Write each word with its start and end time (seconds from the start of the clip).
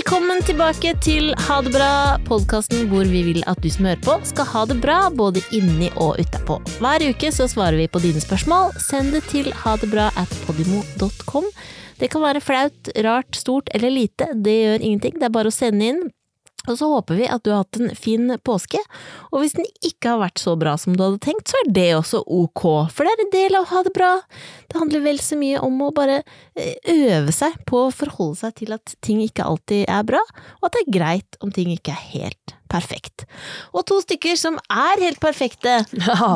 Velkommen 0.00 0.38
tilbake 0.48 0.94
til 1.04 1.26
Ha 1.44 1.58
det 1.60 1.74
bra, 1.74 2.16
podkasten 2.24 2.86
hvor 2.88 3.04
vi 3.04 3.20
vil 3.26 3.42
at 3.50 3.58
du 3.60 3.66
som 3.68 3.84
hører 3.84 4.00
på, 4.00 4.14
skal 4.24 4.46
ha 4.48 4.62
det 4.70 4.78
bra 4.80 4.94
både 5.12 5.42
inni 5.52 5.90
og 6.00 6.16
utapå. 6.22 6.56
Hver 6.80 7.04
uke 7.10 7.28
så 7.36 7.44
svarer 7.52 7.76
vi 7.76 7.84
på 7.92 8.00
dine 8.00 8.22
spørsmål. 8.24 8.72
Send 8.80 9.12
det 9.12 9.20
til 9.28 9.50
hadebra 9.52 10.06
at 10.16 10.32
podimo.com. 10.46 11.50
Det 12.00 12.08
kan 12.14 12.24
være 12.24 12.40
flaut, 12.40 12.90
rart, 13.04 13.36
stort 13.36 13.68
eller 13.76 13.92
lite, 13.92 14.30
det 14.32 14.56
gjør 14.62 14.88
ingenting. 14.88 15.20
Det 15.20 15.28
er 15.28 15.36
bare 15.36 15.52
å 15.52 15.58
sende 15.58 15.92
inn. 15.92 16.00
Og 16.68 16.76
så 16.76 16.88
håper 16.90 17.16
vi 17.16 17.28
at 17.30 17.44
du 17.44 17.52
har 17.54 17.62
hatt 17.64 17.80
en 17.80 17.94
fin 17.96 18.28
påske, 18.44 18.80
og 19.30 19.40
hvis 19.40 19.56
den 19.56 19.68
ikke 19.86 20.12
har 20.12 20.20
vært 20.20 20.42
så 20.42 20.56
bra 20.60 20.76
som 20.80 20.96
du 20.96 21.02
hadde 21.06 21.22
tenkt, 21.24 21.48
så 21.48 21.60
er 21.62 21.72
det 21.72 21.88
også 21.96 22.22
ok, 22.26 22.64
for 22.92 23.06
det 23.06 23.14
er 23.14 23.24
en 23.24 23.32
del 23.34 23.58
av 23.58 23.64
å 23.64 23.70
ha 23.72 23.82
det 23.86 23.94
bra. 23.96 24.12
Det 24.68 24.80
handler 24.80 25.06
vel 25.08 25.22
så 25.24 25.40
mye 25.40 25.64
om 25.64 25.80
å 25.86 25.92
bare 25.96 26.20
eh, 26.20 26.76
øve 26.92 27.34
seg 27.34 27.56
på 27.70 27.86
å 27.86 27.94
forholde 27.94 28.42
seg 28.44 28.56
til 28.60 28.76
at 28.76 28.96
ting 29.04 29.24
ikke 29.24 29.48
alltid 29.48 29.88
er 29.88 30.06
bra, 30.12 30.22
og 30.60 30.68
at 30.68 30.76
det 30.76 30.84
er 30.84 30.96
greit 31.00 31.40
om 31.40 31.54
ting 31.54 31.72
ikke 31.72 31.96
er 31.96 32.08
helt 32.12 32.59
perfekt. 32.70 33.24
Og 33.74 33.84
to 33.88 33.98
stykker 34.04 34.38
som 34.38 34.56
er 34.70 35.02
helt 35.02 35.20
perfekte, 35.22 35.80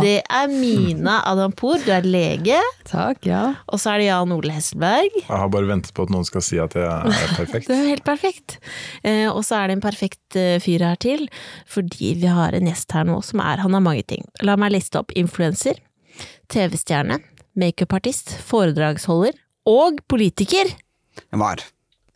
det 0.02 0.16
er 0.26 0.50
Mina 0.50 1.20
Adampour, 1.30 1.78
du 1.84 1.90
er 1.94 2.06
lege, 2.06 2.58
Takk, 2.88 3.24
ja. 3.28 3.42
og 3.70 3.80
så 3.80 3.94
er 3.94 4.02
det 4.02 4.08
Jan 4.08 4.34
Ole 4.34 4.54
Hesselberg. 4.54 5.18
Jeg 5.22 5.30
har 5.30 5.50
bare 5.52 5.70
ventet 5.70 5.94
på 5.96 6.06
at 6.06 6.12
noen 6.14 6.26
skal 6.28 6.44
si 6.44 6.58
at 6.62 6.76
jeg 6.78 6.84
er 6.84 7.34
perfekt. 7.40 7.70
Du 7.70 7.74
er 7.76 7.88
helt 7.92 8.06
perfekt. 8.06 8.58
Eh, 9.06 9.26
og 9.30 9.42
så 9.46 9.60
er 9.62 9.70
det 9.70 9.78
en 9.78 9.84
perfekt 9.84 10.38
eh, 10.40 10.56
fyr 10.62 10.84
her 10.84 10.98
til, 11.00 11.26
fordi 11.70 12.14
vi 12.20 12.30
har 12.30 12.56
en 12.56 12.68
gjest 12.70 12.94
her 12.96 13.06
nå 13.08 13.20
som 13.24 13.42
er 13.44 13.62
Han 13.64 13.76
har 13.76 13.84
mange 13.84 14.04
ting. 14.10 14.26
La 14.44 14.58
meg 14.60 14.74
liste 14.74 15.00
opp 15.00 15.14
influenser, 15.18 15.78
TV-stjerne, 16.52 17.20
makeupartist, 17.58 18.34
foredragsholder 18.44 19.38
og 19.70 20.02
politiker. 20.10 20.68
Var. 21.34 21.62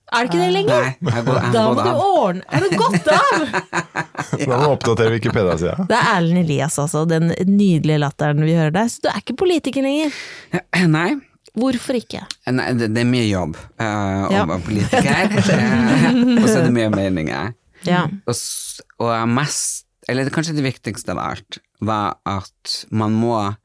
Er 0.09 0.25
det 0.25 0.31
ikke 0.31 0.41
det 0.41 0.53
lenger? 0.55 0.85
Nei, 1.05 1.15
jeg 1.15 1.25
går, 1.27 1.39
jeg 1.43 1.53
Da 1.53 1.63
må 1.69 1.85
du 1.85 2.03
ordne 2.03 2.45
Har 2.49 2.65
du 2.65 2.77
gått 2.81 3.11
av? 3.13 3.43
Da 4.39 4.49
må 4.51 4.61
du 4.63 4.69
oppdatere 4.73 5.15
Wikipedia-sida. 5.15 5.87
Det 5.89 5.97
er 5.97 6.11
Erlend 6.17 6.43
Elias, 6.43 6.79
altså. 6.81 7.05
Den 7.09 7.31
nydelige 7.49 8.01
latteren 8.03 8.43
vi 8.45 8.57
hører 8.57 8.75
der. 8.75 8.91
Så 8.93 9.05
du 9.05 9.11
er 9.13 9.21
ikke 9.23 9.37
politiker 9.41 9.85
lenger. 9.85 10.15
Nei, 10.97 11.11
Hvorfor 11.59 11.97
ikke? 11.99 12.23
nei 12.55 12.67
det, 12.77 12.91
det 12.95 13.03
er 13.03 13.09
mye 13.09 13.27
jobb 13.27 13.57
eh, 13.57 14.25
å 14.29 14.45
være 14.51 14.65
politiker. 14.67 15.17
Eh, 15.49 16.19
og 16.43 16.47
så 16.47 16.61
er 16.61 16.69
det 16.69 16.75
mye 16.75 16.91
meninger. 16.93 17.55
Ja. 17.87 18.05
Og, 18.29 18.43
og 19.03 19.13
mest, 19.33 19.87
eller 20.11 20.31
kanskje 20.35 20.57
det 20.59 20.67
viktigste 20.67 21.15
av 21.15 21.23
alt, 21.23 21.59
var 21.85 22.19
at 22.29 22.75
man 22.91 23.15
må 23.17 23.37
uh, 23.49 23.59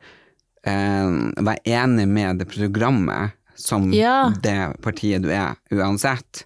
være 0.64 1.74
enig 1.76 2.06
med 2.10 2.42
det 2.42 2.48
programmet 2.52 3.34
som 3.64 3.88
Ja. 3.96 4.32
det 4.44 4.82
partiet 4.84 5.24
du 5.24 5.30
er, 5.32 5.56
uansett. 5.72 6.46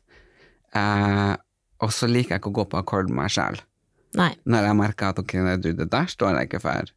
Eh, 0.78 1.34
og 1.82 1.94
så 1.94 2.09
liker 2.09 2.36
jeg 2.36 2.42
ikke 2.42 2.52
å 2.54 2.58
gå 2.62 2.68
på 2.72 2.80
akkord 2.82 3.09
med 3.09 3.24
meg 3.24 3.34
sjøl. 3.34 3.59
Når 4.18 4.66
jeg 4.66 4.78
merker 4.80 5.12
at 5.12 5.20
ok, 5.22 5.34
du, 5.62 5.74
det 5.78 5.90
der 5.94 6.08
står 6.09 6.38
jeg 6.40 6.50
ikke 6.50 6.62
for. 6.64 6.94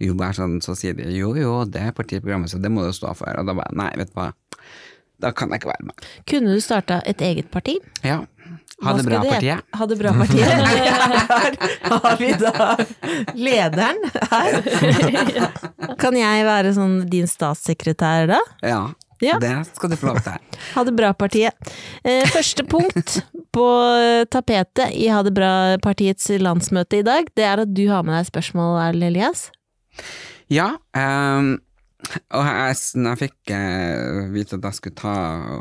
Jo, 0.00 0.14
bare 0.16 0.36
sånn, 0.36 0.60
så 0.64 0.76
sier 0.78 0.94
de 0.96 1.08
jo, 1.12 1.34
jo, 1.36 1.64
det 1.68 1.82
er 1.90 1.96
partiprogrammet, 1.96 2.48
så 2.52 2.60
det 2.62 2.70
må 2.72 2.86
du 2.86 2.92
stå 2.96 3.12
for. 3.18 3.34
Og 3.36 3.48
da 3.48 3.56
bare, 3.58 3.74
nei, 3.76 3.90
vet 4.00 4.12
du 4.12 4.16
hva, 4.16 4.30
da 5.20 5.32
kan 5.36 5.50
jeg 5.52 5.60
ikke 5.60 5.72
være 5.74 5.88
med. 5.90 6.06
Kunne 6.30 6.54
du 6.56 6.62
starta 6.64 7.02
et 7.10 7.20
eget 7.24 7.50
parti? 7.52 7.76
Ja. 8.06 8.22
Ha 8.80 8.94
det 8.96 9.04
bra, 9.04 9.18
hete? 9.20 9.34
partiet. 9.34 9.66
Ha 9.76 9.86
det 9.90 9.98
bra, 10.00 10.12
partiet. 10.16 10.46
Her 10.48 11.58
har 12.06 12.16
vi 12.16 12.30
da 12.40 12.54
lederen 13.36 14.00
her. 14.30 14.56
Kan 16.00 16.16
jeg 16.16 16.46
være 16.48 16.72
sånn 16.78 16.94
din 17.12 17.28
statssekretær 17.28 18.30
da? 18.32 18.38
Ja, 18.64 18.80
Ja. 19.20 19.38
det 19.42 19.52
skal 19.68 19.92
du 19.92 19.98
få 20.00 20.10
lov 20.12 20.20
til. 20.24 20.36
Ha 20.74 20.84
det 20.86 20.92
bra, 20.96 21.12
partiet. 21.16 21.72
Eh, 22.04 22.26
første 22.30 22.64
punkt 22.68 23.20
på 23.54 23.66
tapetet 24.32 24.94
i 24.96 25.08
Ha 25.12 25.22
det 25.26 25.32
bra-partiets 25.36 26.30
landsmøte 26.40 27.00
i 27.00 27.06
dag, 27.06 27.32
det 27.36 27.46
er 27.46 27.64
at 27.64 27.72
du 27.74 27.86
har 27.90 28.04
med 28.06 28.16
deg 28.18 28.30
spørsmål, 28.30 28.78
Erlend 28.84 29.10
Elias. 29.12 29.48
Ja, 30.50 30.74
Um 30.96 31.58
og 32.10 32.46
jeg, 32.46 32.76
når 32.96 33.12
jeg 33.12 33.20
fikk 33.20 33.52
eh, 33.54 34.30
vite 34.32 34.56
at 34.56 34.66
jeg 34.66 34.78
skulle 34.78 34.98
ta, 34.98 35.14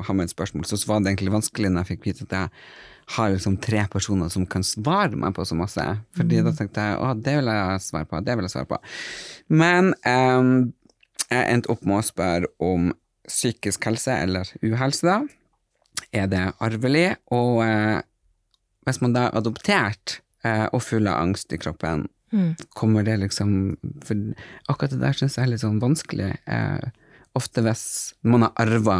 ha 0.05 0.15
med 0.15 0.29
et 0.29 0.33
spørsmål, 0.33 0.65
så 0.65 0.79
var 0.87 1.01
det 1.01 1.11
egentlig 1.11 1.33
vanskelig 1.35 1.71
når 1.71 1.83
jeg 1.83 1.89
fikk 1.93 2.07
vite 2.07 2.27
at 2.27 2.35
jeg 2.37 2.51
har 3.15 3.33
liksom 3.33 3.57
tre 3.63 3.83
personer 3.91 4.31
som 4.33 4.45
kan 4.49 4.65
svare 4.65 5.17
meg 5.19 5.33
på 5.35 5.45
så 5.47 5.57
masse. 5.57 5.83
Fordi 6.17 6.41
da 6.45 6.53
tenkte 6.55 6.85
jeg 6.85 6.99
å, 7.01 7.11
det 7.17 7.35
vil 7.39 7.51
jeg 7.51 7.85
svare 7.85 8.09
på, 8.09 8.21
det 8.25 8.37
vil 8.37 8.47
jeg 8.47 8.53
svare 8.53 8.69
på. 8.69 8.79
Men 9.61 9.91
ehm, 10.07 10.53
jeg 11.25 11.47
endte 11.55 11.73
opp 11.73 11.85
med 11.89 11.99
å 11.99 12.05
spørre 12.05 12.51
om 12.63 12.91
psykisk 13.29 13.85
helse 13.89 14.15
eller 14.25 14.49
uhelse, 14.65 15.05
da. 15.05 15.19
Er 16.15 16.29
det 16.31 16.45
arvelig? 16.63 17.11
Og 17.35 17.61
eh, 17.65 17.99
hvis 18.87 19.01
man 19.03 19.13
da 19.15 19.27
er 19.27 19.37
adoptert 19.37 20.19
eh, 20.43 20.65
og 20.73 20.81
full 20.85 21.09
av 21.09 21.21
angst 21.21 21.53
i 21.53 21.61
kroppen, 21.61 22.07
kommer 22.77 23.01
det 23.01 23.15
liksom 23.23 23.53
For 24.05 24.19
akkurat 24.69 24.91
det 24.93 24.99
der 25.01 25.15
syns 25.17 25.37
jeg 25.37 25.47
er 25.47 25.49
litt 25.53 25.63
sånn 25.63 25.79
vanskelig. 25.81 26.35
Eh, 26.45 26.89
ofte 27.37 27.63
hvis 27.65 27.85
man 28.21 28.45
har 28.45 28.53
arva 28.61 28.99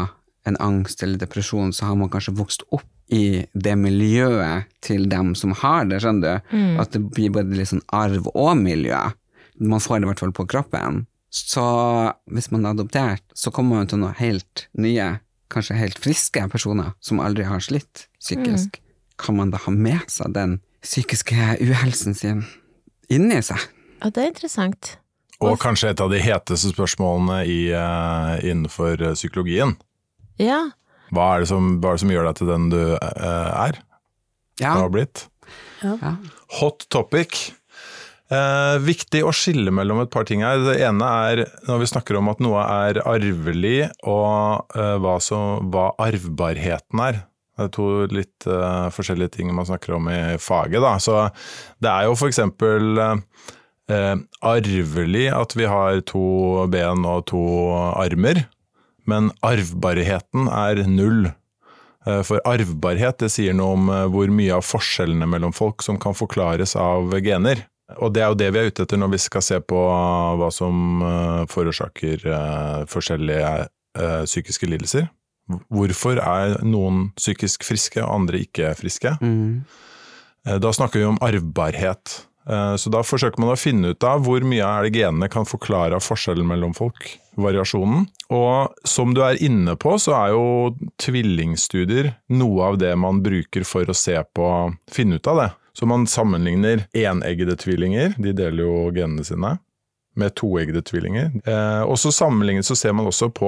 en 0.50 0.58
angst 0.64 1.04
eller 1.06 1.20
depresjon, 1.22 1.74
så 1.76 1.90
har 1.90 2.00
man 2.00 2.10
kanskje 2.10 2.34
vokst 2.40 2.66
opp 2.74 2.88
i 3.14 3.46
det 3.54 3.76
miljøet 3.78 4.70
til 4.86 5.08
dem 5.10 5.34
som 5.38 5.54
har 5.58 5.86
det, 5.90 6.00
skjønner 6.02 6.42
du? 6.42 6.58
At 6.82 6.94
det 6.94 7.02
blir 7.10 7.34
både 7.34 7.58
litt 7.58 7.72
sånn 7.72 7.86
arv 7.94 8.30
og 8.34 8.52
miljø. 8.58 8.98
Man 9.60 9.82
får 9.82 10.00
det 10.00 10.08
i 10.08 10.10
hvert 10.12 10.22
fall 10.24 10.34
på 10.38 10.46
kroppen. 10.50 11.04
Så 11.30 11.64
hvis 12.32 12.50
man 12.52 12.66
er 12.66 12.74
adoptert, 12.74 13.24
så 13.38 13.52
kommer 13.54 13.80
man 13.80 13.90
til 13.90 14.02
noen 14.02 14.18
helt 14.18 14.66
nye, 14.74 15.20
kanskje 15.54 15.78
helt 15.78 16.00
friske 16.02 16.46
personer 16.50 16.96
som 17.06 17.22
aldri 17.22 17.46
har 17.46 17.62
slitt 17.64 18.08
psykisk. 18.22 18.82
Kan 19.20 19.38
man 19.38 19.54
da 19.54 19.62
ha 19.62 19.74
med 19.74 20.06
seg 20.10 20.34
den 20.38 20.58
psykiske 20.86 21.60
uhelsen 21.62 22.18
sin 22.18 22.46
inni 23.12 23.42
seg? 23.46 23.62
Ja, 24.00 24.10
det 24.10 24.24
er 24.24 24.32
interessant. 24.32 24.96
Og 25.44 25.60
kanskje 25.62 25.94
et 25.94 26.02
av 26.04 26.12
de 26.12 26.20
heteste 26.24 26.72
spørsmålene 26.74 27.44
i, 27.48 27.60
uh, 27.72 28.36
innenfor 28.44 29.00
eh, 29.00 29.16
psykologien. 29.16 29.78
Ja. 30.40 30.66
Hva 31.16 31.30
er, 31.36 31.46
det 31.46 31.52
som, 31.52 31.78
hva 31.80 31.94
er 31.94 32.00
det 32.00 32.04
som 32.04 32.12
gjør 32.12 32.28
deg 32.28 32.40
til 32.40 32.52
den 32.52 32.68
du 32.74 32.82
uh, 32.92 33.52
er? 33.68 33.80
Ja. 34.60 34.74
Har 34.76 34.92
blitt? 34.92 35.28
ja. 35.80 36.16
Hot 36.60 36.84
topic. 36.92 37.54
Eh, 38.30 38.76
viktig 38.86 39.24
å 39.26 39.32
skille 39.34 39.72
mellom 39.74 40.04
et 40.04 40.12
par 40.14 40.28
ting 40.30 40.44
her. 40.46 40.62
Det 40.62 40.76
ene 40.86 41.08
er 41.32 41.44
når 41.66 41.82
vi 41.82 41.88
snakker 41.90 42.20
om 42.20 42.30
at 42.30 42.42
noe 42.46 42.62
er 42.62 43.00
arvelig, 43.02 43.88
og 44.06 44.76
eh, 44.78 44.98
hva, 45.02 45.16
som, 45.24 45.72
hva 45.74 45.90
arvbarheten 46.06 47.02
er. 47.08 47.24
Det 47.58 47.66
er 47.66 47.72
to 47.76 47.88
litt 48.14 48.46
eh, 48.48 48.86
forskjellige 48.94 49.34
ting 49.40 49.50
man 49.56 49.68
snakker 49.68 49.98
om 49.98 50.12
i 50.14 50.20
faget. 50.40 50.78
Da. 50.86 50.94
Så 51.02 51.16
det 51.82 51.90
er 51.90 52.06
jo 52.06 52.14
for 52.22 52.30
eksempel 52.30 53.02
eh, 53.02 54.14
arvelig 54.46 55.26
at 55.34 55.58
vi 55.58 55.66
har 55.68 56.00
to 56.08 56.70
ben 56.72 57.10
og 57.10 57.26
to 57.34 57.42
armer, 57.98 58.46
men 59.10 59.34
arvbarheten 59.42 60.48
er 60.54 60.86
null. 60.86 61.32
Eh, 62.06 62.22
For 62.30 62.46
arvbarhet 62.48 63.20
det 63.26 63.34
sier 63.34 63.58
noe 63.58 63.74
om 63.74 63.90
eh, 63.90 64.06
hvor 64.14 64.30
mye 64.32 64.62
av 64.62 64.70
forskjellene 64.70 65.28
mellom 65.34 65.58
folk 65.58 65.82
som 65.82 65.98
kan 66.00 66.14
forklares 66.14 66.78
av 66.80 67.18
gener. 67.26 67.66
Og 67.98 68.14
det 68.14 68.22
er 68.22 68.30
jo 68.30 68.38
det 68.38 68.50
vi 68.54 68.62
er 68.62 68.70
ute 68.70 68.86
etter 68.86 69.00
når 69.02 69.14
vi 69.16 69.22
skal 69.22 69.44
se 69.46 69.58
på 69.66 69.80
hva 70.40 70.50
som 70.54 71.02
eh, 71.02 71.44
forårsaker 71.50 72.26
eh, 72.30 72.82
forskjellige 72.90 73.54
eh, 73.66 74.24
psykiske 74.30 74.70
lidelser. 74.70 75.08
Hvorfor 75.74 76.22
er 76.22 76.60
noen 76.62 77.08
psykisk 77.18 77.66
friske 77.66 78.04
og 78.04 78.12
andre 78.14 78.44
ikke 78.46 78.76
friske? 78.78 79.16
Mm. 79.18 79.64
Da 80.62 80.74
snakker 80.74 81.02
vi 81.02 81.08
om 81.10 81.18
arvbarhet. 81.26 82.20
Så 82.82 82.90
da 82.94 83.02
forsøker 83.06 83.42
man 83.42 83.52
å 83.54 83.58
finne 83.60 83.92
ut 83.94 84.06
av 84.06 84.22
hvor 84.26 84.46
mye 84.46 84.66
er 84.66 84.86
det 84.86 85.02
genene 85.02 85.28
kan 85.30 85.46
forklare 85.50 85.98
av 85.98 86.06
forskjellen 86.06 86.48
mellom 86.50 86.72
folk, 86.78 87.10
variasjonen. 87.38 88.06
Og 88.34 88.86
som 88.88 89.14
du 89.18 89.24
er 89.26 89.42
inne 89.42 89.74
på, 89.78 89.96
så 90.02 90.16
er 90.20 90.36
jo 90.36 90.46
tvillingstudier 91.02 92.14
noe 92.38 92.70
av 92.70 92.80
det 92.82 92.94
man 92.98 93.22
bruker 93.26 93.66
for 93.66 93.90
å 93.90 93.98
se 93.98 94.16
på, 94.38 94.48
finne 94.94 95.18
ut 95.18 95.30
av 95.34 95.42
det. 95.44 95.50
Så 95.80 95.88
man 95.88 96.08
sammenligner 96.08 96.82
eneggede 96.92 97.56
tvillinger, 97.56 98.14
de 98.18 98.34
deler 98.36 98.66
jo 98.66 98.90
genene 98.92 99.24
sine, 99.24 99.54
med 100.20 100.34
toeggede 100.36 100.82
tvillinger. 100.84 101.30
Eh, 101.48 101.82
og 101.88 101.96
så 102.02 102.12
sammenlignet 102.12 102.68
så 102.68 102.76
ser 102.76 102.92
man 102.98 103.08
også 103.08 103.30
på 103.32 103.48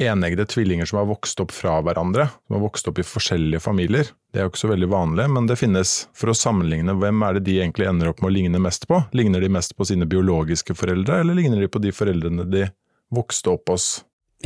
eneggede 0.00 0.46
tvillinger 0.48 0.88
som 0.88 1.02
har 1.02 1.08
vokst 1.10 1.42
opp 1.44 1.52
fra 1.52 1.74
hverandre, 1.84 2.30
som 2.46 2.56
har 2.56 2.62
vokst 2.62 2.88
opp 2.88 3.02
i 3.02 3.04
forskjellige 3.04 3.60
familier. 3.60 4.08
Det 4.32 4.40
er 4.40 4.46
jo 4.46 4.52
ikke 4.54 4.62
så 4.62 4.70
veldig 4.70 4.88
vanlig, 4.88 5.26
men 5.34 5.50
det 5.50 5.58
finnes 5.60 5.92
for 6.16 6.32
å 6.32 6.36
sammenligne 6.38 6.94
hvem 6.96 7.26
er 7.26 7.36
det 7.36 7.42
de 7.50 7.58
egentlig 7.60 7.90
ender 7.90 8.08
opp 8.08 8.22
med 8.24 8.30
å 8.30 8.36
ligne 8.38 8.62
mest 8.62 8.88
på. 8.88 9.02
Ligner 9.12 9.44
de 9.44 9.50
mest 9.52 9.76
på 9.76 9.84
sine 9.90 10.08
biologiske 10.08 10.76
foreldre, 10.78 11.20
eller 11.20 11.36
ligner 11.36 11.60
de 11.60 11.68
på 11.68 11.82
de 11.84 11.92
foreldrene 11.92 12.46
de 12.48 12.70
vokste 13.12 13.52
opp 13.52 13.74
hos? 13.74 13.90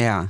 Ja. 0.00 0.24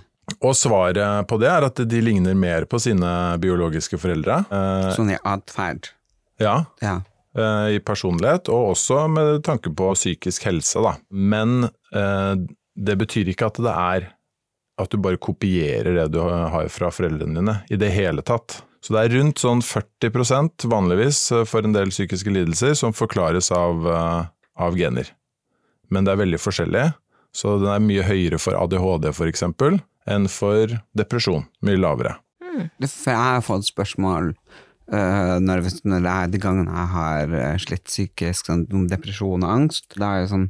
Og 0.44 0.52
svaret 0.58 1.24
på 1.32 1.40
det 1.40 1.48
er 1.48 1.64
at 1.70 1.80
de 1.88 2.02
ligner 2.04 2.36
mer 2.36 2.68
på 2.68 2.78
sine 2.82 3.14
biologiske 3.40 3.96
foreldre. 3.98 4.42
Eh, 4.52 4.90
Sånn 4.98 5.14
i 5.16 5.18
atferd. 5.24 5.94
Ja, 6.40 6.64
Ja. 6.82 7.00
eh, 7.36 7.76
i 7.76 7.80
personlighet, 7.84 8.48
og 8.48 8.72
også 8.74 9.04
med 9.12 9.42
tanke 9.46 9.72
på 9.76 9.92
psykisk 9.94 10.46
helse, 10.48 10.80
da. 10.82 10.96
Men 11.10 11.68
eh, 11.94 12.34
det 12.76 12.96
betyr 12.98 13.28
ikke 13.32 13.50
at 13.50 13.60
det 13.60 13.74
er 13.76 14.08
at 14.80 14.88
du 14.90 14.96
bare 14.96 15.20
kopierer 15.20 15.92
det 15.98 16.06
du 16.14 16.20
har 16.24 16.68
fra 16.72 16.88
foreldrene 16.90 17.36
dine, 17.36 17.58
i 17.70 17.76
det 17.76 17.90
hele 17.92 18.22
tatt. 18.24 18.62
Så 18.80 18.94
det 18.96 19.02
er 19.02 19.12
rundt 19.18 19.42
sånn 19.42 19.60
40 19.60 20.64
vanligvis 20.72 21.20
eh, 21.36 21.44
for 21.44 21.62
en 21.68 21.76
del 21.76 21.92
psykiske 21.92 22.32
lidelser 22.32 22.74
som 22.78 22.96
forklares 22.96 23.50
av, 23.52 23.84
av 24.56 24.76
gener. 24.80 25.12
Men 25.90 26.06
det 26.06 26.14
er 26.14 26.22
veldig 26.22 26.38
forskjellig, 26.40 26.86
så 27.34 27.58
den 27.60 27.68
er 27.74 27.82
mye 27.84 28.02
høyere 28.06 28.38
for 28.40 28.56
ADHD 28.56 29.10
eksempel, 29.28 29.80
enn 30.08 30.26
for 30.30 30.72
depresjon. 30.96 31.44
Mye 31.66 31.78
lavere. 31.78 32.16
For 32.80 33.12
jeg 33.12 33.20
har 33.20 33.44
fått 33.44 33.68
spørsmål 33.68 34.32
uh, 34.92 35.38
når, 35.42 35.62
når 35.84 36.00
jeg, 36.08 36.30
de 36.34 36.38
gangene 36.42 36.70
jeg 36.74 36.88
har 36.94 37.26
uh, 37.34 37.56
slitt 37.62 37.84
psykisk, 37.88 38.46
sånn, 38.50 38.66
depresjon 38.90 39.44
og 39.46 39.50
angst. 39.50 39.86
Da 39.96 40.06
er 40.16 40.20
det 40.24 40.30
sånn 40.34 40.48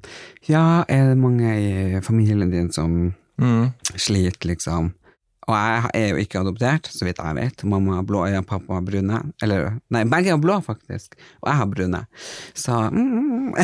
Ja, 0.49 0.85
er 0.89 1.09
det 1.13 1.19
mange 1.21 1.49
i 1.57 2.01
familien 2.07 2.51
din 2.53 2.73
som 2.73 3.15
Mm. 3.41 3.71
sliter, 3.97 4.49
liksom? 4.51 4.91
Og 5.49 5.55
jeg 5.57 5.91
er 5.97 6.09
jo 6.13 6.17
ikke 6.21 6.41
adoptert, 6.43 6.85
så 6.93 7.05
vidt 7.09 7.19
jeg 7.19 7.35
vet. 7.35 7.65
Mamma 7.65 7.95
har 7.97 8.05
blå 8.07 8.27
øyne, 8.29 8.43
pappa 8.47 8.75
har 8.77 8.83
brune. 8.87 9.23
Eller, 9.43 9.79
nei, 9.91 10.05
begge 10.05 10.31
har 10.35 10.39
blå, 10.39 10.59
faktisk. 10.63 11.17
Og 11.41 11.49
jeg 11.49 11.57
har 11.59 11.67
brune. 11.73 12.03
Så 12.55 12.77
mm. 12.93 13.55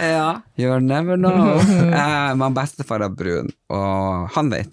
Ja, 0.00 0.40
you'll 0.56 0.80
never 0.80 1.16
know. 1.16 1.58
Uh, 1.94 2.34
Men 2.38 2.54
bestefar 2.56 3.00
har 3.04 3.10
brun, 3.12 3.50
og 3.70 4.30
han 4.34 4.50
vet 4.54 4.72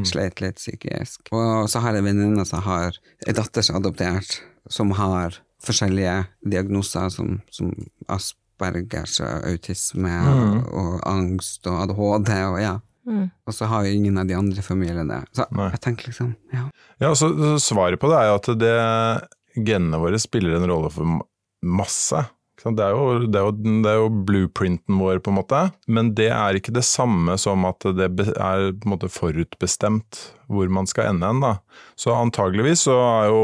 jeg 0.00 0.10
sleit 0.12 0.42
litt 0.42 0.60
psykisk. 0.60 1.32
Og 1.36 1.68
så 1.70 1.82
har 1.84 1.94
jeg 1.94 2.04
en 2.04 2.10
venninne 2.10 2.44
som 2.48 2.62
har 2.64 2.96
en 3.26 3.38
datter 3.38 3.64
som 3.66 3.76
er 3.76 3.82
adoptert, 3.82 4.38
som 4.72 4.94
har 4.96 5.40
forskjellige 5.62 6.14
diagnoser 6.48 7.10
som, 7.14 7.36
som 7.54 7.70
Aspergers 8.10 9.18
og 9.22 9.46
autisme 9.52 10.14
og 10.72 10.96
angst 11.06 11.68
og 11.70 11.84
ADHD 11.84 12.32
og 12.48 12.58
ja. 12.62 12.78
Mm. 13.02 13.30
Og 13.46 13.54
så 13.54 13.66
har 13.66 13.84
jo 13.84 13.94
ingen 13.96 14.18
av 14.20 14.28
de 14.28 14.36
andre 14.38 14.62
familiene 14.62 15.08
det. 15.08 15.22
Så 15.34 15.46
Nei. 15.50 15.68
jeg 15.74 15.82
tenker 15.82 16.10
liksom, 16.12 16.34
ja. 16.54 16.68
Ja, 17.02 17.10
så, 17.18 17.32
så 17.34 17.56
Svaret 17.72 17.98
på 18.00 18.10
det 18.12 18.20
er 18.20 18.28
jo 18.30 18.36
at 18.38 18.50
det, 18.60 18.76
genene 19.58 19.98
våre 20.00 20.20
spiller 20.22 20.54
en 20.56 20.68
rolle 20.70 20.90
for 20.94 21.18
masse. 21.62 22.22
Det 22.62 22.84
er, 22.84 22.94
jo, 22.94 23.26
det, 23.26 23.38
er 23.38 23.46
jo, 23.48 23.52
det 23.82 23.90
er 23.90 23.96
jo 23.98 24.10
blueprinten 24.26 24.98
vår, 25.00 25.18
på 25.24 25.32
en 25.32 25.38
måte. 25.40 25.62
Men 25.90 26.12
det 26.18 26.28
er 26.30 26.58
ikke 26.58 26.74
det 26.74 26.84
samme 26.86 27.34
som 27.40 27.66
at 27.66 27.82
det 27.98 28.10
er 28.36 28.68
måte 28.86 29.10
forutbestemt 29.10 30.20
hvor 30.52 30.70
man 30.70 30.86
skal 30.86 31.10
ende 31.10 31.30
hen. 31.32 31.58
Så 31.98 32.14
antageligvis 32.14 32.84
så 32.86 32.98
er 33.00 33.32
jo 33.32 33.42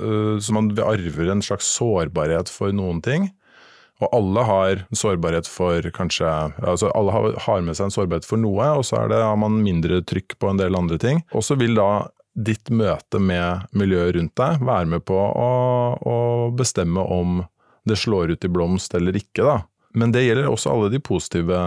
øh, 0.00 0.40
Så 0.40 0.54
man 0.56 0.70
arver 0.78 1.32
en 1.32 1.42
slags 1.42 1.68
sårbarhet 1.76 2.48
for 2.48 2.72
noen 2.72 3.02
ting. 3.04 3.28
Og 4.00 4.08
alle 4.16 4.44
har 4.48 4.84
sårbarhet 4.96 5.48
for 5.48 5.84
kanskje 5.92 6.28
altså 6.56 6.88
Alle 6.96 7.12
har, 7.12 7.60
med 7.60 7.76
seg 7.76 7.90
en 7.90 7.94
sårbarhet 7.94 8.24
for 8.24 8.40
noe, 8.40 8.70
og 8.78 8.86
så 8.88 9.04
det, 9.10 9.20
har 9.20 9.36
man 9.36 9.60
mindre 9.60 10.00
trykk 10.00 10.38
på 10.40 10.48
en 10.48 10.60
del 10.60 10.78
andre 10.78 10.96
ting. 10.98 11.20
Og 11.36 11.44
så 11.44 11.58
vil 11.60 11.76
da 11.76 12.08
ditt 12.40 12.70
møte 12.72 13.20
med 13.20 13.68
miljøet 13.76 14.14
rundt 14.16 14.36
deg 14.38 14.62
være 14.64 14.88
med 14.88 15.04
på 15.04 15.18
å, 15.18 15.50
å 16.00 16.16
bestemme 16.56 17.02
om 17.02 17.42
det 17.88 17.98
slår 17.98 18.34
ut 18.34 18.44
i 18.44 18.50
blomst 18.52 18.94
eller 18.94 19.16
ikke, 19.16 19.44
da. 19.44 19.58
Men 19.94 20.12
det 20.14 20.24
gjelder 20.24 20.50
også 20.50 20.72
alle 20.72 20.90
de 20.92 21.00
positive 21.02 21.60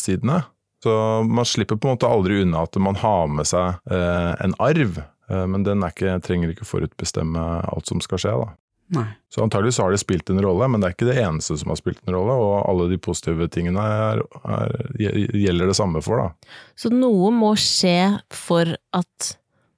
sidene. 0.00 0.42
Så 0.82 0.92
man 1.26 1.46
slipper 1.46 1.76
på 1.76 1.88
en 1.88 1.96
måte 1.96 2.10
aldri 2.10 2.42
unna 2.42 2.62
at 2.66 2.78
man 2.82 2.98
har 2.98 3.26
med 3.30 3.48
seg 3.50 3.80
eh, 3.90 4.32
en 4.44 4.54
arv, 4.62 5.00
eh, 5.30 5.44
men 5.50 5.66
den 5.66 5.82
er 5.82 5.94
ikke, 5.94 6.18
trenger 6.22 6.54
ikke 6.54 6.68
forutbestemme 6.68 7.44
alt 7.66 7.90
som 7.90 8.02
skal 8.04 8.22
skje, 8.22 8.34
da. 8.44 8.50
Nei. 8.94 9.04
Så 9.28 9.42
antagelig 9.44 9.74
så 9.76 9.84
har 9.84 9.92
det 9.92 10.00
spilt 10.00 10.30
en 10.32 10.40
rolle, 10.40 10.64
men 10.70 10.80
det 10.80 10.88
er 10.88 10.94
ikke 10.94 11.10
det 11.10 11.18
eneste 11.20 11.58
som 11.60 11.74
har 11.74 11.80
spilt 11.80 12.00
en 12.06 12.14
rolle, 12.16 12.36
og 12.40 12.54
alle 12.62 12.86
de 12.92 13.00
positive 13.04 13.50
tingene 13.52 13.82
er, 13.82 14.22
er, 14.48 14.78
gjelder 14.96 15.68
det 15.68 15.76
samme 15.76 16.00
for, 16.04 16.22
da. 16.22 16.54
Så 16.78 16.92
noe 16.94 17.32
må 17.34 17.52
skje 17.60 18.16
for 18.32 18.70
at 18.96 19.32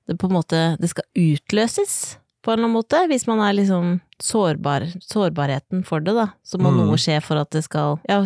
det 0.06 0.18
på 0.20 0.30
en 0.30 0.36
måte 0.36 0.62
det 0.78 0.92
skal 0.92 1.06
utløses 1.18 2.19
på 2.42 2.50
en 2.52 2.58
eller 2.58 2.68
annen 2.70 2.78
måte, 2.78 3.00
hvis 3.10 3.26
man 3.28 3.40
er 3.44 3.52
liksom 3.58 3.98
sårbar, 4.20 4.86
sårbarheten 5.04 5.82
for 5.84 6.00
det, 6.04 6.14
da. 6.16 6.26
Så 6.44 6.58
må 6.60 6.70
Mm. 6.70 6.86
noe 6.86 6.96
skje 7.00 7.22
for 7.22 7.36
at 7.40 7.50
det 7.50 7.64
skal 7.64 7.98
ja, 8.08 8.24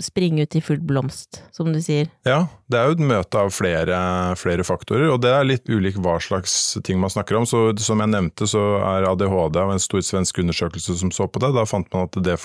springe 0.00 0.42
ut 0.44 0.56
i 0.56 0.60
full 0.60 0.80
blomst, 0.80 1.42
som 1.52 1.72
du 1.72 1.80
sier. 1.80 2.08
Ja, 2.24 2.46
det 2.68 2.78
er 2.78 2.86
jo 2.88 2.96
et 2.96 3.04
møte 3.08 3.40
av 3.40 3.50
flere, 3.52 4.36
flere 4.36 4.64
faktorer, 4.64 5.10
og 5.12 5.20
det 5.20 5.32
er 5.32 5.44
litt 5.44 5.68
ulik 5.68 5.96
hva 5.96 6.18
slags 6.20 6.78
ting 6.84 7.00
man 7.00 7.10
snakker 7.10 7.36
om. 7.36 7.44
Så 7.44 7.76
som 7.78 8.00
jeg 8.00 8.12
nevnte, 8.12 8.48
så 8.48 8.62
er 8.80 9.08
ADHD 9.08 9.56
av 9.60 9.72
en 9.72 9.82
stor 9.82 10.00
svensk 10.00 10.38
undersøkelse 10.44 10.96
som 10.98 11.10
så 11.10 11.28
på 11.28 11.40
det. 11.40 11.54
Da 11.54 11.64
fant 11.64 11.88
man 11.92 12.08
at 12.08 12.12
det, 12.12 12.38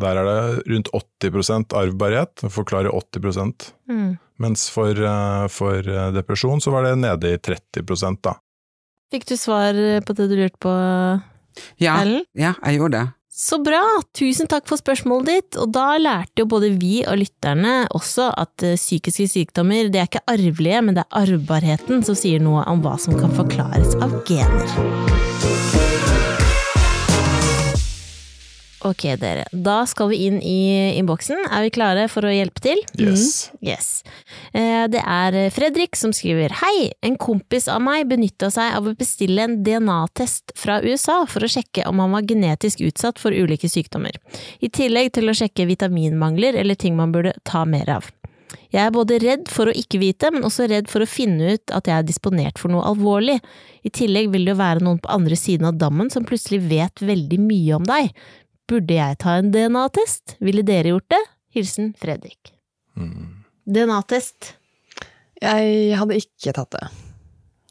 der 0.00 0.16
er 0.16 0.24
det 0.24 0.66
rundt 0.68 0.92
80 0.92 1.72
arvbarhet, 1.72 2.36
det 2.42 2.52
forklarer 2.52 2.92
80 2.92 3.72
Mm. 3.88 4.18
Mens 4.38 4.70
for, 4.70 4.90
eh, 4.90 5.48
for 5.48 5.76
eh, 5.78 6.10
depresjon 6.12 6.60
så 6.60 6.70
var 6.72 6.82
det 6.84 6.96
nede 6.98 7.34
i 7.34 7.36
30% 7.38 8.22
da. 8.22 8.34
Fikk 9.12 9.26
du 9.28 9.34
svar 9.36 9.76
på 10.06 10.14
det 10.16 10.28
du 10.30 10.36
lurte 10.38 10.58
på, 10.62 10.72
Ja, 11.82 11.98
Ellen? 12.00 12.22
ja, 12.38 12.54
jeg 12.64 12.78
gjorde 12.80 12.96
det. 13.02 13.08
Så 13.32 13.58
bra! 13.64 13.80
Tusen 14.16 14.46
takk 14.48 14.68
for 14.68 14.76
spørsmålet 14.80 15.26
ditt. 15.28 15.56
Og 15.60 15.72
da 15.74 15.96
lærte 16.00 16.44
jo 16.44 16.46
både 16.48 16.70
vi 16.78 17.00
og 17.08 17.16
lytterne 17.20 17.86
også 17.96 18.28
at 18.38 18.64
eh, 18.64 18.76
psykiske 18.80 19.26
sykdommer 19.32 19.88
det 19.92 20.00
er 20.02 20.08
ikke 20.10 20.24
arvelige, 20.32 20.82
men 20.84 20.96
det 20.96 21.04
er 21.08 21.22
arvbarheten 21.24 22.04
som 22.06 22.16
sier 22.16 22.44
noe 22.44 22.64
om 22.70 22.84
hva 22.84 22.96
som 23.00 23.16
kan 23.18 23.32
forklares 23.36 23.96
av 24.04 24.20
gener. 24.28 25.91
Ok, 28.84 29.04
dere. 29.20 29.44
Da 29.52 29.84
skal 29.86 30.08
vi 30.10 30.16
inn 30.26 30.40
i 30.42 30.94
innboksen. 30.98 31.44
Er 31.54 31.62
vi 31.66 31.70
klare 31.74 32.08
for 32.10 32.26
å 32.26 32.32
hjelpe 32.34 32.62
til? 32.64 32.80
Yes. 32.98 33.50
Yes. 33.62 33.90
Eh, 34.52 34.88
Det 34.90 35.02
er 35.02 35.50
Fredrik 35.54 35.94
som 35.96 36.10
skriver 36.10 36.50
Hei! 36.62 36.90
En 37.02 37.14
kompis 37.16 37.68
av 37.70 37.82
meg 37.84 38.08
benytta 38.10 38.50
seg 38.50 38.74
av 38.74 38.88
å 38.90 38.96
bestille 38.98 39.44
en 39.46 39.60
DNA-test 39.62 40.56
fra 40.58 40.80
USA 40.82 41.22
for 41.30 41.46
å 41.46 41.50
sjekke 41.50 41.86
om 41.86 42.02
han 42.02 42.16
var 42.16 42.26
genetisk 42.26 42.82
utsatt 42.82 43.22
for 43.22 43.30
ulike 43.30 43.70
sykdommer, 43.70 44.18
i 44.60 44.68
tillegg 44.68 45.12
til 45.14 45.30
å 45.30 45.36
sjekke 45.36 45.68
vitaminmangler 45.70 46.58
eller 46.58 46.74
ting 46.74 46.98
man 46.98 47.14
burde 47.14 47.36
ta 47.46 47.64
mer 47.64 47.88
av. 48.00 48.10
Jeg 48.72 48.86
er 48.86 48.92
både 48.92 49.18
redd 49.22 49.48
for 49.52 49.68
å 49.68 49.74
ikke 49.76 50.00
vite, 50.00 50.30
men 50.32 50.44
også 50.48 50.66
redd 50.68 50.88
for 50.90 51.04
å 51.04 51.08
finne 51.08 51.54
ut 51.56 51.72
at 51.76 51.88
jeg 51.88 52.02
er 52.02 52.06
disponert 52.08 52.60
for 52.60 52.72
noe 52.72 52.84
alvorlig. 52.88 53.38
I 53.84 53.92
tillegg 53.92 54.30
vil 54.32 54.46
det 54.46 54.54
jo 54.54 54.60
være 54.60 54.84
noen 54.84 55.00
på 55.02 55.12
andre 55.12 55.36
siden 55.38 55.68
av 55.68 55.78
dammen 55.80 56.10
som 56.12 56.26
plutselig 56.28 56.62
vet 56.70 57.04
veldig 57.04 57.40
mye 57.40 57.76
om 57.78 57.88
deg. 57.88 58.12
Burde 58.72 58.96
jeg 58.96 59.18
ta 59.20 59.36
en 59.40 59.50
DNA-test? 59.52 60.36
Ville 60.40 60.64
dere 60.64 60.94
gjort 60.94 61.08
det? 61.12 61.20
Hilsen 61.52 61.92
Fredrik. 62.00 62.54
Mm. 62.96 63.42
DNA-test. 63.68 64.54
Jeg 65.42 65.96
hadde 65.98 66.16
ikke 66.16 66.54
tatt 66.56 66.70
det. 66.72 66.86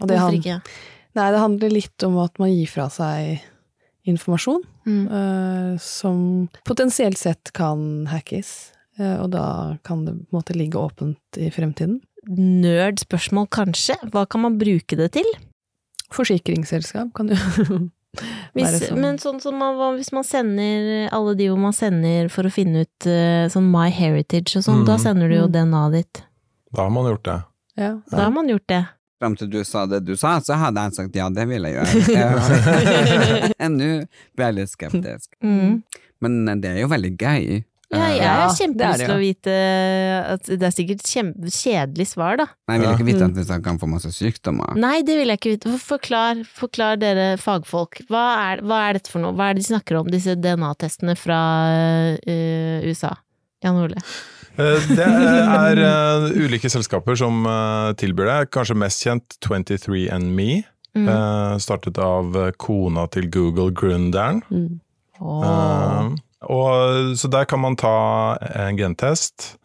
Og 0.01 0.07
det 0.09 0.17
Hvorfor 0.17 0.27
han- 0.29 0.37
ikke? 0.41 0.57
Nei, 1.15 1.31
det 1.33 1.39
handler 1.41 1.69
litt 1.73 2.03
om 2.07 2.17
at 2.23 2.37
man 2.39 2.49
gir 2.53 2.67
fra 2.71 2.85
seg 2.89 3.41
informasjon 4.07 4.61
Mm. 4.87 5.01
uh, 5.11 5.77
som 5.77 6.49
potensielt 6.65 7.17
sett 7.17 7.51
kan 7.53 8.05
hackes, 8.07 8.71
Uh, 8.99 9.23
og 9.23 9.31
da 9.31 9.77
kan 9.87 10.03
det 10.05 10.13
på 10.13 10.19
en 10.35 10.35
måte 10.41 10.53
ligge 10.53 10.75
åpent 10.77 11.37
i 11.39 11.47
fremtiden. 11.49 12.01
Nerd-spørsmål, 12.27 13.47
kanskje? 13.49 13.95
Hva 14.11 14.25
kan 14.29 14.41
man 14.43 14.57
bruke 14.59 14.97
det 14.99 15.13
til? 15.15 15.25
Forsikringsselskap 16.11 17.13
kan 17.15 17.29
jo 17.31 17.35
Hvis, 18.53 18.73
sånn. 18.89 18.99
men 18.99 19.17
sånn 19.17 19.39
som 19.41 19.55
man, 19.55 19.77
hvis 19.95 20.11
man 20.11 20.25
sender 20.27 21.07
alle 21.15 21.35
de 21.39 21.47
hvor 21.47 21.57
man 21.63 21.71
sender 21.73 22.27
for 22.29 22.43
å 22.43 22.51
finne 22.51 22.81
ut 22.83 23.07
eh, 23.07 23.45
sånn 23.53 23.69
My 23.71 23.89
Heritage 23.89 24.57
og 24.59 24.63
sånn, 24.65 24.81
Mm. 24.83 24.85
da 24.89 24.97
sender 24.99 25.29
du 25.31 25.35
jo 25.37 25.47
Mm. 25.47 25.51
DNA-et 25.55 25.93
ditt. 25.93 26.23
Da 26.73 26.81
har 26.83 26.89
man 26.91 27.05
gjort 27.05 27.23
det. 27.23 27.43
Ja, 27.77 27.93
Da 28.11 28.23
har 28.25 28.31
man 28.31 28.47
gjort 28.49 28.67
det. 28.67 28.81
Fram 29.21 29.35
til 29.37 29.47
du 29.47 29.63
sa 29.63 29.85
det 29.85 30.03
du 30.03 30.15
sa, 30.17 30.39
så 30.39 30.55
hadde 30.57 30.81
jeg 30.81 30.93
sagt 30.97 31.15
ja, 31.15 31.29
det 31.29 31.47
vil 31.47 31.63
jeg 31.63 31.75
gjøre. 31.75 33.53
Nå 33.69 33.89
ble 34.35 34.45
jeg 34.49 34.55
litt 34.55 34.69
skeptisk. 34.71 35.29
Mm. 35.43 35.83
Men 36.21 36.47
eh, 36.49 36.55
det 36.55 36.69
er 36.75 36.79
jo 36.81 36.87
veldig 36.91 37.13
gøy. 37.17 37.63
Ja, 37.91 38.07
jeg 38.15 38.23
har 38.23 38.41
er 38.45 38.55
kjempelyst 38.55 39.01
til 39.05 39.13
å 39.13 39.19
vite 39.19 39.55
at 40.31 40.45
Det 40.47 40.63
er 40.63 40.73
sikkert 40.75 41.01
kjedelig 41.51 42.07
svar, 42.07 42.37
da. 42.39 42.45
Nei, 42.69 42.77
Jeg 42.77 42.81
vil 42.81 42.89
Ja. 42.89 42.95
ikke 42.95 43.05
vite 43.09 43.21
Mm. 43.21 43.29
at 43.29 43.35
hvis 43.41 43.49
han 43.49 43.61
kan 43.63 43.79
få 43.79 43.87
masse 43.91 44.11
sykdommer. 44.15 44.75
Nei, 44.75 45.01
det 45.01 45.17
vil 45.17 45.27
jeg 45.27 45.39
ikke 45.39 45.51
vite. 45.57 45.77
Forklar, 45.79 46.43
forklar 46.47 46.99
dere 46.99 47.37
fagfolk. 47.37 48.01
Hva 48.09 48.25
er, 48.53 48.61
hva 48.61 48.89
er 48.89 48.93
dette 48.93 49.09
for 49.11 49.19
noe? 49.19 49.33
Hva 49.33 49.49
er 49.49 49.53
det 49.55 49.63
de 49.65 49.73
snakker 49.73 49.99
om, 49.99 50.07
disse 50.07 50.35
DNA-testene 50.39 51.17
fra 51.17 52.15
uh, 52.27 52.87
USA? 52.87 53.15
Jan 53.63 53.75
Ole. 53.83 53.97
Eh, 54.57 54.79
Det 54.95 54.99
er 54.99 55.77
uh, 55.79 56.29
ulike 56.35 56.67
selskaper 56.69 57.15
som 57.17 57.45
uh, 57.45 57.93
tilbyr 57.93 58.25
det. 58.27 58.51
Kanskje 58.51 58.75
mest 58.75 59.03
kjent 59.03 59.37
23andMe. 59.41 60.63
Mm. 60.95 61.07
Uh, 61.07 61.57
startet 61.57 61.97
av 62.03 62.35
eh, 62.35 62.51
kona 62.59 63.05
til 63.07 63.29
Google 63.31 63.71
Grundern. 63.71 64.41
Mm. 64.51 64.79
Åh. 65.21 66.09
Eh, 66.41 66.49
og, 66.49 67.17
så 67.17 67.31
der 67.31 67.45
kan 67.49 67.61
man 67.63 67.77
ta 67.79 68.37
en 68.55 68.79
gentest, 68.79 69.55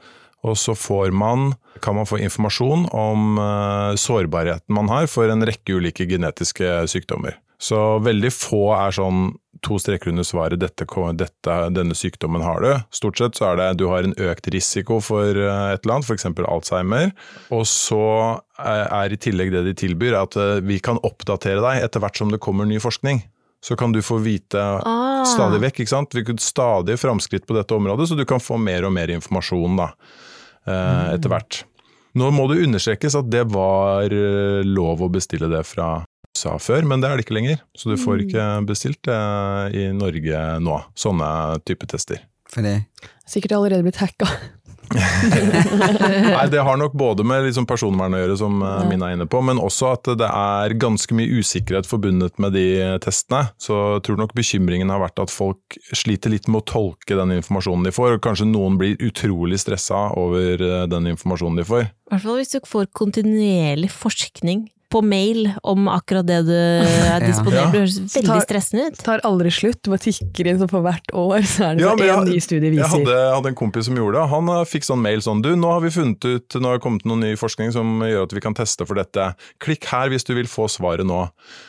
og 0.47 0.57
så 0.61 0.77
man, 1.11 1.55
kan 1.83 1.97
man 1.97 2.07
få 2.07 2.21
informasjon 2.23 2.89
om 2.93 3.39
eh, 3.39 3.97
sårbarheten 3.97 4.75
man 4.75 4.89
har 4.89 5.07
for 5.07 5.29
en 5.29 5.43
rekke 5.47 5.81
ulike 5.81 6.07
genetiske 6.07 6.87
sykdommer. 6.89 7.41
Så 7.59 7.99
veldig 8.05 8.31
få 8.37 8.75
er 8.77 8.93
sånn 8.93 9.31
to 9.65 9.79
streker 9.81 10.11
under 10.13 10.27
svaret 10.27 10.61
dette, 10.61 10.85
dette, 11.17 11.55
'denne 11.73 11.97
sykdommen 11.97 12.43
har 12.45 12.61
du'. 12.61 12.85
Stort 12.93 13.19
sett 13.19 13.39
så 13.39 13.53
er 13.53 13.57
det 13.57 13.79
du 13.81 13.89
har 13.89 14.05
en 14.05 14.15
økt 14.15 14.49
risiko 14.53 15.01
for 15.01 15.25
eh, 15.25 15.73
et 15.73 15.81
eller 15.85 15.95
annet, 15.97 16.05
f.eks. 16.05 16.27
Alzheimer. 16.45 17.13
Og 17.51 17.65
så 17.67 18.41
er 18.61 19.13
i 19.13 19.17
tillegg 19.17 19.53
det 19.53 19.65
de 19.65 19.75
tilbyr, 19.75 20.21
at 20.21 20.37
eh, 20.37 20.61
vi 20.61 20.79
kan 20.79 21.01
oppdatere 21.03 21.65
deg 21.65 21.83
etter 21.83 22.01
hvert 22.01 22.17
som 22.17 22.31
det 22.31 22.41
kommer 22.45 22.69
ny 22.69 22.79
forskning. 22.79 23.25
Så 23.65 23.75
kan 23.75 23.93
du 23.93 24.03
få 24.05 24.21
vite 24.21 24.61
Ah. 24.61 25.16
Stadig 25.31 25.63
vekk. 25.63 25.81
ikke 25.83 25.93
sant? 25.93 26.17
Vi 26.17 26.25
kunne 26.27 26.43
stadig 26.43 26.99
framskritt 27.01 27.47
på 27.49 27.57
dette 27.57 27.77
området, 27.77 28.09
så 28.11 28.19
du 28.19 28.25
kan 28.29 28.43
få 28.43 28.59
mer 28.61 28.87
og 28.89 28.95
mer 28.97 29.13
informasjon 29.15 29.79
da, 29.81 29.91
eh, 30.67 31.15
etter 31.17 31.33
hvert. 31.33 31.65
Nå 32.17 32.31
må 32.33 32.47
det 32.49 32.63
understrekes 32.65 33.17
at 33.19 33.29
det 33.29 33.45
var 33.53 34.09
eh, 34.09 34.63
lov 34.65 35.05
å 35.05 35.11
bestille 35.13 35.51
det 35.53 35.65
fra 35.69 36.05
USA 36.37 36.57
før, 36.61 36.87
men 36.89 37.01
det 37.01 37.11
er 37.11 37.19
det 37.19 37.27
ikke 37.27 37.37
lenger. 37.37 37.61
Så 37.77 37.93
du 37.93 38.01
får 38.01 38.25
ikke 38.27 38.47
bestilt 38.69 39.03
det 39.09 39.21
i 39.77 39.91
Norge 39.97 40.47
nå, 40.65 40.81
sånne 40.97 41.29
type 41.69 41.89
tester. 41.91 42.25
Fordi 42.53 42.79
Sikkert 43.27 43.57
allerede 43.57 43.83
blitt 43.83 43.99
hacka. 43.99 44.29
Nei, 44.95 46.47
Det 46.53 46.63
har 46.63 46.79
nok 46.81 46.95
både 46.97 47.25
med 47.27 47.47
liksom 47.47 47.67
personvern 47.69 48.15
å 48.17 48.21
gjøre, 48.23 48.37
som 48.41 48.61
ja. 48.63 48.75
Mina 48.89 49.11
er 49.11 49.17
inne 49.17 49.29
på, 49.31 49.41
men 49.45 49.61
også 49.63 49.93
at 49.95 50.11
det 50.21 50.29
er 50.29 50.77
ganske 50.81 51.17
mye 51.17 51.41
usikkerhet 51.41 51.89
forbundet 51.89 52.39
med 52.43 52.55
de 52.57 52.67
testene. 53.03 53.49
Så 53.63 53.77
jeg 53.97 54.07
tror 54.09 54.21
nok 54.21 54.37
bekymringen 54.37 54.93
har 54.93 55.03
vært 55.03 55.23
at 55.23 55.33
folk 55.33 55.79
sliter 55.97 56.33
litt 56.33 56.49
med 56.51 56.63
å 56.63 56.69
tolke 56.71 57.19
den 57.19 57.35
informasjonen 57.39 57.89
de 57.89 57.95
får, 57.97 58.17
og 58.17 58.25
kanskje 58.27 58.49
noen 58.51 58.79
blir 58.81 59.01
utrolig 59.03 59.61
stressa 59.63 60.09
over 60.19 60.63
eh, 60.63 60.87
den 60.91 61.11
informasjonen 61.15 61.61
de 61.61 61.67
får. 61.69 61.91
I 61.91 62.15
hvert 62.15 62.27
fall 62.27 62.41
hvis 62.41 62.55
du 62.55 62.61
får 62.67 62.91
kontinuerlig 62.97 63.91
forskning 63.93 64.67
på 64.93 65.03
mail 65.03 65.49
om 65.67 65.89
akkurat 65.91 66.27
det 66.27 66.41
du 66.47 66.55
er 67.15 67.25
disponert. 67.25 67.59
Ja. 67.59 67.71
Det 67.73 67.81
høres 67.81 67.99
veldig 68.15 68.39
stressende 68.45 68.89
ut. 68.91 69.01
tar 69.07 69.23
aldri 69.27 69.53
slutt, 69.55 69.81
du 69.83 69.93
bare 69.93 70.05
tikker 70.05 70.51
inn 70.51 70.61
så 70.61 70.69
for 70.71 70.87
hvert 70.87 71.15
år, 71.17 71.47
så 71.49 71.71
er 71.71 71.79
det 71.79 71.85
Ja, 71.87 71.95
én 71.97 72.29
ny 72.29 72.39
studie 72.43 72.73
Jeg 72.75 72.91
hadde, 72.93 73.17
hadde 73.37 73.53
en 73.53 73.59
kompis 73.59 73.89
som 73.89 73.99
gjorde 73.99 74.21
det. 74.21 74.27
Han 74.33 74.53
eh, 74.55 74.63
fikk 74.69 74.89
sånn 74.89 75.03
mail 75.03 75.23
sånn 75.25 75.43
Du, 75.45 75.53
nå 75.59 75.73
har 75.75 75.85
vi 75.85 75.93
funnet 75.95 76.25
ut, 76.27 76.59
nå 76.59 76.71
har 76.71 76.79
det 76.79 76.85
kommet 76.87 77.07
noen 77.09 77.25
ny 77.27 77.35
forskning 77.41 77.75
som 77.75 78.01
gjør 78.07 78.27
at 78.29 78.37
vi 78.37 78.45
kan 78.45 78.57
teste 78.57 78.87
for 78.89 78.99
dette. 78.99 79.31
Klikk 79.63 79.89
her 79.91 80.13
hvis 80.13 80.27
du 80.27 80.35
vil 80.39 80.51
få 80.51 80.69
svaret 80.73 81.07
nå. 81.07 81.27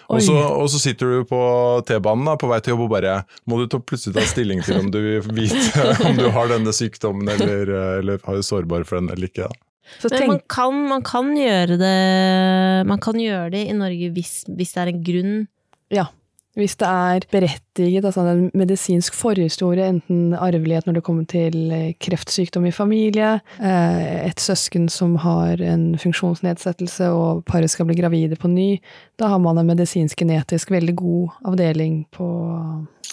Og 0.08 0.24
så, 0.24 0.36
og 0.38 0.70
så 0.72 0.80
sitter 0.82 1.18
du 1.18 1.28
på 1.28 1.40
T-banen 1.88 2.38
på 2.40 2.50
vei 2.50 2.60
til 2.64 2.76
jobb 2.76 2.86
og 2.88 2.94
bare 2.96 3.20
Må 3.50 3.60
du 3.60 3.68
plutselig 3.78 4.16
ta 4.16 4.24
stilling 4.28 4.64
til 4.66 4.80
om 4.82 4.92
du 4.94 5.00
vil 5.04 5.32
vite 5.36 5.88
om 6.08 6.18
du 6.18 6.28
har 6.34 6.52
denne 6.52 6.74
sykdommen 6.76 7.28
eller, 7.38 7.68
eh, 7.68 7.94
eller 8.02 8.22
er 8.24 8.44
sårbar 8.46 8.88
for 8.88 9.02
den 9.02 9.12
eller 9.14 9.30
ikke. 9.30 9.48
Da. 9.48 9.67
Så 10.02 10.12
Men 10.12 10.20
tenk, 10.20 10.32
man 10.32 10.44
kan, 10.52 10.84
man 10.92 11.04
kan 11.08 11.34
gjøre 11.38 11.78
det 11.80 11.98
Man 12.90 13.02
kan 13.04 13.20
gjøre 13.22 13.52
det 13.56 13.66
i 13.70 13.76
Norge 13.78 14.12
hvis, 14.16 14.40
hvis 14.48 14.74
det 14.76 14.84
er 14.84 14.94
en 14.94 15.04
grunn. 15.04 15.36
ja, 15.94 16.10
hvis 16.58 16.74
det 16.82 16.88
er 16.90 17.26
berettiget, 17.30 18.06
altså 18.06 18.24
en 18.26 18.48
medisinsk 18.58 19.14
forhistorie, 19.14 19.86
enten 19.92 20.34
arvelighet 20.34 20.88
når 20.88 20.98
det 20.98 21.04
kommer 21.06 21.28
til 21.30 21.58
eh, 21.72 21.92
kreftsykdom 22.02 22.66
i 22.66 22.74
familie, 22.74 23.36
eh, 23.62 24.26
et 24.26 24.42
søsken 24.42 24.88
som 24.90 25.16
har 25.22 25.62
en 25.62 25.92
funksjonsnedsettelse 26.02 27.12
og 27.14 27.44
paret 27.46 27.70
skal 27.70 27.86
bli 27.86 28.00
gravide 28.00 28.40
på 28.42 28.50
ny, 28.50 28.80
da 29.22 29.30
har 29.36 29.42
man 29.44 29.62
en 29.62 29.70
medisinsk-genetisk 29.70 30.74
veldig 30.74 30.98
god 30.98 31.38
avdeling 31.54 32.00
på 32.18 32.28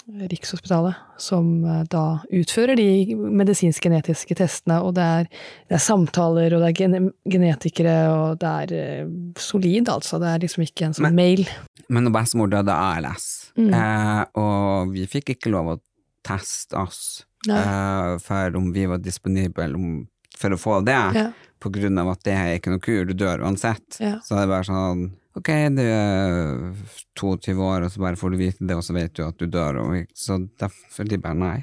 Rikshospitalet 0.07 0.95
som 1.17 1.63
eh, 1.65 1.83
da 1.89 2.19
utfører 2.29 2.77
de 2.77 3.15
medisinsk-genetiske 3.15 4.35
testene, 4.37 4.77
og 4.85 4.93
det 4.99 5.05
er, 5.05 5.29
det 5.69 5.77
er 5.79 5.81
samtaler, 5.81 6.53
og 6.53 6.61
det 6.61 6.69
er 6.69 6.77
gene 6.77 6.99
genetikere, 7.25 7.95
og 8.13 8.37
det 8.43 8.51
er 8.51 8.75
eh, 8.77 9.09
solid, 9.41 9.89
altså. 9.89 10.19
Det 10.21 10.29
er 10.29 10.43
liksom 10.45 10.65
ikke 10.67 10.85
en 10.89 10.93
sånn 10.99 11.07
Men- 11.09 11.15
mail. 11.17 11.45
Men 11.89 12.11
bestemor 12.13 12.49
døde 12.53 12.69
av 12.73 12.97
ALS, 12.99 13.31
Mm. 13.57 13.71
eh, 13.73 14.25
og 14.35 14.91
vi 14.91 15.05
fikk 15.07 15.29
ikke 15.35 15.49
lov 15.53 15.67
å 15.73 15.79
teste 16.27 16.75
oss 16.75 17.23
eh, 17.47 18.17
for 18.19 18.57
om 18.57 18.71
vi 18.73 18.85
var 18.89 18.97
disponible 18.99 19.73
om, 19.73 20.07
for 20.35 20.49
å 20.51 20.57
få 20.59 20.79
det, 20.85 20.97
Ja. 21.15 21.31
på 21.61 21.71
grunn 21.71 21.97
av 22.01 22.09
at 22.09 22.23
det 22.23 22.33
er 22.33 22.59
ikke 22.59 22.73
noe 22.73 22.79
kur, 22.83 23.05
du 23.05 23.13
dør 23.13 23.39
uansett. 23.45 23.97
Ja. 24.01 24.19
Så 24.19 24.35
det 24.37 24.47
var 24.49 24.63
sånn, 24.67 25.13
ok, 25.35 25.49
du 25.75 25.81
er 25.83 26.73
22 27.19 27.55
år, 27.61 27.85
og 27.87 27.91
så 27.93 27.99
bare 28.03 28.19
får 28.19 28.31
du 28.35 28.37
vite 28.39 28.65
det, 28.67 28.75
og 28.77 28.83
så 28.87 28.95
vet 28.95 29.13
du 29.17 29.23
at 29.27 29.37
du 29.39 29.45
dør, 29.51 29.81
og 29.83 30.07
så 30.15 30.39
derfor 30.59 31.07
de 31.09 31.17
bare 31.21 31.35
nei. 31.39 31.57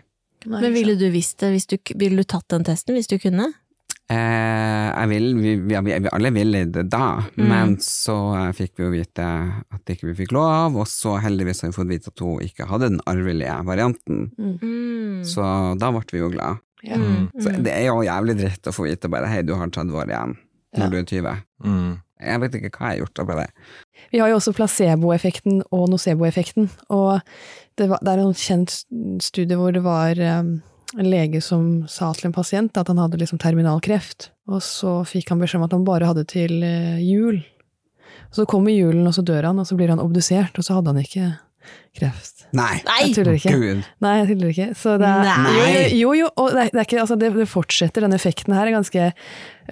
Men 0.47 0.73
ville 0.75 0.97
du 0.99 1.07
visst 1.15 1.39
det? 1.41 1.53
Hvis 1.55 1.69
du, 1.71 1.77
ville 1.97 2.19
du 2.19 2.27
tatt 2.27 2.49
den 2.51 2.65
testen 2.67 2.97
hvis 2.99 3.07
du 3.11 3.15
kunne? 3.23 3.53
Eh, 4.13 4.89
jeg 4.91 5.09
vil, 5.09 5.29
vi, 5.39 5.53
vi, 5.63 5.77
vi, 5.87 6.09
alle 6.13 6.33
ville 6.35 6.65
det 6.75 6.89
da, 6.93 7.23
Mm. 7.39 7.47
men 7.49 7.77
så 7.81 8.17
eh, 8.37 8.51
fikk 8.53 8.75
vi 8.77 8.85
jo 8.85 8.91
vite 8.93 9.25
at 9.73 9.93
ikke 9.95 10.11
vi 10.11 10.17
fikk 10.25 10.35
lov, 10.37 10.75
og 10.77 10.89
så 10.91 11.15
heldigvis 11.23 11.63
har 11.63 11.71
vi 11.71 11.77
fått 11.79 11.89
vite 11.93 12.11
at 12.13 12.21
hun 12.25 12.43
ikke 12.45 12.67
hadde 12.69 12.91
den 12.91 13.01
arvelige 13.09 13.55
varianten, 13.65 14.27
Mm. 14.37 15.23
så 15.25 15.79
da 15.79 15.93
ble 15.95 16.03
vi 16.13 16.19
jo 16.25 16.29
glad. 16.35 16.59
Ja. 16.83 16.99
Mm. 16.99 17.31
Så 17.39 17.55
det 17.63 17.73
er 17.73 17.87
jo 17.87 18.03
jævlig 18.03 18.35
dritt 18.43 18.67
å 18.67 18.75
få 18.75 18.89
vite 18.91 19.09
bare 19.09 19.31
hei, 19.31 19.43
du 19.47 19.55
har 19.55 19.71
30 19.71 19.95
år 19.95 20.11
igjen 20.11 20.35
når 20.75 20.83
Ja. 20.83 20.89
du 20.91 20.97
er 20.99 21.05
20. 21.05 21.37
Mm. 21.65 21.93
Jeg 22.23 22.43
vet 22.43 22.59
ikke 22.59 22.73
hva 22.77 22.91
jeg 22.91 22.93
har 22.95 23.01
gjort 23.03 23.23
av 23.23 23.33
det. 23.43 23.47
Vi 24.13 24.21
har 24.23 24.31
jo 24.31 24.39
også 24.39 24.55
placeboeffekten 24.57 25.63
og 25.71 25.89
noceboeffekten, 25.93 26.69
og 26.93 27.21
det, 27.81 27.89
var, 27.91 28.03
det 28.03 28.13
er 28.13 28.23
en 28.23 28.37
kjent 28.37 28.77
studie 29.25 29.59
hvor 29.59 29.75
det 29.75 29.83
var 29.85 30.19
um, 30.43 30.55
en 30.99 31.09
lege 31.09 31.41
som 31.45 31.87
sa 31.89 32.11
til 32.17 32.29
en 32.29 32.37
pasient 32.37 32.77
at 32.79 32.91
han 32.91 33.01
hadde 33.01 33.21
liksom 33.21 33.41
terminal 33.43 33.81
kreft, 33.85 34.31
og 34.51 34.63
så 34.65 35.01
fikk 35.09 35.33
han 35.33 35.41
beskjed 35.43 35.63
om 35.63 35.69
at 35.69 35.77
han 35.77 35.87
bare 35.89 36.11
hadde 36.11 36.27
til 36.31 36.63
eh, 36.67 37.01
jul. 37.05 37.41
Så 38.33 38.45
kommer 38.49 38.75
julen, 38.75 39.07
og 39.09 39.15
så 39.17 39.25
dør 39.25 39.51
han, 39.51 39.61
og 39.61 39.69
så 39.69 39.77
blir 39.77 39.93
han 39.93 40.03
obdusert, 40.03 40.57
og 40.59 40.67
så 40.67 40.79
hadde 40.79 40.93
han 40.93 41.03
ikke 41.03 41.31
kreft. 41.99 42.35
Nei! 42.53 42.83
Jeg 42.85 43.15
tuller 43.17 43.33
ikke. 43.39 43.53
Gud. 43.57 43.83
Nei, 44.05 44.15
jeg 44.23 44.29
tuller 44.35 44.49
ikke. 44.53 44.69
Så 44.77 44.89
det 45.01 45.09
er, 45.09 45.25
Nei. 45.25 45.89
Jo, 45.97 46.13
jo, 46.13 46.15
jo, 46.25 46.29
og 46.37 46.47
det, 46.53 46.59
er- 46.67 46.71
det 46.75 46.81
er 46.81 46.85
ikke, 46.89 47.01
altså 47.05 47.17
det, 47.21 47.29
det 47.37 47.49
fortsetter, 47.49 48.01
Den 48.07 48.13
effekten 48.17 48.53
her 48.57 48.67
er 48.69 48.73
ganske 48.77 49.03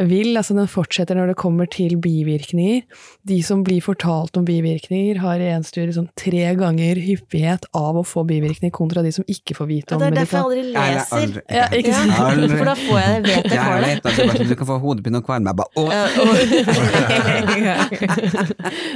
vill. 0.07 0.37
Altså 0.39 0.55
den 0.57 0.69
fortsetter 0.71 1.15
når 1.19 1.27
det 1.33 1.37
kommer 1.41 1.67
til 1.69 1.97
bivirkninger. 2.01 2.83
De 3.29 3.39
som 3.45 3.65
blir 3.67 3.81
fortalt 3.85 4.37
om 4.41 4.45
bivirkninger, 4.49 5.19
har 5.21 5.37
i 5.43 5.49
en 5.53 5.65
studie 5.67 5.93
sånn 5.97 6.09
tre 6.17 6.55
ganger 6.57 6.95
hyppighet 7.03 7.65
av 7.77 7.97
å 8.01 8.05
få 8.07 8.25
bivirkninger 8.29 8.73
kontra 8.73 9.03
de 9.05 9.13
som 9.17 9.25
ikke 9.29 9.55
får 9.59 9.67
vite 9.69 9.95
om 9.97 10.01
om 10.01 10.05
det 10.07 10.11
er 10.13 10.17
derfor 10.23 10.37
jeg 10.39 10.45
aldri 10.47 10.63
leser. 10.73 11.17
aldri. 11.21 11.41
Ja, 11.51 11.67
ikke 11.81 11.93
sant? 11.99 12.13
Ja, 12.15 12.19
Aldri. 12.31 12.57
for 12.57 12.65
da 12.71 12.75
får 12.81 12.97
jeg 13.01 13.09
det, 13.11 13.17
vet 13.29 13.45
jeg 13.45 13.51
Jeg 13.51 13.61
får 13.67 13.77
det. 13.77 13.81
vet 13.91 14.01
at 14.07 14.13
sånn, 14.21 14.33
du 14.49 14.55
kan 14.63 14.69
få 14.71 14.77
hodepine 14.87 15.17
og 15.21 15.25
kvalme. 15.29 15.47
Jeg 15.51 15.57
bare, 15.61 15.71
åh! 15.77 15.91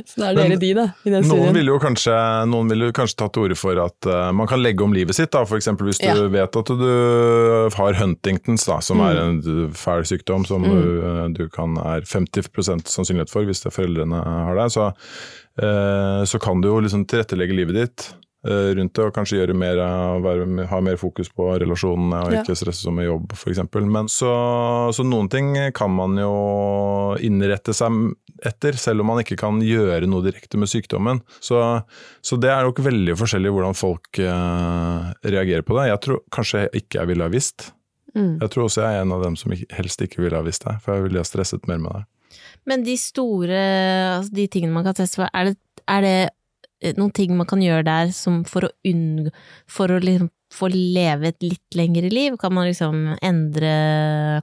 Så 0.08 0.20
da 0.20 0.30
er 0.30 0.34
dere 0.38 0.56
de, 0.60 0.70
da, 0.76 0.84
i 1.04 1.10
den 1.12 1.24
Noen 1.26 1.50
studien. 1.50 1.66
jo 1.68 1.76
kanskje, 1.82 2.14
noen 2.50 2.70
vil 2.72 2.80
jo 2.86 2.90
kanskje 2.96 3.13
tatt 3.16 3.32
til 3.36 3.44
orde 3.46 3.56
for 3.58 3.78
at 3.82 4.06
uh, 4.10 4.32
man 4.36 4.46
kan 4.50 4.62
legge 4.62 4.84
om 4.84 4.92
livet 4.94 5.14
sitt. 5.16 5.34
F.eks. 5.34 5.68
hvis 5.80 6.00
du 6.00 6.06
Ja. 6.06 6.28
vet 6.28 6.56
at 6.56 6.66
du 6.66 7.70
har 7.76 7.94
Huntingtons, 7.98 8.64
da, 8.66 8.80
som 8.80 9.00
er 9.00 9.16
en 9.22 9.40
fæl 9.74 10.04
sykdom 10.08 10.46
som 10.46 10.62
Mm. 10.64 10.70
du, 10.70 10.90
eh, 11.04 11.28
du 11.36 11.48
kan 11.52 11.76
er 11.76 12.00
50 12.06 12.48
sannsynlighet 12.88 13.30
for 13.30 13.44
hvis 13.44 13.60
det 13.62 13.70
er 13.72 13.76
foreldrene 13.82 14.22
har 14.24 14.54
det. 14.56 14.72
Så, 14.72 14.92
uh, 15.62 16.24
så 16.24 16.40
kan 16.40 16.60
du 16.60 16.68
jo 16.68 16.80
liksom 16.80 17.04
tilrettelegge 17.06 17.54
livet 17.56 17.74
ditt 17.74 18.06
eh, 18.10 18.23
rundt 18.44 18.92
det, 18.96 19.04
og 19.06 19.14
kanskje 19.16 19.38
gjøre 19.38 19.56
mer, 19.56 19.80
være, 20.24 20.66
ha 20.68 20.80
mer 20.84 20.98
fokus 21.00 21.30
på 21.32 21.46
relasjonene 21.62 22.18
og 22.26 22.36
ikke 22.40 22.56
stresse 22.58 22.84
så 22.84 22.92
mye 22.94 23.06
jobb 23.06 23.32
f.eks. 23.36 23.62
Men 23.80 24.10
så, 24.12 24.32
så 24.92 25.06
noen 25.06 25.30
ting 25.32 25.54
kan 25.76 25.92
man 25.94 26.18
jo 26.20 26.34
innrette 27.24 27.72
seg 27.76 28.12
etter, 28.44 28.76
selv 28.80 29.04
om 29.04 29.12
man 29.12 29.22
ikke 29.22 29.38
kan 29.40 29.60
gjøre 29.64 30.08
noe 30.10 30.24
direkte 30.24 30.58
med 30.60 30.70
sykdommen. 30.70 31.22
Så, 31.40 31.60
så 32.24 32.38
det 32.40 32.50
er 32.52 32.66
nok 32.66 32.82
veldig 32.84 33.16
forskjellig 33.18 33.52
hvordan 33.54 33.78
folk 33.78 34.20
uh, 34.20 35.12
reagerer 35.24 35.64
på 35.66 35.78
det. 35.78 35.88
Jeg 35.92 36.02
tror 36.04 36.22
kanskje 36.34 36.66
ikke 36.72 37.00
jeg 37.00 37.12
ville 37.12 37.26
ha 37.26 37.32
visst. 37.32 37.70
Mm. 38.14 38.38
Jeg 38.42 38.50
tror 38.52 38.68
også 38.68 38.84
jeg 38.84 38.98
er 38.98 39.04
en 39.04 39.14
av 39.14 39.24
dem 39.24 39.38
som 39.38 39.54
helst 39.54 40.02
ikke 40.04 40.22
ville 40.22 40.38
ha 40.38 40.46
visst 40.46 40.66
det, 40.66 40.76
for 40.84 40.98
jeg 40.98 41.08
ville 41.08 41.22
ha 41.22 41.26
stresset 41.26 41.70
mer 41.70 41.80
med 41.82 42.00
det. 42.00 42.04
Men 42.68 42.84
de 42.86 42.94
store, 42.98 43.58
altså 44.18 44.34
de 44.34 44.46
tingene 44.50 44.74
man 44.74 44.86
kan 44.86 44.96
teste 44.96 45.20
for, 45.20 45.30
er 45.34 45.50
det, 45.50 45.58
er 45.90 46.04
det 46.04 46.16
eh, 46.24 46.32
noen 46.98 47.12
ting 47.16 47.34
man 47.36 47.48
kan 47.48 47.62
gjøre 47.64 47.86
der 47.86 48.12
som 48.14 48.42
for 48.48 48.68
å 48.68 48.72
unngå 48.86 49.32
For 49.70 49.92
å 49.92 50.00
liksom 50.02 50.30
få 50.54 50.68
leve 50.70 51.32
et 51.32 51.42
litt 51.42 51.74
lengre 51.74 52.10
liv? 52.12 52.36
Kan 52.38 52.54
man 52.54 52.68
liksom 52.68 53.16
endre 53.24 53.72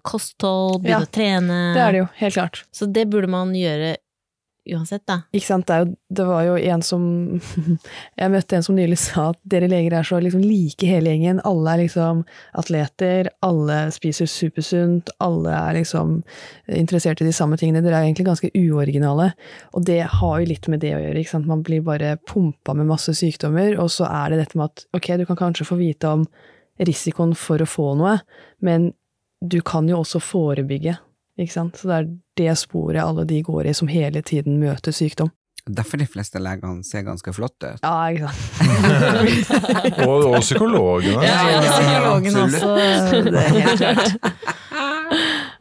kosthold, 0.04 0.82
begynne 0.84 1.06
Ja, 1.06 1.08
å 1.08 1.14
trene? 1.16 1.60
Det 1.78 1.84
er 1.86 1.96
det 1.96 2.02
jo, 2.02 2.08
helt 2.20 2.36
klart. 2.36 2.64
Så 2.76 2.88
det 2.92 3.06
burde 3.14 3.30
man 3.32 3.54
gjøre 3.56 3.94
uansett, 4.70 5.04
da. 5.10 5.18
Ikke 5.34 5.48
sant? 5.48 5.66
Det, 5.68 5.78
jo, 5.82 5.88
det 6.14 6.26
var 6.28 6.44
jo 6.46 6.58
en 6.60 6.84
som 6.86 7.06
Jeg 8.20 8.34
møtte 8.34 8.58
en 8.58 8.66
som 8.66 8.78
nylig 8.78 9.00
sa 9.02 9.32
at 9.32 9.40
dere 9.50 9.70
leger 9.72 9.96
er 9.98 10.08
så 10.08 10.20
liksom 10.22 10.44
like 10.46 10.88
hele 10.88 11.14
gjengen. 11.14 11.42
Alle 11.48 11.74
er 11.74 11.84
liksom 11.84 12.24
atleter, 12.58 13.32
alle 13.46 13.80
spiser 13.96 14.30
supersunt, 14.30 15.12
alle 15.24 15.56
er 15.58 15.80
liksom 15.80 16.20
interessert 16.70 17.24
i 17.24 17.28
de 17.28 17.36
samme 17.36 17.58
tingene. 17.62 17.84
Dere 17.86 18.02
er 18.02 18.10
egentlig 18.10 18.30
ganske 18.30 18.54
uoriginale. 18.54 19.32
Og 19.74 19.86
det 19.90 20.02
har 20.20 20.40
jo 20.40 20.50
litt 20.54 20.70
med 20.72 20.84
det 20.86 20.96
å 20.96 21.02
gjøre. 21.02 21.20
ikke 21.20 21.36
sant? 21.36 21.50
Man 21.50 21.66
blir 21.66 21.84
bare 21.86 22.16
pumpa 22.30 22.78
med 22.78 22.90
masse 22.92 23.16
sykdommer, 23.18 23.76
og 23.82 23.92
så 23.94 24.10
er 24.10 24.32
det 24.32 24.44
dette 24.44 24.60
med 24.60 24.70
at 24.70 24.88
ok, 24.98 25.14
du 25.22 25.28
kan 25.30 25.40
kanskje 25.40 25.68
få 25.68 25.80
vite 25.82 26.16
om 26.20 26.26
risikoen 26.82 27.34
for 27.38 27.62
å 27.62 27.70
få 27.70 27.94
noe, 28.00 28.20
men 28.66 28.92
du 29.42 29.60
kan 29.66 29.88
jo 29.90 30.02
også 30.02 30.22
forebygge. 30.22 30.96
Ikke 31.40 31.54
sant? 31.54 31.78
Så 31.80 31.88
det 31.88 32.00
er 32.00 32.10
det 32.42 32.58
sporet 32.60 33.04
alle 33.04 33.26
de 33.28 33.42
går 33.46 33.70
i 33.72 33.76
som 33.78 33.88
hele 33.92 34.24
tiden 34.26 34.60
møter 34.62 34.96
sykdom. 34.96 35.32
Derfor 35.70 36.00
de 36.02 36.08
fleste 36.10 36.40
legene 36.42 36.82
ser 36.84 37.04
ganske 37.06 37.34
flotte 37.38 37.76
ut. 37.76 37.84
Ja, 37.86 38.10
ikke 38.10 38.32
sant. 38.32 40.02
Og, 40.08 40.26
og 40.32 40.40
psykologene. 40.42 41.22
Ja, 41.22 41.36
ja, 41.52 41.60
ja, 41.62 41.76
psykologen 41.76 42.40
også. 42.42 42.72
Det 43.28 43.44
er 43.44 43.54
helt 43.60 43.78
klart. 43.78 44.18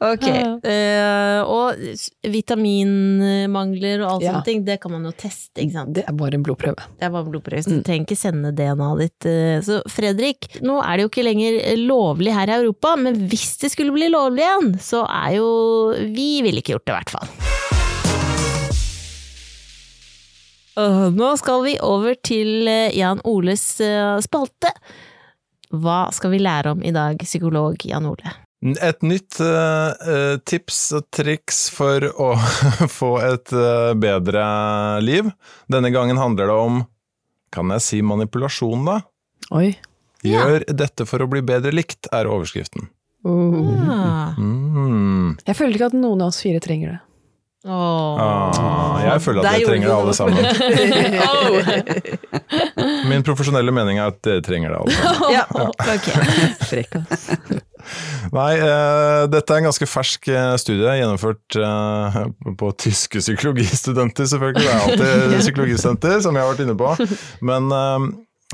Ok. 0.00 0.24
Uh, 0.64 1.40
og 1.44 1.76
vitaminmangler 2.24 4.00
og 4.00 4.14
alt 4.14 4.22
Ja. 4.24 4.32
sånne 4.32 4.44
ting, 4.46 4.62
det 4.64 4.78
kan 4.80 4.92
man 4.94 5.04
jo 5.04 5.10
teste, 5.12 5.60
ikke 5.60 5.72
sant. 5.74 5.92
Det 5.92 6.04
er 6.08 6.12
bare 6.16 6.38
en 6.38 6.42
blodprøve. 6.46 6.86
Det 6.96 7.04
er 7.04 7.10
bare 7.12 7.26
en 7.26 7.32
blodprøve, 7.34 7.60
så 7.66 7.74
du 7.76 7.82
trenger 7.84 8.06
ikke 8.08 8.16
sende 8.16 8.52
DNA-et 8.56 8.98
ditt. 9.04 9.26
eh. 9.28 9.60
Så 9.66 9.82
Fredrik, 9.92 10.48
nå 10.64 10.78
er 10.80 10.96
det 10.96 11.04
jo 11.04 11.10
ikke 11.12 11.26
lenger 11.28 11.60
lovlig 11.84 12.32
her 12.32 12.48
i 12.48 12.56
Europa, 12.62 12.94
men 12.96 13.28
hvis 13.28 13.58
det 13.60 13.70
skulle 13.74 13.92
bli 13.92 14.08
lovlig 14.08 14.40
igjen, 14.46 14.72
så 14.80 15.04
er 15.04 15.36
jo 15.36 15.50
Vi 16.16 16.40
ville 16.42 16.60
ikke 16.62 16.72
gjort 16.78 16.86
det, 16.86 16.94
i 16.94 16.98
hvert 17.00 17.10
fall. 17.10 17.28
Nå 21.12 21.36
skal 21.36 21.62
vi 21.66 21.74
over 21.84 22.14
til 22.24 22.66
eh, 22.70 22.94
Jan 22.96 23.20
Oles 23.28 23.80
eh, 23.84 24.16
spalte. 24.24 24.70
Hva 25.76 26.06
skal 26.14 26.30
vi 26.32 26.38
lære 26.40 26.72
om 26.72 26.80
i 26.82 26.90
dag, 26.94 27.18
psykolog 27.20 27.76
Jan 27.84 28.06
Ole? 28.08 28.32
Et 28.60 29.04
nytt 29.08 29.38
eh, 29.40 30.36
tips 30.44 30.80
og 30.98 31.06
triks 31.16 31.62
for 31.72 32.04
å 32.12 32.34
få 32.98 33.14
et 33.24 33.54
uh, 33.56 33.92
bedre 33.96 34.44
liv. 35.00 35.30
Denne 35.72 35.88
gangen 35.94 36.20
handler 36.20 36.50
det 36.50 36.58
om, 36.66 36.82
kan 37.54 37.72
jeg 37.76 37.86
si 37.86 38.02
manipulasjon 38.04 38.84
da? 38.84 38.98
Oi. 39.56 39.72
Ja. 40.20 40.44
Gjør 40.44 40.66
dette 40.76 41.06
for 41.08 41.24
å 41.24 41.30
bli 41.32 41.40
bedre 41.40 41.72
likt, 41.72 42.10
er 42.12 42.28
overskriften. 42.28 42.90
Uh. 43.24 44.36
Mm. 44.36 45.38
Jeg 45.46 45.56
føler 45.56 45.76
ikke 45.76 45.90
at 45.94 45.96
noen 45.96 46.20
av 46.20 46.34
oss 46.34 46.42
fire 46.44 46.60
trenger 46.60 46.92
det. 46.94 47.00
Åh. 47.68 48.16
Ah, 48.16 49.02
jeg 49.04 49.20
føler 49.20 49.44
at 49.44 49.58
jeg 49.58 49.66
trenger 49.68 49.90
det 49.90 49.96
alle 49.98 50.14
alle 50.24 50.40
oh. 51.28 51.50
Min 53.10 53.24
profesjonelle 53.26 53.74
mening 53.76 54.00
er 54.00 54.08
at 54.14 54.16
dere 54.24 54.40
trenger 54.46 54.72
det 54.72 54.78
alle 54.80 54.94
sammen. 54.96 55.20
Ja, 55.36 55.44
ok. 55.68 56.08
Frekk. 56.70 56.90
Nei, 58.32 58.54
eh, 58.56 59.26
dette 59.32 59.52
er 59.52 59.60
en 59.60 59.68
ganske 59.68 59.88
fersk 59.88 60.30
eh, 60.32 60.54
studie, 60.62 60.96
gjennomført 61.02 61.58
eh, 61.60 62.18
på 62.60 62.72
tyske 62.80 63.20
psykologistudenter, 63.20 64.24
selvfølgelig. 64.32 64.64
Det 64.64 64.72
er 64.72 64.80
alltid 64.86 65.38
psykologistudenter, 65.44 66.16
som 66.24 66.36
jeg 66.36 66.46
har 66.46 66.52
vært 66.54 66.64
inne 66.64 66.78
på. 66.80 66.88
Men 67.44 67.68
eh, 67.76 68.08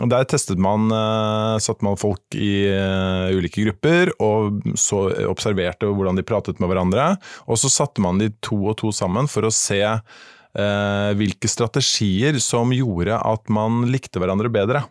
der 0.05 0.27
testet 0.29 0.61
man, 0.61 0.91
eh, 0.93 1.59
satte 1.63 1.85
man 1.87 1.97
folk 1.97 2.37
i 2.37 2.69
eh, 2.69 3.33
ulike 3.33 3.65
grupper, 3.65 4.13
og 4.21 4.59
så 4.77 5.07
observerte 5.25 5.89
hvordan 5.89 6.19
de 6.19 6.27
pratet 6.27 6.61
med 6.61 6.69
hverandre. 6.69 7.15
Og 7.49 7.57
så 7.61 7.71
satte 7.73 8.05
man 8.05 8.21
de 8.21 8.29
to 8.45 8.59
og 8.61 8.77
to 8.83 8.93
sammen 8.93 9.31
for 9.31 9.49
å 9.49 9.55
se 9.55 9.81
eh, 9.81 11.11
hvilke 11.17 11.49
strategier 11.49 12.37
som 12.45 12.77
gjorde 12.77 13.17
at 13.17 13.49
man 13.49 13.87
likte 13.89 14.21
hverandre 14.21 14.53
bedre. 14.53 14.85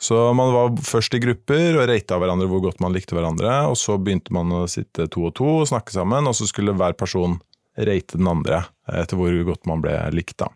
Så 0.00 0.16
man 0.34 0.50
var 0.56 0.74
først 0.82 1.14
i 1.14 1.20
grupper 1.22 1.76
og 1.76 1.86
rata 1.90 2.18
hverandre 2.18 2.48
hvor 2.50 2.64
godt 2.64 2.80
man 2.82 2.94
likte 2.96 3.14
hverandre, 3.14 3.52
og 3.68 3.76
så 3.78 4.00
begynte 4.00 4.34
man 4.34 4.50
å 4.56 4.64
sitte 4.70 5.06
to 5.12 5.28
og 5.28 5.34
to 5.38 5.46
og 5.60 5.68
snakke 5.70 5.94
sammen, 5.94 6.26
og 6.26 6.34
så 6.34 6.48
skulle 6.48 6.74
hver 6.74 6.96
person 6.98 7.36
rate 7.78 8.18
den 8.18 8.26
andre 8.26 8.64
etter 8.90 9.20
hvor 9.20 9.34
godt 9.46 9.68
man 9.70 9.84
ble 9.84 9.94
likt. 10.16 10.40
da. 10.40 10.48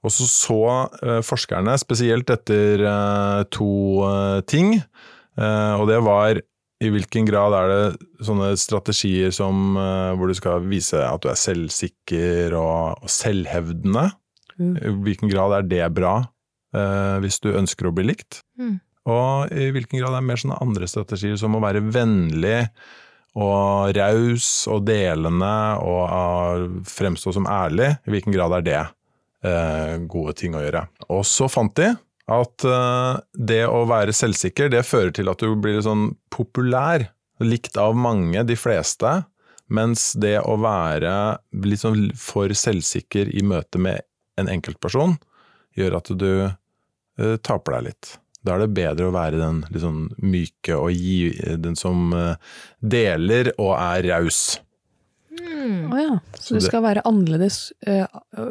Og 0.00 0.12
så 0.14 0.26
så 0.28 0.60
eh, 1.04 1.20
forskerne 1.26 1.74
spesielt 1.80 2.30
etter 2.32 2.84
eh, 2.88 3.42
to 3.52 3.72
eh, 4.08 4.40
ting, 4.48 4.78
og 5.40 5.86
det 5.88 5.96
var 6.04 6.36
i 6.84 6.88
hvilken 6.92 7.24
grad 7.24 7.54
er 7.56 7.70
det 7.70 8.24
sånne 8.26 8.50
strategier 8.60 9.30
som, 9.32 9.78
hvor 10.18 10.28
du 10.28 10.34
skal 10.36 10.66
vise 10.68 10.98
at 11.00 11.22
du 11.22 11.30
er 11.30 11.38
selvsikker 11.38 12.52
og, 12.58 13.06
og 13.06 13.12
selvhevdende? 13.14 14.02
Mm. 14.60 14.74
I 14.76 14.92
hvilken 15.06 15.32
grad 15.32 15.54
er 15.56 15.68
det 15.70 15.86
bra 15.96 16.18
eh, 16.76 17.16
hvis 17.24 17.40
du 17.40 17.54
ønsker 17.54 17.88
å 17.88 17.94
bli 17.96 18.10
likt? 18.10 18.42
Mm. 18.60 18.76
Og 19.08 19.54
i 19.56 19.70
hvilken 19.72 20.02
grad 20.02 20.12
er 20.12 20.20
det 20.20 20.28
mer 20.28 20.42
sånne 20.42 20.60
andre 20.60 20.88
strategier 20.90 21.38
som 21.40 21.56
å 21.56 21.62
være 21.64 21.82
vennlig 21.94 22.66
og 23.40 23.94
raus 23.96 24.50
og 24.68 24.84
delende 24.90 25.54
og 25.86 26.80
fremstå 26.90 27.32
som 27.38 27.48
ærlig? 27.48 27.94
I 28.04 28.16
hvilken 28.16 28.36
grad 28.36 28.58
er 28.58 28.66
det 28.66 28.82
gode 29.40 30.34
ting 30.36 30.52
å 30.52 30.60
gjøre? 30.60 30.82
Og 31.08 31.22
så 31.24 31.46
fant 31.48 31.72
de 31.78 31.86
at 32.30 32.64
eh, 32.66 33.14
det 33.34 33.64
å 33.66 33.82
være 33.90 34.14
selvsikker, 34.14 34.70
det 34.72 34.86
fører 34.86 35.12
til 35.16 35.30
at 35.32 35.42
du 35.42 35.56
blir 35.58 35.80
sånn 35.84 36.12
populær, 36.32 37.08
likt 37.40 37.78
av 37.80 37.96
mange, 37.96 38.42
de 38.46 38.56
fleste, 38.58 39.22
mens 39.72 40.10
det 40.20 40.36
å 40.44 40.58
være 40.60 41.12
litt 41.64 41.82
sånn 41.82 42.10
for 42.18 42.52
selvsikker 42.52 43.30
i 43.32 43.44
møte 43.46 43.80
med 43.80 44.04
en 44.40 44.50
enkeltperson, 44.50 45.16
gjør 45.78 45.96
at 46.00 46.10
du 46.20 46.30
uh, 46.44 47.36
taper 47.46 47.78
deg 47.78 47.86
litt. 47.88 48.10
Da 48.44 48.56
er 48.56 48.64
det 48.64 48.74
bedre 48.76 49.08
å 49.08 49.14
være 49.14 49.40
den 49.40 49.62
sånn 49.80 50.02
myke 50.20 50.76
og 50.76 50.92
gi, 50.92 51.30
den 51.60 51.78
som 51.78 52.10
uh, 52.12 52.34
deler 52.82 53.52
og 53.56 53.72
er 53.78 54.10
raus. 54.10 54.58
Mm. 55.40 55.92
Oh, 55.92 55.98
ja. 56.00 56.18
Så 56.36 56.42
Så 56.50 56.54
du 56.58 56.60
skal 56.66 56.82
være 56.84 57.02
annerledes 57.08 57.72
eh, 57.86 58.04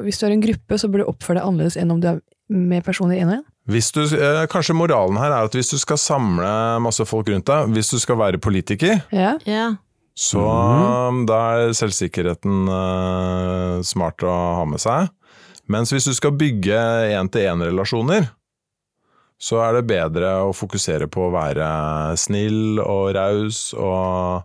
Hvis 0.03 0.19
du 0.19 0.25
er 0.27 0.33
en 0.35 0.41
gruppe, 0.43 0.77
så 0.81 0.89
bør 0.91 1.03
du 1.03 1.09
oppføre 1.11 1.39
deg 1.39 1.47
annerledes 1.47 1.77
enn 1.79 1.91
om 1.93 2.01
du 2.01 2.07
er 2.11 2.19
med 2.49 2.83
personer 2.85 3.19
én 3.21 3.29
og 3.29 3.37
én? 3.39 3.43
Hvis 3.69 3.91
du, 3.93 4.01
eh, 4.17 4.45
kanskje 4.49 4.73
moralen 4.73 5.19
her 5.21 5.29
er 5.31 5.45
at 5.45 5.53
hvis 5.53 5.69
du 5.69 5.77
skal 5.77 5.99
samle 6.01 6.49
masse 6.81 7.05
folk 7.05 7.29
rundt 7.29 7.45
deg, 7.45 7.69
hvis 7.75 7.91
du 7.93 7.99
skal 8.01 8.17
være 8.17 8.39
politiker, 8.41 9.03
Ja. 9.13 9.35
Ja. 9.45 9.67
så 10.17 10.41
da 11.29 11.37
er 11.59 11.75
selvsikkerheten 11.77 12.65
eh, 12.73 13.81
smart 13.85 14.25
å 14.25 14.33
ha 14.57 14.65
med 14.65 14.81
seg. 14.81 15.09
Mens 15.69 15.93
hvis 15.93 16.09
du 16.09 16.15
skal 16.17 16.33
bygge 16.33 16.79
én-til-én-relasjoner, 17.13 18.31
så 19.39 19.61
er 19.63 19.77
det 19.77 19.85
bedre 19.87 20.31
å 20.49 20.49
fokusere 20.57 21.05
på 21.07 21.27
å 21.27 21.31
være 21.31 21.69
snill 22.17 22.81
og 22.81 23.13
raus 23.15 23.69
og 23.77 24.41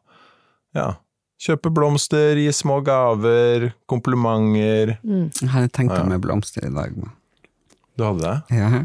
ja, 0.76 0.92
kjøpe 1.40 1.70
blomster, 1.74 2.36
gi 2.38 2.50
små 2.54 2.80
gaver, 2.86 3.72
komplimenter. 3.90 4.96
Mm. 5.04 5.28
Jeg 5.40 5.48
hadde 5.50 5.72
tenkt 5.74 5.96
Ja. 5.96 6.04
meg 6.08 6.20
blomster 6.24 6.64
i 6.66 6.70
dag. 6.74 6.94
Men. 6.96 7.10
Du 7.96 8.02
hadde 8.02 8.20
det? 8.26 8.42
Ja. 8.58 8.82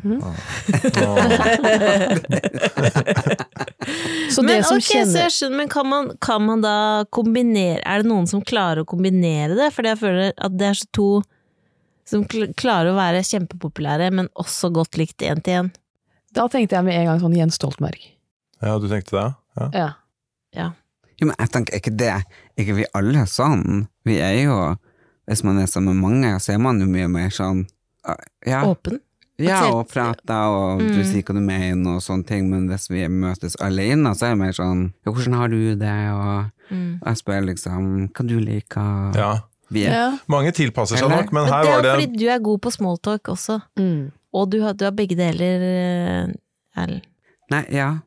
Så 4.30 4.42
det 4.42 4.46
men 4.46 4.64
som 4.64 4.78
ok, 4.78 4.90
så 5.10 5.18
jeg 5.24 5.34
skjønner, 5.34 5.58
men 5.58 5.70
kan 5.72 5.88
man, 5.90 6.12
kan 6.22 6.44
man 6.46 6.62
da 6.62 6.74
kombinere 7.16 7.82
Er 7.86 8.04
det 8.04 8.10
noen 8.12 8.28
som 8.30 8.44
klarer 8.46 8.84
å 8.84 8.86
kombinere 8.90 9.58
det? 9.58 9.72
Fordi 9.74 9.90
jeg 9.94 10.02
føler 10.04 10.34
at 10.38 10.58
det 10.60 10.68
er 10.70 10.78
så 10.78 10.86
to 10.96 11.08
som 12.10 12.24
klarer 12.30 12.90
å 12.90 12.98
være 12.98 13.22
kjempepopulære, 13.22 14.08
men 14.18 14.30
også 14.42 14.72
godt 14.74 14.98
likt 14.98 15.22
én 15.22 15.42
til 15.46 15.54
én. 15.60 15.68
Da 16.34 16.48
tenkte 16.50 16.74
jeg 16.78 16.86
med 16.88 16.96
en 16.98 17.06
gang 17.06 17.20
sånn 17.22 17.36
Jens 17.38 17.58
Stoltenberg. 17.60 18.00
Ja, 18.62 18.80
du 18.82 18.88
tenkte 18.90 19.14
det? 19.14 19.28
Ja. 19.78 19.90
Ja. 20.58 20.70
Jo, 21.20 21.28
men 21.28 21.36
jeg 21.40 21.50
tenker, 21.52 21.74
er 21.76 21.82
ikke 21.84 21.98
det 21.98 22.10
Er 22.10 22.24
ikke 22.64 22.76
vi 22.78 22.86
alle 22.96 23.26
sånn? 23.28 23.88
Vi 24.06 24.18
er 24.24 24.38
jo 24.46 24.56
Hvis 25.28 25.44
man 25.44 25.60
er 25.60 25.66
sammen 25.68 25.96
med 26.00 26.02
mange, 26.10 26.40
så 26.40 26.54
er 26.56 26.58
man 26.64 26.80
jo 26.80 26.88
mye 26.88 27.08
mer 27.12 27.30
sånn 27.30 27.66
ah, 28.06 28.16
Ja, 28.48 28.64
Åpen. 28.66 29.00
ja 29.40 29.60
og 29.72 29.88
prater, 29.92 30.48
og 30.52 30.80
du 30.80 30.86
Mm. 31.00 31.04
sier 31.06 31.24
hva 31.24 31.34
du 31.36 31.40
mener, 31.42 31.96
og 31.96 32.02
sånne 32.02 32.26
ting, 32.28 32.50
men 32.50 32.68
hvis 32.68 32.90
vi 32.90 33.06
møtes 33.08 33.56
alene, 33.62 34.16
så 34.16 34.26
er 34.26 34.30
det 34.36 34.38
mer 34.40 34.52
sånn 34.58 34.94
Ja, 35.06 35.12
hvordan 35.12 35.34
har 35.36 35.48
du 35.48 35.76
det? 35.76 36.12
Og 36.12 36.52
Mm. 36.72 37.00
jeg 37.06 37.16
spør 37.18 37.46
liksom 37.46 38.10
hva 38.14 38.28
du 38.28 38.40
liker. 38.40 39.16
ja. 39.16 39.40
Vi 39.72 39.84
er 39.86 39.92
Ja. 39.92 40.18
Mange 40.28 40.52
tilpasser 40.52 40.98
seg 40.98 41.06
Eller? 41.06 41.22
nok, 41.22 41.32
men 41.34 41.44
Men 41.44 41.54
her 41.54 41.62
det 41.64 41.70
var 41.70 41.78
er 41.80 41.82
det 41.84 41.92
fordi 42.10 42.18
du 42.18 42.28
er 42.30 42.40
god 42.40 42.60
på 42.62 42.72
smalltalk 42.72 43.24
også, 43.30 43.62
Mm. 43.78 44.12
og 44.34 44.50
du 44.50 44.62
har, 44.64 44.74
du 44.74 44.86
har 44.86 44.92
begge 44.92 45.16
deler, 45.16 45.62
eh, 45.62 46.28
Erlend. 46.76 47.02
Nei, 47.52 47.66
ja. 47.72 48.00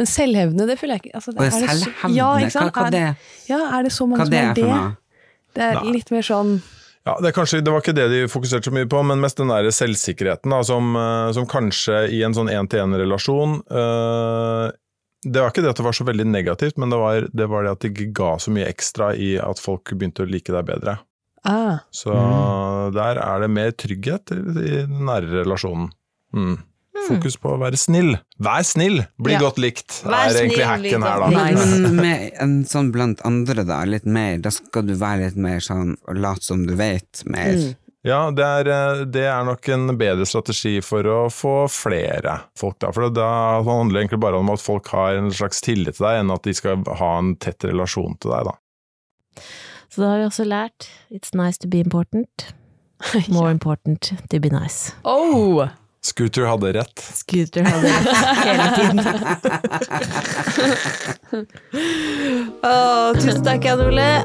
Men 0.00 0.08
selvhevdende, 0.08 0.66
det 0.70 0.78
føler 0.80 0.96
jeg 0.96 1.04
ikke 1.04 1.16
altså, 1.20 1.32
det 1.36 1.40
er 1.40 1.46
er 1.46 1.50
det 1.60 1.70
selvhevdende, 1.76 2.16
Ja, 2.16 2.28
ikke 2.40 2.50
hva, 2.50 2.52
sant? 2.56 2.74
hva 2.80 2.86
Er- 2.86 2.90
det, 2.96 3.06
Ja, 3.50 3.60
er 3.78 3.82
det 3.86 3.92
så 3.92 4.06
mange 4.08 4.24
som 4.26 4.34
er 4.34 4.50
er 4.50 4.54
det? 4.56 4.64
for? 4.64 4.96
Det 5.54 5.62
er 5.66 5.74
Nei. 5.80 5.92
litt 5.98 6.10
mer 6.14 6.22
sånn 6.26 6.52
Ja, 7.06 7.14
det, 7.20 7.30
er 7.30 7.32
kanskje, 7.32 7.60
det 7.64 7.72
var 7.72 7.80
ikke 7.80 7.94
det 7.96 8.08
de 8.12 8.18
fokuserte 8.28 8.68
så 8.68 8.72
mye 8.76 8.86
på, 8.86 8.98
men 9.08 9.20
mest 9.22 9.38
den 9.40 9.48
der 9.48 9.64
selvsikkerheten, 9.72 10.50
da, 10.52 10.58
som, 10.68 10.90
eh, 11.00 11.30
som 11.32 11.46
kanskje 11.48 12.02
i 12.12 12.20
en 12.26 12.34
sånn 12.36 12.50
én-til-én-relasjon 12.52 13.54
øh, 13.72 14.70
Det 15.24 15.40
var 15.40 15.50
ikke 15.50 15.62
det 15.64 15.70
at 15.74 15.76
det 15.80 15.84
var 15.88 15.96
så 15.96 16.04
veldig 16.08 16.26
negativt, 16.28 16.76
men 16.80 16.88
det 16.92 16.98
var 17.00 17.26
det, 17.32 17.46
var 17.48 17.64
det 17.64 17.72
at 17.72 17.80
det 17.84 17.90
ikke 17.92 18.12
ga 18.20 18.30
så 18.40 18.52
mye 18.52 18.68
ekstra 18.68 19.10
i 19.16 19.34
at 19.40 19.58
folk 19.60 19.92
begynte 19.92 20.24
å 20.24 20.28
like 20.30 20.52
deg 20.52 20.64
bedre. 20.68 20.98
ah, 21.44 21.78
Så 21.92 22.12
der 22.94 23.18
er 23.20 23.40
det 23.40 23.50
mer 23.52 23.70
trygghet 23.72 24.32
i, 24.32 24.38
i 24.64 24.76
den 24.86 25.04
nære 25.08 25.42
relasjonen. 25.42 25.90
Mm. 26.32 26.56
Fokus 27.08 27.36
på 27.40 27.54
å 27.54 27.58
være 27.60 27.78
snill. 27.80 28.14
Vær 28.42 28.62
snill! 28.66 29.04
Bli 29.22 29.32
Ja. 29.34 29.40
godt 29.40 29.58
likt, 29.62 30.02
er 30.04 30.30
snill, 30.30 30.50
egentlig 30.52 30.66
hacken 30.68 31.02
her, 31.06 31.20
da. 31.20 31.28
Men 31.30 31.96
med 32.04 32.30
en 32.40 32.56
sånn 32.68 32.90
blant 32.92 33.22
andre, 33.24 33.64
da, 33.64 33.82
litt 33.88 34.04
mer, 34.06 34.38
da 34.38 34.50
skal 34.54 34.86
du 34.86 34.94
være 34.94 35.28
litt 35.30 35.36
mer 35.40 35.60
sånn 35.64 35.96
og 36.08 36.16
late 36.20 36.44
som 36.44 36.66
du 36.66 36.74
vet 36.78 37.22
mer. 37.26 37.54
mm. 37.56 37.76
Ja, 38.02 38.30
det 38.32 38.44
er, 38.46 38.68
eh, 38.72 39.04
det 39.04 39.26
er 39.28 39.44
nok 39.44 39.68
en 39.68 39.90
bedre 40.00 40.24
strategi 40.24 40.78
for 40.80 41.04
å 41.04 41.18
få 41.28 41.68
flere 41.68 42.38
folk, 42.56 42.78
da. 42.80 42.88
For 42.96 43.10
da 43.12 43.26
handler 43.60 43.92
det 43.98 44.04
egentlig 44.06 44.20
bare 44.24 44.38
om 44.40 44.48
at 44.54 44.62
folk 44.64 44.88
har 44.88 45.18
en 45.18 45.28
slags 45.30 45.60
tillit 45.60 45.98
til 45.98 46.06
deg, 46.06 46.22
enn 46.22 46.32
at 46.32 46.42
de 46.48 46.54
skal 46.56 46.80
ha 46.96 47.10
en 47.18 47.34
tett 47.36 47.60
relasjon 47.68 48.16
til 48.18 48.32
deg, 48.32 48.48
da. 48.48 49.42
Så 49.90 50.00
da 50.00 50.12
har 50.14 50.22
vi 50.22 50.28
også 50.30 50.46
lært 50.48 50.88
It's 51.10 51.34
nice 51.34 51.58
to 51.58 51.68
be 51.68 51.80
important. 51.80 52.54
More 53.28 53.50
important 53.50 54.12
to 54.30 54.40
be 54.40 54.48
nice. 54.48 54.94
Oh! 55.04 55.68
Scooter 56.02 56.46
hadde 56.48 56.72
rett. 56.72 56.98
Scooter 57.14 57.64
hadde 57.64 57.88
rett 57.88 58.08
hele 58.44 58.76
tiden. 58.76 59.00
oh, 62.62 63.12
tusen 63.20 63.44
takk, 63.44 63.64
Jan 63.68 63.80
Ole. 63.84 64.24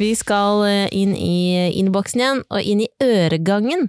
Vi 0.00 0.14
skal 0.16 0.64
eh, 0.68 0.88
inn 0.96 1.16
i 1.16 1.70
innboksen 1.80 2.20
igjen, 2.20 2.42
og 2.52 2.60
inn 2.64 2.84
i 2.84 2.90
øregangen. 3.04 3.88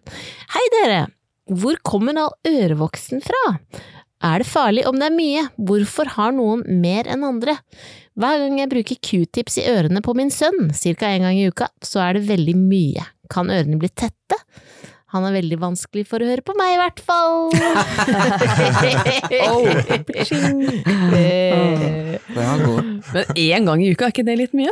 Hei 0.56 0.66
dere! 0.80 1.06
Hvor 1.52 1.76
kommer 1.84 2.16
all 2.16 2.36
ørevoksen 2.48 3.20
fra? 3.24 3.44
Er 4.24 4.40
det 4.40 4.48
farlig 4.48 4.84
om 4.88 5.00
det 5.02 5.08
er 5.10 5.16
mye? 5.18 5.48
Hvorfor 5.60 6.12
har 6.16 6.32
noen 6.36 6.64
mer 6.80 7.08
enn 7.12 7.24
andre? 7.28 7.58
Hver 8.20 8.44
gang 8.44 8.60
jeg 8.60 8.72
bruker 8.72 9.00
q-tips 9.04 9.58
i 9.60 9.66
ørene 9.72 10.04
på 10.06 10.16
min 10.16 10.32
sønn, 10.32 10.70
ca. 10.72 11.10
en 11.10 11.26
gang 11.28 11.40
i 11.40 11.48
uka, 11.50 11.72
så 11.84 12.04
er 12.06 12.20
det 12.20 12.28
veldig 12.30 12.56
mye. 12.60 13.08
Kan 13.32 13.52
ørene 13.54 13.80
bli 13.80 13.90
tette? 13.90 14.38
Han 15.12 15.26
er 15.28 15.34
veldig 15.36 15.58
vanskelig 15.60 16.06
for 16.08 16.24
å 16.24 16.28
høre 16.30 16.44
på 16.46 16.54
meg, 16.56 16.76
i 16.76 16.80
hvert 16.80 17.02
fall. 17.04 17.52
Eh, 21.12 22.20
god. 22.62 22.86
Men 23.12 23.32
én 23.40 23.68
gang 23.68 23.82
i 23.84 23.92
uka, 23.92 24.08
er 24.08 24.14
ikke 24.14 24.26
det 24.28 24.38
litt 24.40 24.54
mye? 24.58 24.72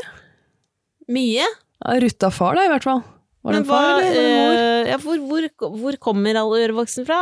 Mye? 1.12 1.46
Ja, 1.46 1.96
Rutta 2.04 2.30
far, 2.34 2.56
da, 2.56 2.66
i 2.68 2.72
hvert 2.72 2.88
fall. 2.88 3.02
Var 3.44 3.56
det 3.56 3.60
Men 3.60 3.64
en 3.64 3.68
hva, 3.70 3.80
far, 3.80 4.06
eller 4.06 4.60
eh, 4.60 4.90
ja, 4.92 4.98
hvor, 5.04 5.20
hvor, 5.30 5.48
hvor 5.80 5.98
kommer 6.04 6.40
all 6.40 6.52
ørevoksen 6.58 7.08
fra? 7.08 7.22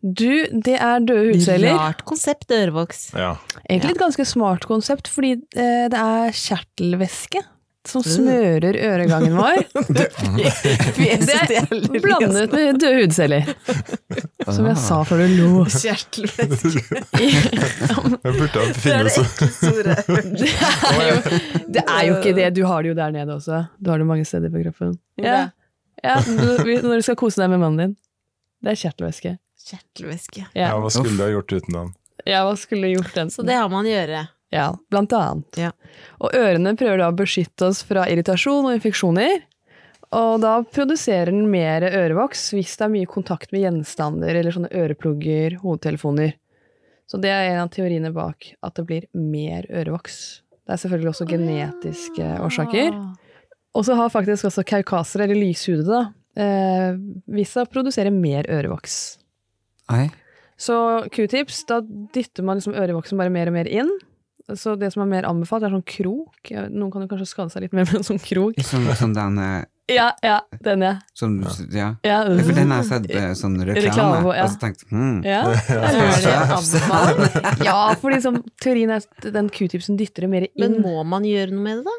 Du, 0.00 0.46
det 0.52 0.76
er 0.76 1.04
døde 1.04 1.34
hudceller. 1.34 1.76
Rart 1.80 2.04
konsept 2.08 2.52
ørevoks. 2.52 3.10
Ja. 3.16 3.34
Egentlig 3.64 3.96
et 3.96 4.02
ganske 4.04 4.26
smart 4.28 4.66
konsept, 4.68 5.08
fordi 5.12 5.36
eh, 5.56 5.86
det 5.92 6.00
er 6.00 6.36
kjertelvæske 6.36 7.44
som 7.88 8.02
smører 8.04 8.76
øregangen 8.76 9.36
vår. 9.38 9.62
det 9.96 11.58
er 11.60 12.00
blandet 12.02 12.52
med 12.52 12.80
døde 12.82 13.02
hudceller. 13.02 13.48
Som 14.46 14.68
jeg 14.68 14.78
sa 14.82 15.00
før 15.08 15.22
du 15.24 15.34
lo. 15.38 15.64
Kjertelvæske. 15.70 16.82
Jeg 18.26 18.34
burde 18.36 18.60
ha 18.60 18.64
fingre 18.78 19.10
så 19.10 19.24
Det 20.36 20.50
er, 20.52 21.02
jo, 21.08 21.16
det 21.74 21.82
er 21.82 22.02
jo 22.08 22.16
ikke 22.18 22.34
det. 22.36 22.48
Du 22.56 22.62
har 22.68 22.82
det 22.84 22.92
jo 22.92 22.96
der 22.98 23.10
nede 23.14 23.34
også. 23.34 23.64
Du 23.78 23.90
har 23.90 23.98
det 24.02 24.06
mange 24.08 24.24
steder 24.28 24.52
på 24.52 24.62
kroppen. 24.66 24.96
Ja, 25.20 25.48
ja 26.04 26.16
Når 26.26 26.94
du 27.00 27.02
skal 27.06 27.18
kose 27.18 27.40
deg 27.42 27.50
med 27.54 27.62
mannen 27.62 27.82
din. 27.82 27.94
Det 28.62 28.74
er 28.74 28.80
kjertelvæske. 28.86 29.36
Kjertelvæske. 29.66 30.46
Ja, 30.54 30.68
Ja. 30.68 30.72
hva 30.80 30.90
skulle 30.94 31.16
du 31.18 31.22
ha 31.24 31.30
gjort 31.34 31.52
uten 31.52 31.74
den? 31.80 31.94
ja, 32.26 32.40
hva 32.46 32.56
skulle 32.58 32.88
du 32.88 32.96
gjort 32.96 33.14
den? 33.14 33.30
Så 33.30 33.42
det 33.46 33.54
har 33.54 33.68
man 33.70 33.86
å 33.86 33.90
gjøre. 33.90 34.24
Ja, 34.56 34.70
blant 34.90 35.12
annet. 35.16 35.60
Ja. 35.60 35.74
Og 36.22 36.32
ørene 36.36 36.72
prøver 36.78 37.02
da 37.02 37.10
å 37.12 37.16
beskytte 37.16 37.68
oss 37.68 37.82
fra 37.86 38.06
irritasjon 38.10 38.70
og 38.70 38.78
infeksjoner. 38.78 39.44
Og 40.16 40.40
da 40.40 40.60
produserer 40.62 41.32
den 41.32 41.48
mer 41.50 41.84
ørevoks 41.88 42.48
hvis 42.54 42.76
det 42.78 42.86
er 42.86 42.92
mye 42.94 43.10
kontakt 43.10 43.52
med 43.52 43.64
gjenstander 43.66 44.38
eller 44.38 44.54
sånne 44.54 44.72
øreplugger, 44.72 45.58
hodetelefoner. 45.64 46.36
Så 47.06 47.20
det 47.22 47.30
er 47.30 47.52
en 47.52 47.62
av 47.66 47.70
teoriene 47.74 48.10
bak 48.14 48.48
at 48.66 48.78
det 48.78 48.86
blir 48.88 49.06
mer 49.14 49.66
ørevoks. 49.70 50.18
Det 50.66 50.74
er 50.74 50.82
selvfølgelig 50.82 51.12
også 51.12 51.28
genetiske 51.30 52.30
årsaker. 52.42 52.94
Og 53.76 53.84
så 53.86 53.94
har 53.98 54.10
faktisk 54.10 54.48
også 54.48 54.64
kaukasere, 54.66 55.26
eller 55.26 55.38
lyshudede, 55.38 56.00
da, 56.00 56.42
eh, 56.42 56.96
vist 57.30 57.54
seg 57.54 57.66
å 57.66 57.70
produsere 57.70 58.10
mer 58.10 58.48
ørevoks. 58.50 59.18
Oi. 59.94 60.08
Så 60.58 60.74
q-tips, 61.12 61.62
da 61.68 61.82
dytter 61.84 62.42
man 62.46 62.58
liksom 62.58 62.74
ørevoksen 62.74 63.20
bare 63.20 63.30
mer 63.30 63.50
og 63.52 63.58
mer 63.58 63.68
inn. 63.68 63.90
Så 64.54 64.76
det 64.78 64.92
som 64.94 65.02
er 65.02 65.08
mer 65.10 65.26
anbefalt, 65.26 65.64
er 65.66 65.72
sånn 65.74 65.86
krok. 65.86 66.50
Noen 66.70 66.90
kan 66.94 67.02
jo 67.02 67.08
kanskje 67.10 67.26
skade 67.26 67.50
seg 67.50 67.64
litt 67.64 67.72
mer 67.74 67.88
med 67.88 67.98
en 67.98 68.06
sånn 68.06 68.20
krok. 68.22 68.60
Som, 68.62 68.86
som 68.98 69.14
den 69.16 69.40
eh, 69.42 69.64
Ja, 69.90 70.12
ja, 70.22 70.36
den, 70.62 70.84
ja. 70.86 70.92
som, 71.18 71.34
ja. 71.74 71.88
ja. 72.06 72.20
For 72.30 72.54
den 72.54 72.70
har 72.74 72.84
jeg 72.84 72.90
sett 72.92 73.10
eh, 73.10 73.32
sånn 73.38 73.58
reklame, 73.58 73.88
Reklame 73.88 74.22
på, 74.22 74.32
ja. 74.38 74.46
og 74.46 74.54
så 74.54 74.60
tenkte 74.62 74.88
hmm, 74.92 75.18
Ja, 75.26 75.42
det 76.70 77.66
ja 77.66 77.78
for 77.98 78.14
liksom, 78.14 78.38
teorien 78.62 78.94
er 78.94 79.02
at 79.02 79.28
den 79.34 79.50
q-tipsen 79.50 79.98
dytter 79.98 80.28
det 80.28 80.32
mer 80.36 80.48
inn. 80.48 80.54
Men 80.62 80.78
må 80.84 81.02
man 81.06 81.26
gjøre 81.26 81.50
noe 81.54 81.66
med 81.66 81.82
det, 81.82 81.90
da? 81.90 81.96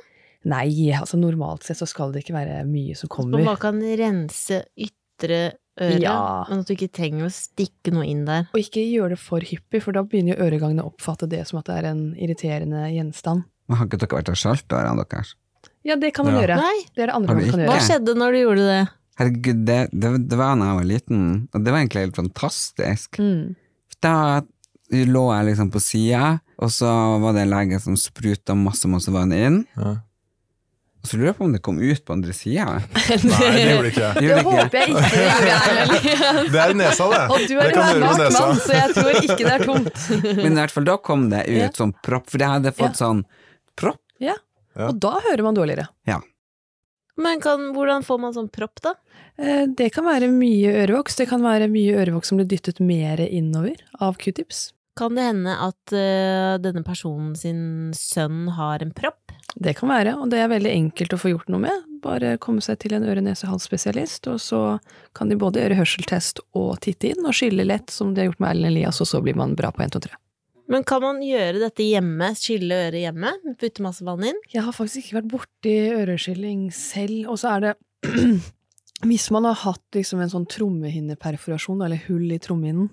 Nei, 0.47 0.69
altså 0.95 1.19
normalt 1.19 1.67
sett 1.67 1.81
så 1.81 1.87
skal 1.89 2.13
det 2.15 2.23
ikke 2.23 2.37
være 2.37 2.61
mye 2.69 2.95
som 2.95 3.11
kommer. 3.11 3.41
kommer. 3.41 3.51
man 3.51 3.59
kan 3.59 3.83
rense 3.99 4.63
ytre 4.79 5.41
øre, 5.79 5.99
Ja. 6.01 6.45
men 6.49 6.59
at 6.59 6.67
du 6.67 6.73
ikke 6.75 6.91
trenger 6.91 7.25
å 7.27 7.31
stikke 7.33 7.91
noe 7.93 8.05
inn 8.05 8.25
der. 8.25 8.47
Og 8.53 8.59
ikke 8.61 8.83
gjøre 8.83 9.09
det 9.15 9.19
for 9.19 9.39
hyppig, 9.39 9.81
for 9.83 9.91
da 9.93 10.03
begynner 10.03 10.35
jo 10.37 10.43
øregangene 10.47 10.83
å 10.83 10.91
oppfatte 10.93 11.29
det 11.29 11.45
som 11.47 11.59
at 11.59 11.65
det 11.65 11.75
er 11.83 11.89
en 11.91 12.13
irriterende 12.15 12.85
gjenstand. 12.93 13.43
Men 13.69 13.77
Har 13.77 13.85
ikke 13.87 13.99
dere 13.99 14.17
vært 14.21 14.29
og 14.29 14.35
skjalt 14.39 14.67
ørene 14.69 15.05
deres? 15.09 15.35
Ja, 15.83 15.95
det 15.95 16.13
kan 16.13 16.25
man 16.25 16.35
Ja. 16.35 16.41
gjøre. 16.41 16.57
Nei, 16.57 16.79
Det 16.95 17.03
er 17.03 17.07
det 17.07 17.15
andre 17.15 17.35
man 17.35 17.43
kan 17.49 17.59
gjøre. 17.59 17.69
hva 17.69 17.79
skjedde 17.79 18.15
når 18.15 18.31
du 18.31 18.39
gjorde 18.45 18.65
det? 18.67 18.89
Herregud, 19.17 19.65
det, 19.65 19.89
det, 19.91 20.29
det 20.29 20.37
var 20.37 20.55
da 20.55 20.65
jeg 20.65 20.77
var 20.77 20.85
liten, 20.85 21.49
og 21.53 21.63
det 21.63 21.71
var 21.73 21.79
egentlig 21.81 22.03
helt 22.05 22.15
fantastisk. 22.15 23.17
Mm. 23.17 23.55
Da 24.01 24.41
lå 24.91 25.23
jeg 25.35 25.45
liksom 25.57 25.71
på 25.71 25.81
sida, 25.81 26.39
og 26.59 26.69
så 26.69 27.19
var 27.19 27.33
det 27.33 27.41
en 27.41 27.49
lege 27.49 27.79
som 27.81 27.95
spruta 27.95 28.55
masse, 28.55 28.85
masse 28.87 29.11
vann 29.11 29.33
inn. 29.33 29.65
Ja. 29.75 29.95
Og 31.07 31.11
så 31.13 31.17
lurer 31.21 31.29
jeg 31.29 31.35
på 31.37 31.45
om 31.47 31.53
det 31.55 31.61
kom 31.63 31.77
ut 31.79 32.01
på 32.03 32.11
andre 32.17 32.33
sida. 32.35 32.65
Nei, 33.31 33.51
det 33.55 33.61
gjorde 33.63 33.83
det 33.85 33.91
ikke. 33.93 34.07
Det 34.17 34.27
det 34.27 34.41
ikke? 34.41 34.43
håper 34.51 34.77
jeg 34.77 34.89
ikke 34.91 35.03
det 35.07 35.21
gjorde 35.23 35.51
jeg. 35.53 36.41
Det 36.57 36.59
er 36.65 36.73
nesa, 36.81 37.07
det. 37.13 37.21
Og 37.31 37.37
du 37.47 37.53
det 37.53 37.63
er 37.63 37.71
kan 37.71 37.83
en 37.83 37.87
du 37.87 38.01
gjøre 38.01 38.01
med 38.03 38.17
smart 38.17 38.25
nesa. 38.27 38.41
mann, 38.43 38.59
så 38.65 38.75
jeg 38.75 38.95
tror 38.97 39.19
ikke 39.21 39.37
det 39.39 39.53
er 39.53 39.63
tomt. 39.69 40.01
Men 40.41 40.49
i 40.51 40.57
hvert 40.59 40.73
fall 40.75 40.87
da 40.89 40.95
kom 41.07 41.23
det 41.31 41.43
ut 41.47 41.55
Ja. 41.61 41.69
som 41.79 41.93
propp, 42.03 42.27
for 42.33 42.43
jeg 42.43 42.51
hadde 42.57 42.73
fått 42.75 42.99
sånn 42.99 43.23
propp. 43.79 44.01
Ja. 44.19 44.35
Ja. 44.75 44.89
Og 44.91 44.99
da 45.01 45.13
hører 45.29 45.45
man 45.47 45.55
dårligere. 45.57 45.87
Ja. 46.11 46.19
Men 47.17 47.39
kan, 47.41 47.69
hvordan 47.73 48.03
får 48.05 48.19
man 48.21 48.35
sånn 48.35 48.49
propp, 48.53 48.81
da? 48.85 48.91
Eh, 49.39 49.63
Det 49.79 49.87
kan 49.95 50.05
være 50.05 50.27
mye 50.29 50.75
ørevoks. 50.83 51.15
Det 51.17 51.29
kan 51.31 51.41
være 51.41 51.69
mye 51.71 51.95
ørevoks 52.03 52.29
som 52.29 52.37
blir 52.41 52.49
dyttet 52.51 52.83
mer 52.83 53.23
innover 53.25 53.79
av 54.03 54.19
q-tips. 54.21 54.67
Kan 54.97 55.13
det 55.17 55.23
hende 55.31 55.53
at 55.61 55.93
uh, 55.93 56.57
denne 56.61 56.81
personen 56.85 57.35
sin 57.37 57.91
sønn 57.93 58.47
har 58.57 58.81
en 58.81 58.89
propp? 58.97 59.26
Det 59.57 59.73
kan 59.79 59.89
være, 59.89 60.13
og 60.21 60.29
det 60.29 60.37
er 60.43 60.51
veldig 60.51 60.69
enkelt 60.69 61.15
å 61.15 61.17
få 61.17 61.31
gjort 61.31 61.47
noe 61.49 61.63
med. 61.63 61.85
Bare 62.03 62.35
komme 62.41 62.61
seg 62.61 62.77
til 62.83 62.93
en 62.93 63.05
øre-nese-hals-spesialist, 63.07 64.29
og 64.29 64.37
så 64.43 64.61
kan 65.17 65.31
de 65.31 65.37
både 65.39 65.63
gjøre 65.63 65.79
hørselstest 65.79 66.43
og 66.57 66.75
titte 66.85 67.09
inn, 67.11 67.25
og 67.25 67.33
skille 67.33 67.65
lett, 67.65 67.89
som 67.93 68.13
de 68.13 68.21
har 68.21 68.29
gjort 68.29 68.43
med 68.43 68.51
Erlend 68.51 68.71
Elias, 68.71 69.01
og 69.01 69.09
så 69.09 69.21
blir 69.25 69.37
man 69.39 69.55
bra 69.57 69.71
på 69.73 69.81
1, 69.85 69.95
2, 69.97 70.03
3. 70.05 70.19
Men 70.67 70.83
kan 70.83 71.01
man 71.01 71.23
gjøre 71.23 71.61
dette 71.63 71.85
hjemme? 71.85 72.29
Skille 72.37 72.77
øret 72.89 72.99
hjemme? 72.99 73.31
Putte 73.57 73.85
masse 73.85 74.05
vann 74.05 74.25
inn? 74.27 74.39
Jeg 74.51 74.65
har 74.67 74.75
faktisk 74.75 75.05
ikke 75.05 75.21
vært 75.21 75.31
borti 75.31 75.75
øreskilling 75.95 76.67
selv, 76.75 77.31
og 77.31 77.41
så 77.41 77.55
er 77.55 77.65
det 77.65 77.73
Hvis 79.07 79.27
man 79.29 79.45
har 79.45 79.57
hatt 79.61 79.93
liksom 79.93 80.23
en 80.23 80.31
sånn 80.31 80.47
trommehinneperforasjon, 80.49 81.83
eller 81.85 82.01
hull 82.07 82.31
i 82.33 82.39
trommehinnen, 82.41 82.87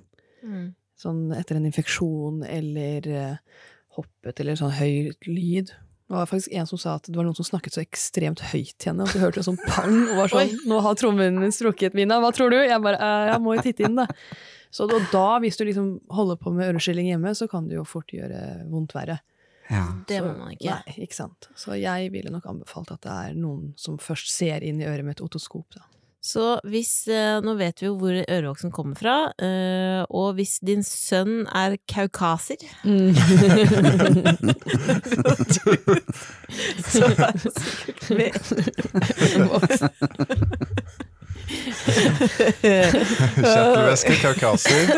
sånn 1.00 1.30
etter 1.32 1.56
en 1.56 1.64
infeksjon 1.68 2.42
eller 2.44 3.08
eh, 3.08 3.62
hoppet 3.96 4.42
eller 4.42 4.58
sånn 4.60 4.74
høy 4.76 5.14
lyd. 5.24 5.72
Det 6.04 6.12
var 6.14 6.26
faktisk 6.28 6.52
en 6.52 6.66
som 6.68 6.78
sa 6.78 6.94
at 6.98 7.06
det 7.08 7.16
var 7.16 7.24
noen 7.24 7.36
som 7.38 7.46
snakket 7.48 7.76
så 7.76 7.80
ekstremt 7.80 8.42
høyt 8.52 8.74
til 8.76 8.90
henne, 8.90 9.06
og 9.06 9.12
så 9.12 9.22
hørte 9.22 9.40
jeg 9.40 9.46
sånn 9.46 9.60
pang, 9.64 9.94
og 10.10 10.18
var 10.18 10.32
sånn 10.34 10.52
'Nå 10.68 10.80
har 10.84 10.98
trommehinnen 11.00 11.40
min 11.40 11.54
strukket, 11.54 11.94
Mina, 11.96 12.20
hva 12.20 12.32
tror 12.36 12.52
du?' 12.52 12.60
Jeg 12.60 12.82
bare 12.84 13.00
«Eh, 13.00 13.32
'Jeg 13.32 13.40
må 13.40 13.56
jo 13.56 13.62
titte 13.64 13.86
inn', 13.88 13.96
da. 13.96 14.06
Så 14.70 14.88
da, 14.90 14.98
da, 15.12 15.38
hvis 15.40 15.56
du 15.56 15.64
liksom 15.64 16.00
holder 16.10 16.36
på 16.36 16.52
med 16.52 16.74
øreskilling 16.74 17.06
hjemme, 17.06 17.30
så 17.34 17.48
kan 17.48 17.68
det 17.68 17.76
jo 17.76 17.84
fort 17.84 18.10
gjøre 18.12 18.68
vondt 18.68 18.92
verre. 18.92 19.20
Ja. 19.70 19.86
Det 20.06 20.20
må 20.20 20.34
man 20.36 20.52
ikke. 20.52 20.74
Nei, 20.74 20.94
ikke 21.06 21.16
sant. 21.16 21.48
Så 21.56 21.78
jeg 21.80 22.10
ville 22.12 22.32
nok 22.34 22.44
anbefalt 22.50 22.90
at 22.92 23.00
det 23.06 23.14
er 23.14 23.36
noen 23.38 23.72
som 23.80 23.96
først 23.96 24.28
ser 24.28 24.66
inn 24.66 24.82
i 24.82 24.88
øret 24.88 25.06
med 25.06 25.16
et 25.16 25.24
otoskop, 25.24 25.66
da. 25.78 25.86
Så 26.24 26.44
hvis 26.64 26.92
eh, 27.12 27.40
Nå 27.44 27.52
vet 27.58 27.82
vi 27.82 27.86
jo 27.90 27.94
hvor 28.00 28.14
ørevoksen 28.16 28.72
kommer 28.72 28.96
fra, 28.96 29.16
eh, 29.44 30.00
og 30.08 30.34
hvis 30.38 30.56
din 30.64 30.80
sønn 30.86 31.44
er 31.52 31.76
kaukaser 31.90 32.56
Så 36.88 37.04
er 37.12 37.32
det 37.36 37.52
sikkert 37.52 38.08
Kjertelvæske, 42.64 44.16
kaukaser. 44.22 44.92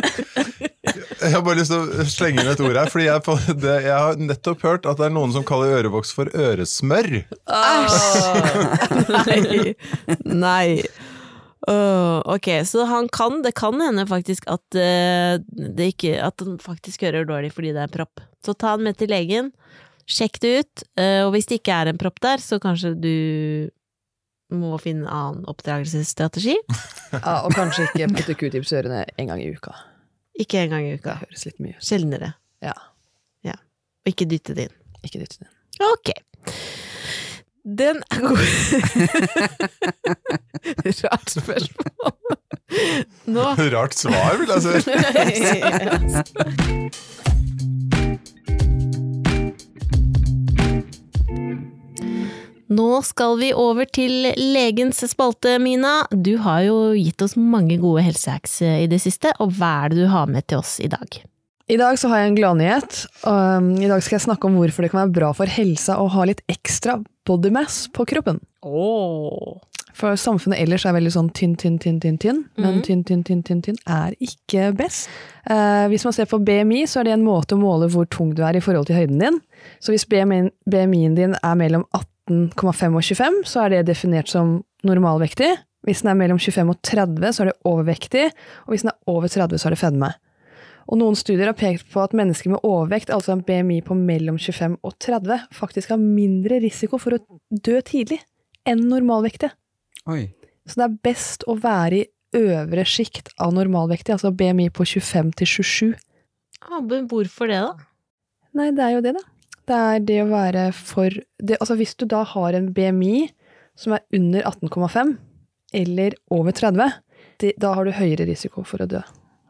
Jeg 1.23 1.33
har 1.33 1.43
bare 1.43 1.59
lyst 1.59 1.73
til 1.73 1.81
å 1.83 2.07
slenge 2.11 2.43
inn 2.43 2.51
et 2.53 2.61
ord 2.63 2.79
her, 2.79 2.91
fordi 2.93 3.09
jeg, 3.09 3.23
på 3.27 3.35
det, 3.65 3.77
jeg 3.87 3.97
har 3.97 4.21
nettopp 4.21 4.63
hørt 4.67 4.87
at 4.89 5.01
det 5.01 5.09
er 5.09 5.15
noen 5.17 5.35
som 5.35 5.45
kaller 5.47 5.75
ørevoks 5.81 6.13
for 6.17 6.31
øresmør. 6.31 7.09
Nei. 9.27 9.75
Nei. 10.47 10.69
Åh, 11.67 12.21
ok, 12.37 12.49
så 12.69 12.85
han 12.87 13.09
kan, 13.11 13.41
det 13.43 13.55
kan 13.59 13.81
hende 13.83 14.05
faktisk 14.07 14.47
at, 14.51 14.63
uh, 14.79 15.39
det 15.51 15.89
ikke, 15.95 16.13
at 16.23 16.43
han 16.45 16.61
faktisk 16.63 17.03
hører 17.03 17.27
dårlig 17.27 17.51
fordi 17.57 17.73
det 17.75 17.83
er 17.83 17.91
en 17.91 17.97
propp. 17.97 18.23
Så 18.47 18.55
ta 18.55 18.77
han 18.77 18.85
med 18.87 18.99
til 19.01 19.11
legen, 19.11 19.51
sjekk 20.07 20.39
det 20.45 20.53
ut, 20.61 20.85
uh, 21.01 21.25
og 21.27 21.33
hvis 21.35 21.51
det 21.51 21.59
ikke 21.61 21.81
er 21.81 21.91
en 21.91 21.99
propp 21.99 22.23
der, 22.23 22.43
så 22.43 22.61
kanskje 22.63 22.95
du 23.03 23.17
må 24.55 24.77
finne 24.79 25.09
en 25.09 25.11
annen 25.11 25.51
oppdragelsesstrategi. 25.51 26.55
Ja, 27.17 27.47
og 27.47 27.53
kanskje 27.55 27.85
ikke 27.87 28.09
putte 28.13 28.35
q-tips 28.35 28.73
i 28.75 28.77
ørene 28.81 29.05
en 29.17 29.29
gang 29.31 29.39
i 29.41 29.47
uka. 29.55 29.71
Ikke 30.43 30.59
en 30.65 30.73
gang 30.75 30.89
i 30.89 30.97
uka. 30.99 31.15
Det 31.15 31.31
høres 31.31 31.45
litt 31.47 31.61
mye 31.63 31.77
ut. 31.79 31.85
Sjeldnere. 31.87 32.33
Ja, 32.67 32.75
Og 34.07 34.11
ikke 34.11 34.27
dytte 34.31 34.55
det 34.55 34.69
inn. 34.69 34.75
ikke 35.07 35.19
dytte 35.23 35.39
det 35.41 35.47
inn. 35.47 35.55
Ok. 35.87 36.11
Den 37.67 37.99
er 38.15 38.21
god. 38.21 38.39
Rart 41.03 41.31
spørsmål. 41.31 42.13
Nå 43.27 43.41
Rart 43.75 43.95
svar, 43.99 44.37
vil 44.39 44.49
jeg 44.55 44.63
si. 44.63 44.71
Nå 52.77 53.03
skal 53.03 53.39
vi 53.39 53.53
over 53.55 53.85
til 53.91 54.33
legens 54.39 55.11
spalte, 55.11 55.59
Mina. 55.59 56.07
Du 56.11 56.37
har 56.43 56.61
jo 56.69 56.93
gitt 56.95 57.23
oss 57.23 57.35
mange 57.35 57.77
gode 57.83 58.03
helsehacks 58.07 58.63
eh, 58.63 58.85
i 58.85 58.87
det 58.91 59.01
siste, 59.03 59.33
og 59.43 59.53
hva 59.59 59.85
er 59.85 59.89
det 59.91 59.99
du 60.05 60.09
har 60.13 60.27
med 60.31 60.43
til 60.47 60.59
oss 60.63 60.81
i 60.83 60.89
dag? 60.91 61.27
I 61.67 61.77
dag 61.81 61.97
så 61.99 62.09
har 62.13 62.21
jeg 62.23 62.31
en 62.31 62.37
gladnyhet. 62.39 62.97
Um, 63.27 63.73
I 63.83 63.89
dag 63.91 64.03
skal 64.05 64.21
jeg 64.21 64.27
snakke 64.29 64.47
om 64.47 64.55
hvorfor 64.61 64.85
det 64.87 64.93
kan 64.93 65.01
være 65.03 65.15
bra 65.17 65.31
for 65.35 65.51
helsa 65.51 65.97
å 65.99 66.07
ha 66.15 66.27
litt 66.29 66.45
ekstra 66.53 67.01
body 67.27 67.51
mass 67.51 67.87
på 67.91 68.07
kroppen. 68.07 68.39
Oh. 68.63 69.57
For 69.97 70.15
samfunnet 70.21 70.61
ellers 70.63 70.85
er 70.87 70.95
veldig 70.95 71.11
sånn 71.15 71.31
tynn, 71.35 71.57
tynn, 71.59 71.81
tynn, 71.83 71.99
tynn, 72.03 72.19
tynn. 72.23 72.45
Men 72.61 72.77
Mhm. 72.77 72.83
tynn, 72.87 73.03
tynn, 73.09 73.25
tynn, 73.25 73.43
tynn, 73.43 73.63
tynn 73.65 73.79
er 73.89 74.15
ikke 74.23 74.77
best. 74.77 75.09
Uh, 75.51 75.89
hvis 75.91 76.05
man 76.05 76.13
ser 76.13 76.27
på 76.31 76.39
BMI, 76.39 76.85
så 76.87 77.01
er 77.01 77.05
det 77.05 77.13
en 77.17 77.25
måte 77.27 77.57
å 77.57 77.59
måle 77.59 77.89
hvor 77.91 78.07
tung 78.09 78.35
du 78.35 78.43
er 78.45 78.55
i 78.55 78.61
forhold 78.61 78.87
til 78.87 78.97
høyden 78.97 79.19
din. 79.19 79.41
Så 79.81 79.91
hvis 79.91 80.05
BMI 80.07 80.51
BMI-en 80.71 81.17
din 81.17 81.35
er 81.43 81.55
mellom 81.57 81.85
18,5 82.31 82.95
og 82.95 83.03
25, 83.03 83.43
så 83.45 83.65
er 83.65 83.69
det 83.71 83.87
definert 83.87 84.29
som 84.29 84.63
normalvektig. 84.85 85.57
Hvis 85.85 86.03
den 86.03 86.11
er 86.11 86.15
mellom 86.15 86.39
25 86.39 86.71
og 86.71 86.79
30, 86.83 87.33
så 87.33 87.41
er 87.43 87.45
det 87.51 87.59
overvektig. 87.65 88.31
Og 88.67 88.75
hvis 88.75 88.83
den 88.83 88.91
er 88.91 88.99
over 89.11 89.27
30, 89.27 89.59
så 89.59 89.67
er 89.67 89.71
det 89.75 89.79
fedme. 89.83 90.15
Og 90.87 91.01
noen 91.01 91.17
studier 91.19 91.49
har 91.51 91.59
pekt 91.59 91.89
på 91.91 92.03
at 92.03 92.15
mennesker 92.17 92.53
med 92.53 92.63
overvekt, 92.67 93.11
altså 93.11 93.35
en 93.35 93.45
BMI 93.47 93.81
på 93.87 93.97
mellom 93.99 94.39
25 94.39 94.79
og 94.87 94.95
30, 95.03 95.49
faktisk 95.55 95.91
har 95.95 96.03
mindre 96.03 96.61
risiko 96.63 97.01
for 97.03 97.17
å 97.17 97.23
dø 97.51 97.81
tidlig 97.87 98.21
enn 98.67 98.85
normalvektige. 98.91 99.55
Oi. 100.11 100.29
Så 100.67 100.79
det 100.79 100.87
er 100.87 100.99
best 101.07 101.47
å 101.51 101.57
være 101.63 102.03
i 102.03 102.07
øvre 102.37 102.85
sjikt 102.87 103.33
av 103.43 103.55
normalvektig, 103.57 104.15
altså 104.15 104.33
BMI 104.35 104.69
på 104.75 104.87
25 104.87 105.33
til 105.41 105.51
27. 105.51 105.95
Ah, 106.67 106.81
men 106.83 107.07
hvorfor 107.11 107.51
det, 107.51 107.63
da? 107.63 107.89
Nei, 108.57 108.71
det 108.75 108.85
er 108.85 108.97
jo 108.97 109.03
det, 109.05 109.17
da. 109.19 109.25
Det 109.67 109.79
er 109.91 110.05
det 110.07 110.19
å 110.23 110.29
være 110.31 110.69
for 110.79 111.11
det, 111.11 111.59
Altså, 111.59 111.75
hvis 111.79 111.97
du 111.99 112.07
da 112.07 112.23
har 112.27 112.55
en 112.55 112.71
BMI 112.75 113.29
som 113.79 113.97
er 113.97 114.05
under 114.15 114.47
18,5, 114.47 115.17
eller 115.77 116.15
over 116.33 116.55
30, 116.55 117.01
det, 117.43 117.57
da 117.61 117.75
har 117.77 117.85
du 117.87 117.97
høyere 117.97 118.29
risiko 118.29 118.63
for 118.65 118.83
å 118.85 118.89
dø. 118.91 119.03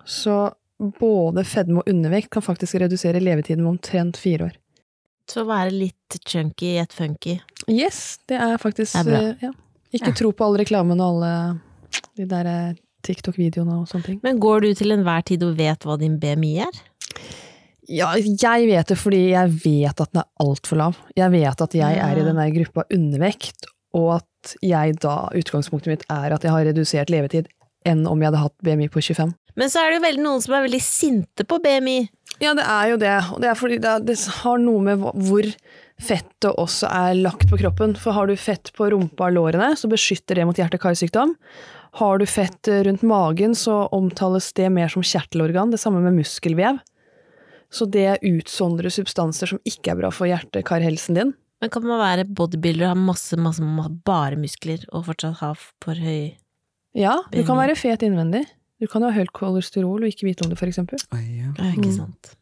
Så 0.08 0.36
både 0.78 1.44
fedme 1.48 1.80
og 1.82 1.88
undervekt 1.90 2.30
kan 2.30 2.42
faktisk 2.44 2.74
redusere 2.82 3.20
levetiden 3.22 3.62
med 3.64 3.76
omtrent 3.76 4.16
fire 4.20 4.50
år. 4.50 4.56
Så 5.26 5.42
å 5.42 5.48
være 5.48 5.72
litt 5.74 6.18
chunky, 6.28 6.76
et 6.78 6.92
funky. 6.94 7.38
Yes, 7.68 8.18
det 8.28 8.38
er 8.38 8.58
faktisk 8.62 8.92
Det 8.92 9.00
er 9.00 9.10
bra. 9.10 9.22
eh, 9.30 9.34
Ja. 9.42 9.50
Ikke 9.94 10.08
Ja. 10.08 10.12
tro 10.14 10.30
på 10.32 10.44
all 10.44 10.56
reklamen 10.58 11.00
og 11.00 11.22
alle 11.24 11.60
de 12.16 12.26
der 12.26 12.46
eh, 12.46 12.74
TikTok-videoene 13.02 13.80
og 13.80 13.88
sånne 13.88 14.04
ting. 14.04 14.20
Men 14.22 14.38
går 14.38 14.60
du 14.62 14.74
til 14.74 14.92
enhver 14.92 15.24
tid 15.24 15.42
og 15.42 15.56
vet 15.56 15.80
hva 15.80 15.98
din 15.98 16.18
BMI 16.18 16.58
er? 16.60 16.80
Ja, 17.88 18.12
jeg 18.14 18.66
vet 18.68 18.86
det 18.88 18.98
fordi 18.98 19.30
jeg 19.30 19.50
vet 19.64 20.00
at 20.00 20.12
den 20.12 20.22
er 20.22 20.28
altfor 20.42 20.76
lav. 20.76 20.96
Jeg 21.16 21.30
vet 21.30 21.60
at 21.62 21.72
jeg 21.72 21.98
er 22.02 22.18
i 22.18 22.24
denne 22.26 22.46
gruppa 22.52 22.84
undervekt, 22.92 23.64
og 23.94 24.16
at 24.16 24.56
jeg 24.62 24.98
da, 25.00 25.28
utgangspunktet 25.32 25.86
mitt 25.86 26.04
er 26.10 26.32
at 26.34 26.42
jeg 26.42 26.50
har 26.50 26.64
redusert 26.66 27.08
levetid 27.10 27.46
enn 27.86 28.06
om 28.06 28.18
jeg 28.20 28.26
hadde 28.32 28.42
hatt 28.42 28.56
BMI 28.62 28.88
på 28.88 29.00
25. 29.00 29.34
Men 29.56 29.70
så 29.72 29.80
er 29.82 29.90
det 29.90 29.98
jo 30.00 30.04
veldig 30.06 30.22
noen 30.26 30.42
som 30.44 30.54
er 30.58 30.66
veldig 30.66 30.82
sinte 30.84 31.46
på 31.48 31.58
BMI. 31.64 31.98
Ja, 32.44 32.52
det 32.58 32.64
er 32.68 32.90
jo 32.92 32.96
det, 33.00 33.14
og 33.32 33.40
det 33.40 33.48
er 33.48 33.56
fordi 33.56 33.78
det, 33.80 33.88
er- 33.94 34.04
det 34.04 34.16
har 34.42 34.58
noe 34.60 34.82
med 34.84 35.00
hvor 35.00 35.46
fettet 35.96 36.50
også 36.60 36.90
er 36.92 37.14
lagt 37.16 37.46
på 37.48 37.56
kroppen. 37.62 37.94
For 37.96 38.12
har 38.12 38.28
du 38.28 38.34
fett 38.36 38.68
på 38.76 38.90
rumpa 38.92 39.30
og 39.30 39.36
lårene, 39.38 39.70
så 39.80 39.88
beskytter 39.88 40.36
det 40.36 40.44
mot 40.48 40.58
hjerte-karsykdom. 40.60 41.32
Har 41.96 42.18
du 42.20 42.26
fett 42.28 42.68
eh, 42.68 42.82
rundt 42.84 43.00
magen, 43.08 43.54
så 43.56 43.86
omtales 43.96 44.50
det 44.58 44.68
mer 44.74 44.92
som 44.92 45.00
kjertelorgan, 45.06 45.70
det 45.72 45.80
samme 45.80 46.02
med 46.04 46.18
muskelvev. 46.18 46.82
Så 47.72 47.88
det 47.90 48.18
utsondrer 48.22 48.92
substanser 48.92 49.48
som 49.54 49.58
ikke 49.66 49.94
er 49.94 50.02
bra 50.02 50.10
for 50.12 50.28
hjerte-karhelsen 50.28 51.16
din. 51.16 51.32
Men 51.64 51.72
kan 51.72 51.86
man 51.88 51.98
være 52.02 52.26
bodybuilder 52.28 52.90
og 52.90 52.92
ha 52.92 53.00
masse, 53.00 53.36
masse, 53.40 53.64
masse 53.64 53.96
bare 54.04 54.36
muskler 54.36 54.84
og 54.92 55.06
fortsatt 55.08 55.40
ha 55.40 55.54
for 55.56 55.96
høy 55.96 56.34
Ja, 56.96 57.16
du 57.32 57.40
kan 57.48 57.56
være 57.56 57.74
fet 57.80 58.04
innvendig. 58.04 58.44
Du 58.80 58.86
kan 58.86 59.02
jo 59.02 59.08
ha 59.10 59.16
høyt 59.16 59.32
kolesterol 59.32 60.02
og 60.04 60.10
ikke 60.10 60.26
vite 60.28 60.44
om 60.44 60.50
det, 60.52 60.58
eksempel. 60.60 61.00
Oi, 61.16 61.24
ja. 61.40 61.52
Ja, 61.56 61.70
ikke 61.72 61.88
Mm. 61.88 61.96
sant. 61.96 62.34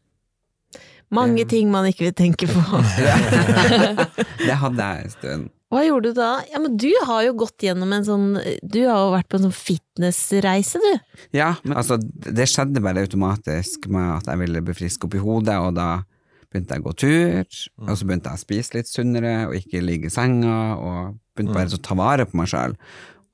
Mange 1.11 1.39
Ja. 1.39 1.45
ting 1.45 1.69
man 1.71 1.85
ikke 1.85 1.99
vil 2.09 2.13
tenke 2.13 2.47
på. 2.47 2.59
Det 4.47 4.55
hadde 4.59 4.77
jeg 4.83 5.03
en 5.05 5.09
stund. 5.13 5.49
Hva 5.73 5.81
gjorde 5.85 6.11
du 6.13 6.17
da? 6.19 6.41
Ja, 6.51 6.59
men 6.61 6.75
du 6.77 6.91
har 7.05 7.23
jo 7.25 7.33
gått 7.33 7.57
gjennom 7.65 7.91
en 7.95 8.03
sånn 8.05 8.27
Du 8.63 8.79
har 8.87 8.99
jo 9.01 9.11
vært 9.15 9.27
på 9.31 9.39
en 9.39 9.47
sånn 9.47 9.55
fitnessreise, 9.55 10.79
du. 10.79 10.99
Ja, 11.35 11.55
men 11.63 11.77
altså, 11.77 11.97
det 11.99 12.47
skjedde 12.51 12.81
bare 12.85 13.01
automatisk 13.05 13.87
med 13.91 14.17
at 14.19 14.29
jeg 14.29 14.37
ville 14.43 14.61
bli 14.65 14.73
frisk 14.77 15.05
opp 15.07 15.15
i 15.17 15.23
hodet, 15.23 15.55
og 15.59 15.73
da 15.75 16.03
begynte 16.51 16.75
jeg 16.77 16.83
å 16.83 16.85
gå 16.85 16.93
tur, 16.95 17.57
og 17.89 17.97
så 17.97 18.05
begynte 18.07 18.29
jeg 18.31 18.37
å 18.39 18.43
spise 18.45 18.77
litt 18.77 18.87
sunnere, 18.91 19.33
og 19.49 19.55
ikke 19.57 19.81
ligge 19.83 20.07
i 20.07 20.13
senga, 20.13 20.77
og 20.77 21.17
begynte 21.35 21.53
bare 21.57 21.75
å 21.75 21.81
ta 21.83 21.95
vare 21.99 22.25
på 22.29 22.37
meg 22.39 22.47
sjøl. 22.53 22.77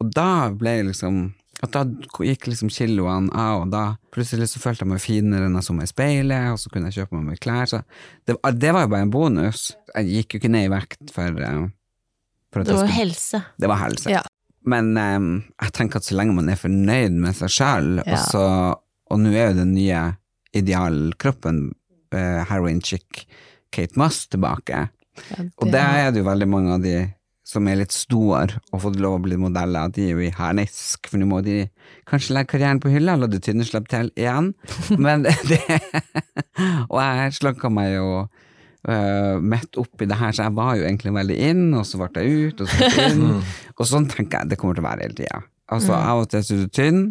Og 0.01 0.09
da 0.15 0.49
ble 0.49 0.77
jeg 0.79 0.87
liksom 0.87 1.19
at 1.63 1.71
da 1.75 1.83
gikk 2.25 2.47
liksom 2.49 2.69
kiloene 2.73 3.29
av, 3.37 3.61
og 3.63 3.71
da 3.73 3.83
plutselig 4.13 4.47
så 4.49 4.59
følte 4.63 4.81
jeg 4.85 4.89
meg 4.91 5.01
finere 5.03 5.45
enn 5.45 5.57
jeg 5.59 5.67
så 5.67 5.75
meg 5.77 5.85
i 5.85 5.91
speilet, 5.91 6.47
og 6.53 6.57
så 6.59 6.71
kunne 6.73 6.89
jeg 6.89 6.97
kjøpe 7.03 7.17
meg 7.19 7.27
mer 7.31 7.41
klær. 7.43 7.67
Så 7.69 7.83
det, 8.25 8.35
var- 8.41 8.55
det 8.57 8.71
var 8.73 8.81
jo 8.87 8.91
bare 8.95 9.01
en 9.07 9.13
bonus. 9.13 9.67
Jeg 9.95 10.09
gikk 10.15 10.33
jo 10.33 10.39
ikke 10.41 10.51
ned 10.55 10.65
i 10.69 10.73
vekt 10.73 11.13
for, 11.13 11.41
eh, 11.41 11.67
for 12.51 12.63
Det 12.63 12.73
var 12.73 12.81
skulle 12.87 12.97
helse. 12.97 13.43
det 13.61 13.69
var 13.69 13.77
helse. 13.83 14.09
Ja. 14.09 14.23
Men 14.65 14.91
um, 14.97 15.29
jeg 15.61 15.71
tenker 15.73 15.97
at 15.97 16.05
så 16.05 16.13
lenge 16.17 16.33
man 16.37 16.49
er 16.49 16.55
fornøyd 16.59 17.11
med 17.17 17.33
seg 17.37 17.49
sjøl, 17.49 18.01
Ja. 18.05 18.19
og, 18.37 18.81
og 19.11 19.19
nå 19.19 19.31
er 19.33 19.51
jo 19.51 19.59
den 19.63 19.73
nye 19.73 20.01
idealkroppen 20.53 21.71
uh, 22.13 22.43
heroin 22.49 22.81
chick 22.81 23.25
Kate 23.71 23.97
Moss 23.99 24.25
tilbake. 24.27 24.87
Ja, 25.29 25.43
Og 25.57 25.71
det 25.71 25.79
er 25.81 26.11
det 26.11 26.21
jo 26.23 26.27
veldig 26.29 26.47
mange 26.49 26.73
av 26.75 26.81
de 26.83 26.95
som 27.51 27.67
er 27.67 27.81
litt 27.81 27.95
store 27.95 28.59
og 28.71 28.83
fått 28.85 28.99
lov 29.01 29.17
å 29.17 29.23
bli 29.25 29.37
modeller, 29.39 29.91
de 29.93 30.07
er 30.07 30.13
jo 30.15 30.23
i 30.23 30.31
harnisk, 30.35 31.09
for 31.11 31.19
nå 31.19 31.27
må 31.29 31.41
de 31.45 31.65
kanskje 32.09 32.37
legge 32.37 32.53
karrieren 32.53 32.81
på 32.83 32.91
hylla, 32.93 33.17
la 33.19 33.29
det 33.31 33.41
tynne 33.45 33.67
slippe 33.67 33.91
til 33.91 34.11
igjen. 34.19 34.53
Men 35.03 35.27
det 35.27 35.59
Og 36.89 36.97
jeg 36.99 37.35
slanka 37.37 37.71
meg 37.73 37.95
jo 37.95 38.07
uh, 38.23 39.35
midt 39.39 39.79
oppi 39.81 40.07
det 40.09 40.19
her, 40.19 40.35
så 40.35 40.47
jeg 40.47 40.57
var 40.57 40.77
jo 40.79 40.87
egentlig 40.87 41.15
veldig 41.17 41.39
inn, 41.49 41.65
og 41.77 41.87
så 41.87 42.01
ble 42.01 42.23
jeg 42.23 42.51
ut, 42.51 42.63
og 42.63 42.71
så 42.71 42.79
ble 42.79 42.91
jeg 42.95 43.17
inn. 43.17 43.41
og 43.77 43.89
sånn 43.89 44.07
tenker 44.11 44.41
jeg 44.41 44.53
det 44.53 44.61
kommer 44.61 44.77
til 44.77 44.85
å 44.85 44.89
være 44.89 45.07
hele 45.07 45.19
tida. 45.19 45.43
Altså, 45.71 45.95
av 45.95 46.23
og 46.23 46.31
til 46.31 46.41
er 46.41 46.65
du 46.65 46.71
tynn, 46.75 47.03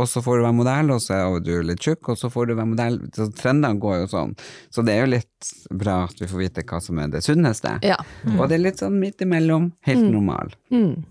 og 0.00 0.08
så 0.08 0.22
får 0.24 0.38
du 0.40 0.44
være 0.46 0.56
modell, 0.56 0.90
og 0.94 1.00
så 1.04 1.14
er 1.18 1.40
du 1.44 1.52
litt 1.62 1.80
tjukk, 1.84 2.08
og 2.12 2.18
så 2.18 2.30
får 2.32 2.48
du 2.50 2.54
være 2.58 2.70
modell. 2.72 2.98
Så 3.16 3.28
trendene 3.36 3.78
går 3.82 4.00
jo 4.02 4.06
sånn. 4.14 4.34
Så 4.72 4.84
det 4.86 4.94
er 4.96 5.04
jo 5.04 5.10
litt 5.14 5.50
bra 5.70 6.04
at 6.08 6.18
vi 6.20 6.26
får 6.30 6.42
vite 6.44 6.64
hva 6.64 6.80
som 6.82 6.98
er 6.98 7.08
det 7.12 7.22
sunneste. 7.26 7.76
Ja. 7.86 7.96
Og 8.38 8.48
det 8.48 8.58
er 8.58 8.64
litt 8.64 8.80
sånn 8.82 8.98
midt 9.00 9.20
imellom, 9.24 9.72
helt 9.88 10.04
Mm. 10.06 10.12
normal. 10.12 10.54
Mm. 10.70 11.04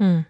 Mm. 0.00 0.24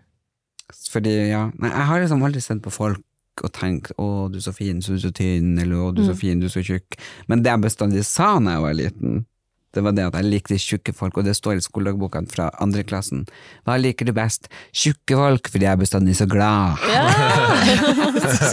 Fordi, 0.90 1.14
ja 1.30 1.50
Nei, 1.58 1.70
jeg 1.70 1.86
har 1.88 2.00
liksom 2.02 2.22
aldri 2.26 2.42
sett 2.44 2.60
på 2.62 2.70
folk 2.72 3.00
og 3.42 3.52
tenkt 3.56 3.92
'Å, 3.96 4.30
du 4.30 4.36
er 4.36 4.42
så 4.44 4.52
fin, 4.52 4.80
så 4.82 4.88
du 4.92 4.94
er 4.96 5.08
så 5.08 5.12
tynn', 5.16 5.58
eller 5.62 5.76
'Å, 5.76 5.94
du 5.94 6.02
er 6.02 6.06
så 6.12 6.16
Mm. 6.16 6.20
fin, 6.20 6.40
du 6.40 6.46
er 6.46 6.50
så 6.50 6.60
tjukk'. 6.62 6.98
Men 7.28 7.42
det 7.42 7.50
jeg 7.52 7.60
bestandig 7.62 8.04
sa 8.04 8.38
da 8.38 8.50
jeg 8.50 8.60
var 8.60 8.74
liten, 8.74 9.24
det 9.74 9.82
var 9.86 9.92
det 9.94 10.04
at 10.08 10.16
jeg 10.18 10.26
likte 10.26 10.56
tjukke 10.58 10.92
folk, 10.96 11.14
og 11.20 11.24
det 11.28 11.34
står 11.38 11.54
i 11.60 11.64
skoledagbokene 11.64 12.28
fra 12.30 12.48
andre 12.62 12.82
klassen. 12.86 13.20
Hva 13.68 13.74
liker 13.78 14.04
du 14.08 14.12
best? 14.16 14.42
Tjukke 14.74 15.14
folk, 15.20 15.44
fordi 15.52 15.64
jeg 15.68 15.74
er 15.76 15.82
bestandig 15.82 16.14
så 16.18 16.26
glad. 16.30 16.68
Ja. 16.90 17.04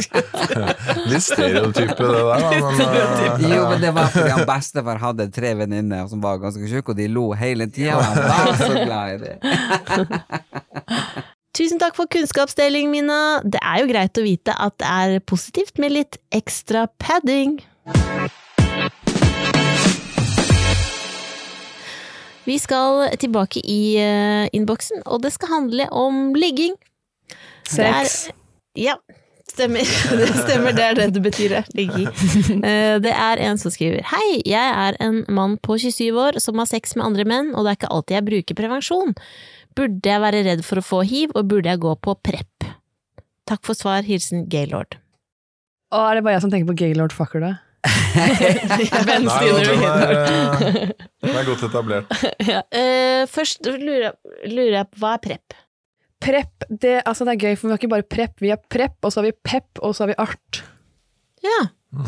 Litt 1.12 1.26
stereotype 1.26 1.98
det 1.98 2.12
der, 2.12 2.24
da. 2.28 2.34
Men, 2.44 2.52
eh, 2.86 2.92
Jo, 3.56 3.62
men 3.72 3.80
det 3.82 3.92
var 3.96 4.08
fordi 4.14 4.32
han 4.36 4.46
bestefar 4.50 4.98
hadde 5.02 5.26
tre 5.34 5.50
venninner 5.58 6.08
som 6.12 6.20
var 6.24 6.36
ganske 6.42 6.66
tjukke, 6.70 6.90
og 6.94 6.98
de 7.00 7.08
lo 7.12 7.26
hele 7.38 7.66
tida, 7.72 7.96
og 7.98 8.04
han 8.04 8.16
var 8.28 8.56
så 8.62 8.74
glad 8.84 9.08
i 9.14 9.18
det. 9.26 9.36
Tusen 11.58 11.80
takk 11.82 11.96
for 11.98 12.06
kunnskapsdeling, 12.14 12.86
Mina. 12.94 13.42
Det 13.42 13.58
er 13.66 13.78
jo 13.82 13.90
greit 13.90 14.14
å 14.22 14.26
vite 14.26 14.54
at 14.54 14.78
det 14.78 14.86
er 14.86 15.18
positivt 15.26 15.82
med 15.82 15.90
litt 15.96 16.18
ekstra 16.30 16.86
padding. 17.02 17.58
Vi 22.48 22.56
skal 22.64 23.10
tilbake 23.20 23.60
i 23.68 23.98
uh, 24.00 24.48
innboksen, 24.56 25.02
og 25.06 25.22
det 25.26 25.34
skal 25.36 25.52
handle 25.52 25.88
om 25.92 26.32
ligging. 26.38 26.76
Det 27.68 27.84
er- 27.84 28.08
Sex. 28.08 28.30
Ja, 28.78 28.94
stemmer. 29.50 29.84
Det 30.22 30.28
stemmer, 30.38 30.72
det 30.78 30.84
er 30.86 30.96
det 31.00 31.08
det 31.18 31.24
betyr, 31.26 31.56
ligging. 31.76 32.08
Eh, 32.68 32.96
det 33.04 33.12
er 33.12 33.42
en 33.48 33.58
som 33.60 33.72
skriver 33.74 34.04
Hei, 34.12 34.42
jeg 34.46 34.74
er 34.86 34.96
en 35.04 35.24
mann 35.34 35.56
på 35.66 35.76
27 35.82 36.14
år 36.14 36.38
som 36.44 36.60
har 36.62 36.70
sex 36.70 36.96
med 36.96 37.06
andre 37.08 37.26
menn, 37.28 37.50
og 37.56 37.66
det 37.66 37.72
er 37.74 37.80
ikke 37.82 37.90
alltid 37.96 38.16
jeg 38.20 38.28
bruker 38.30 38.60
prevensjon. 38.60 39.16
Burde 39.78 40.10
jeg 40.14 40.22
være 40.24 40.44
redd 40.48 40.64
for 40.66 40.80
å 40.82 40.86
få 40.86 41.02
hiv, 41.10 41.34
og 41.36 41.50
burde 41.52 41.70
jeg 41.74 41.82
gå 41.84 41.96
på 42.06 42.16
prep? 42.24 42.70
Takk 43.50 43.64
for 43.66 43.78
svar. 43.78 44.06
Hilsen 44.08 44.46
Gaylord. 44.52 44.98
Å, 45.94 46.00
er 46.12 46.18
det 46.20 46.24
bare 46.26 46.38
jeg 46.38 46.46
som 46.46 46.52
tenker 46.54 46.70
på 46.72 46.78
Gaylord 46.84 47.14
Fucker, 47.16 47.44
da? 47.44 47.52
Venn 49.08 49.28
Nei, 49.28 49.38
Stine 49.38 49.62
den 49.68 49.86
er, 49.86 50.14
eh, 50.18 50.92
den 51.24 51.38
er 51.42 51.48
godt 51.48 51.64
etablert. 51.70 52.18
Ja. 52.48 52.62
Uh, 52.72 53.24
først 53.30 53.66
lurer 53.68 54.08
jeg, 54.10 54.14
lurer 54.52 54.76
jeg 54.80 54.90
på 54.94 55.02
hva 55.04 55.14
er 55.18 55.24
prep? 55.24 55.58
Prep, 56.24 56.66
det, 56.72 56.96
altså 57.06 57.26
det 57.28 57.36
er 57.36 57.42
gøy, 57.46 57.56
for 57.60 57.68
vi 57.70 57.76
har 57.76 57.82
ikke 57.82 57.92
bare 57.94 58.06
prep, 58.10 58.40
vi 58.42 58.50
har 58.54 58.62
prep, 58.74 58.96
og 59.06 59.12
så 59.14 59.20
har 59.22 59.28
vi 59.30 59.36
pep, 59.46 59.82
og 59.86 59.94
så 59.94 60.06
har 60.06 60.14
vi 60.14 60.20
art. 60.24 60.62
Ja, 61.46 61.58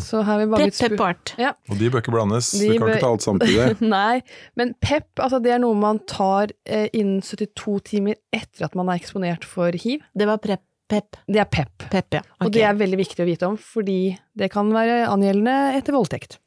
Så 0.02 0.22
har 0.28 0.40
vi 0.42 0.48
bare 0.52 0.66
prep, 0.70 0.80
pep 0.82 0.96
og 1.00 1.06
art. 1.12 1.34
Ja. 1.40 1.52
Og 1.70 1.78
de 1.80 1.88
bør 1.94 2.02
ikke 2.02 2.12
blandes. 2.16 2.50
De 2.58 2.64
Vi 2.66 2.78
kan 2.78 2.88
bør- 2.88 2.96
ikke 2.96 3.04
ta 3.06 3.12
alt 3.14 3.24
samtidig. 3.28 3.68
Nei, 3.96 4.22
men 4.60 4.74
pep, 4.84 5.06
altså 5.24 5.40
det 5.44 5.54
er 5.56 5.62
noe 5.64 5.78
man 5.78 6.02
tar 6.10 6.52
eh, 6.66 6.88
innen 6.94 7.22
72 7.24 7.78
timer 7.92 8.18
etter 8.36 8.66
at 8.68 8.76
man 8.80 8.90
er 8.92 9.00
eksponert 9.00 9.46
for 9.48 9.72
hiv. 9.78 10.02
Det 10.18 10.28
var 10.28 10.42
prep, 10.44 10.64
pep, 10.90 11.18
Det 11.30 11.40
er 11.44 11.48
pep. 11.54 11.86
pep, 11.92 12.14
ja. 12.18 12.22
Og 12.42 12.52
det 12.52 12.64
er 12.66 12.74
veldig 12.80 12.98
viktig 13.00 13.24
å 13.24 13.28
vite 13.30 13.48
om, 13.48 13.56
fordi 13.62 14.18
det 14.38 14.50
kan 14.52 14.70
være 14.74 15.06
angjeldende 15.08 15.56
etter 15.78 15.94
voldtekt. 15.96 16.40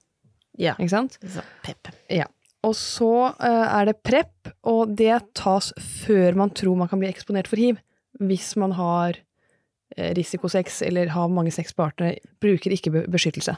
ja. 0.59 0.75
Ikke 0.79 0.91
sant? 0.91 1.19
Så, 1.23 1.43
pep. 1.65 1.89
Og 2.63 2.75
så 2.79 3.09
eh, 3.43 3.67
er 3.81 3.89
det 3.89 3.97
prep, 4.07 4.53
og 4.71 4.93
det 4.99 5.17
tas 5.35 5.73
før 6.05 6.37
man 6.39 6.51
tror 6.55 6.77
man 6.79 6.89
kan 6.91 7.01
bli 7.03 7.09
eksponert 7.11 7.49
for 7.51 7.59
hiv. 7.59 7.81
Hvis 8.23 8.53
man 8.61 8.73
har 8.79 9.17
eh, 9.97 10.13
risikosex 10.15 10.83
eller 10.87 11.11
har 11.15 11.29
mange 11.33 11.51
sexpartnere, 11.51 12.21
bruker 12.43 12.71
ikke 12.77 13.07
beskyttelse. 13.11 13.57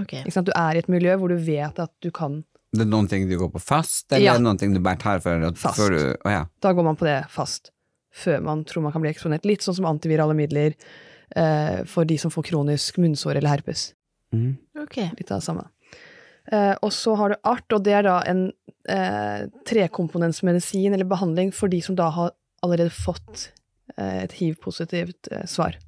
Okay. 0.00 0.22
Ikke 0.24 0.32
sant? 0.34 0.46
Du 0.48 0.52
er 0.56 0.74
i 0.74 0.82
et 0.82 0.88
miljø 0.90 1.14
hvor 1.20 1.28
du 1.30 1.36
vet 1.36 1.78
at 1.78 1.92
du 2.02 2.10
kan 2.14 2.40
Det 2.72 2.82
er 2.84 2.90
noen 2.90 3.08
ting 3.10 3.28
du 3.28 3.36
går 3.38 3.50
på 3.50 3.60
fast, 3.62 4.06
eller 4.12 4.24
Ja. 4.24 4.38
noen 4.38 4.58
ting 4.58 4.72
du 4.74 4.80
bare 4.80 4.96
tar 4.96 5.18
for 5.20 5.42
Fast. 5.58 5.78
før 5.78 5.90
du 5.90 6.02
Å 6.24 6.30
ja. 6.30 6.44
Da 6.62 6.72
går 6.72 6.84
man 6.86 6.96
på 6.96 7.04
det 7.04 7.24
fast. 7.28 7.70
Før 8.10 8.40
man 8.42 8.64
tror 8.66 8.84
man 8.84 8.94
kan 8.94 9.04
bli 9.04 9.12
eksponert. 9.12 9.46
Litt 9.46 9.64
sånn 9.64 9.76
som 9.78 9.88
antivirale 9.90 10.34
midler 10.36 10.74
eh, 11.36 11.82
for 11.88 12.08
de 12.08 12.18
som 12.18 12.32
får 12.32 12.48
kronisk 12.50 12.98
munnsår 13.02 13.38
eller 13.38 13.54
herpes. 13.54 13.92
Mm. 14.34 14.56
Okay. 14.86 15.10
Litt 15.18 15.30
av 15.30 15.40
det 15.40 15.46
samme. 15.46 15.68
Eh, 16.50 16.74
og 16.82 16.92
så 16.94 17.14
har 17.18 17.30
du 17.30 17.38
ART, 17.46 17.68
og 17.76 17.84
det 17.86 17.94
er 18.00 18.06
da 18.08 18.16
en 18.26 18.48
eh, 18.90 19.46
trekomponentsmedisin 19.68 20.94
eller 20.94 21.08
behandling 21.08 21.52
for 21.54 21.70
de 21.70 21.82
som 21.84 21.98
da 21.98 22.08
har 22.14 22.34
allerede 22.66 22.92
fått 22.94 23.50
eh, 23.96 24.24
et 24.24 24.34
hiv-positivt 24.40 25.30
eh, 25.30 25.46
svar. 25.50 25.78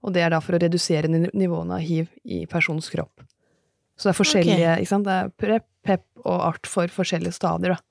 Og 0.00 0.14
det 0.16 0.24
er 0.24 0.32
da 0.32 0.40
for 0.42 0.56
å 0.56 0.62
redusere 0.62 1.10
nivåene 1.10 1.76
av 1.76 1.84
hiv 1.84 2.08
i 2.24 2.46
personens 2.50 2.88
kropp. 2.90 3.22
Så 4.00 4.08
det 4.08 4.14
er 4.14 4.16
forskjellige, 4.16 4.76
ikke 4.80 4.88
sant? 4.94 5.04
Det 5.04 5.12
er 5.12 5.32
PREP, 5.36 5.66
PEP 5.84 6.24
og 6.24 6.44
ART 6.46 6.68
for 6.68 6.92
forskjellige 6.92 7.36
stadier, 7.36 7.76
da. 7.76 7.89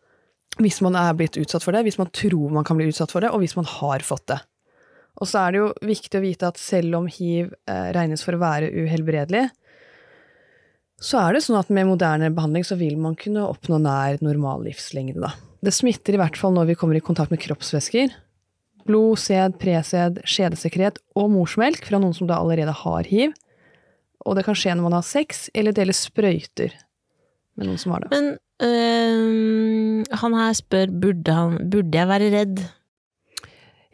Hvis 0.58 0.82
man 0.84 0.98
er 0.98 1.14
blitt 1.16 1.38
utsatt 1.40 1.64
for 1.64 1.76
det, 1.76 1.86
hvis 1.86 2.00
man 2.00 2.10
tror 2.16 2.50
man 2.52 2.66
kan 2.68 2.80
bli 2.80 2.90
utsatt 2.90 3.14
for 3.14 3.24
det, 3.24 3.30
og 3.30 3.44
hvis 3.44 3.56
man 3.60 3.68
har 3.70 4.04
fått 4.04 4.26
det. 4.32 4.40
Og 5.20 5.28
så 5.28 5.44
er 5.44 5.54
det 5.54 5.62
jo 5.62 5.70
viktig 5.86 6.20
å 6.20 6.24
vite 6.24 6.50
at 6.50 6.60
selv 6.60 6.98
om 7.00 7.08
hiv 7.12 7.52
eh, 7.70 7.90
regnes 7.96 8.24
for 8.26 8.36
å 8.36 8.42
være 8.42 8.72
uhelbredelig, 8.72 9.50
så 11.00 11.22
er 11.22 11.36
det 11.36 11.44
sånn 11.46 11.60
at 11.60 11.70
med 11.72 11.88
moderne 11.88 12.32
behandling 12.36 12.66
så 12.68 12.76
vil 12.80 12.98
man 13.00 13.16
kunne 13.20 13.46
oppnå 13.48 13.80
nær 13.84 14.20
normal 14.24 14.66
livslengde, 14.68 15.22
da. 15.24 15.32
Det 15.64 15.72
smitter 15.76 16.16
i 16.16 16.20
hvert 16.20 16.40
fall 16.40 16.54
når 16.56 16.72
vi 16.72 16.76
kommer 16.80 16.96
i 16.96 17.04
kontakt 17.04 17.32
med 17.32 17.42
kroppsvæsker. 17.44 18.12
Blod, 18.88 19.20
sæd, 19.20 19.58
presæd, 19.60 20.22
skjedesekret 20.28 21.00
og 21.20 21.32
morsmelk 21.34 21.88
fra 21.88 22.00
noen 22.00 22.16
som 22.16 22.30
da 22.30 22.40
allerede 22.40 22.76
har 22.84 23.08
hiv. 23.08 23.36
Og 24.28 24.36
det 24.36 24.46
kan 24.48 24.58
skje 24.58 24.76
når 24.76 24.88
man 24.88 24.98
har 24.98 25.08
sex, 25.08 25.48
eller 25.56 25.76
deler 25.76 25.96
sprøyter 25.96 26.76
med 27.60 27.68
noen 27.68 27.80
som 27.80 27.96
har 27.96 28.06
det. 28.06 28.12
Men 28.16 28.32
øhm, 28.66 30.04
han 30.22 30.38
her 30.40 30.54
spør 30.58 30.92
burde, 30.92 31.36
han, 31.36 31.58
burde 31.72 31.98
jeg 31.98 32.12
være 32.12 32.32
redd. 32.36 32.64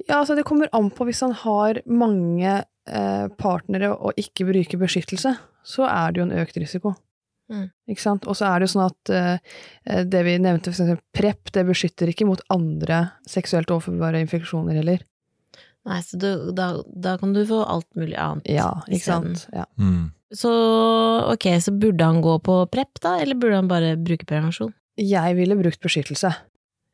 Ja, 0.05 0.19
altså 0.19 0.35
det 0.37 0.45
kommer 0.45 0.69
an 0.75 0.91
på 0.93 1.07
hvis 1.07 1.23
han 1.25 1.33
har 1.39 1.81
mange 1.89 2.51
eh, 2.61 3.25
partnere 3.39 3.95
og 3.95 4.19
ikke 4.21 4.47
bruker 4.51 4.81
beskyttelse, 4.81 5.33
så 5.65 5.89
er 5.89 6.13
det 6.13 6.21
jo 6.21 6.27
en 6.27 6.37
økt 6.43 6.59
risiko. 6.61 6.93
Mm. 7.49 7.67
Ikke 7.89 8.01
sant? 8.01 8.25
Og 8.25 8.37
så 8.37 8.47
er 8.49 8.59
det 8.59 8.67
jo 8.67 8.73
sånn 8.75 8.87
at 8.87 9.11
eh, 9.13 10.05
det 10.05 10.21
vi 10.25 10.37
nevnte, 10.41 10.71
for 10.71 10.85
eksempel 10.85 11.01
PREP, 11.13 11.51
det 11.53 11.65
beskytter 11.67 12.11
ikke 12.11 12.27
mot 12.29 12.41
andre 12.53 13.01
seksuelt 13.29 13.73
overførbare 13.73 14.21
infeksjoner 14.25 14.81
heller. 14.81 15.03
Nei, 15.85 15.99
så 16.01 16.17
du, 16.17 16.29
da, 16.57 16.71
da 16.85 17.13
kan 17.21 17.35
du 17.35 17.43
få 17.45 17.61
alt 17.69 17.87
mulig 17.97 18.17
annet. 18.17 18.47
Ja, 18.49 18.71
ikke 18.89 19.05
sant? 19.05 19.45
Ja. 19.53 19.67
Mm. 19.77 20.09
Så 20.35 20.51
ok, 21.31 21.45
så 21.63 21.71
burde 21.79 22.03
han 22.07 22.21
gå 22.23 22.37
på 22.43 22.57
prep 22.73 22.99
da, 23.03 23.15
eller 23.23 23.37
burde 23.39 23.55
han 23.61 23.69
bare 23.71 23.93
bruke 23.95 24.27
prevensjon? 24.27 24.73
Jeg 24.99 25.35
ville 25.37 25.55
brukt 25.59 25.79
beskyttelse. 25.83 26.31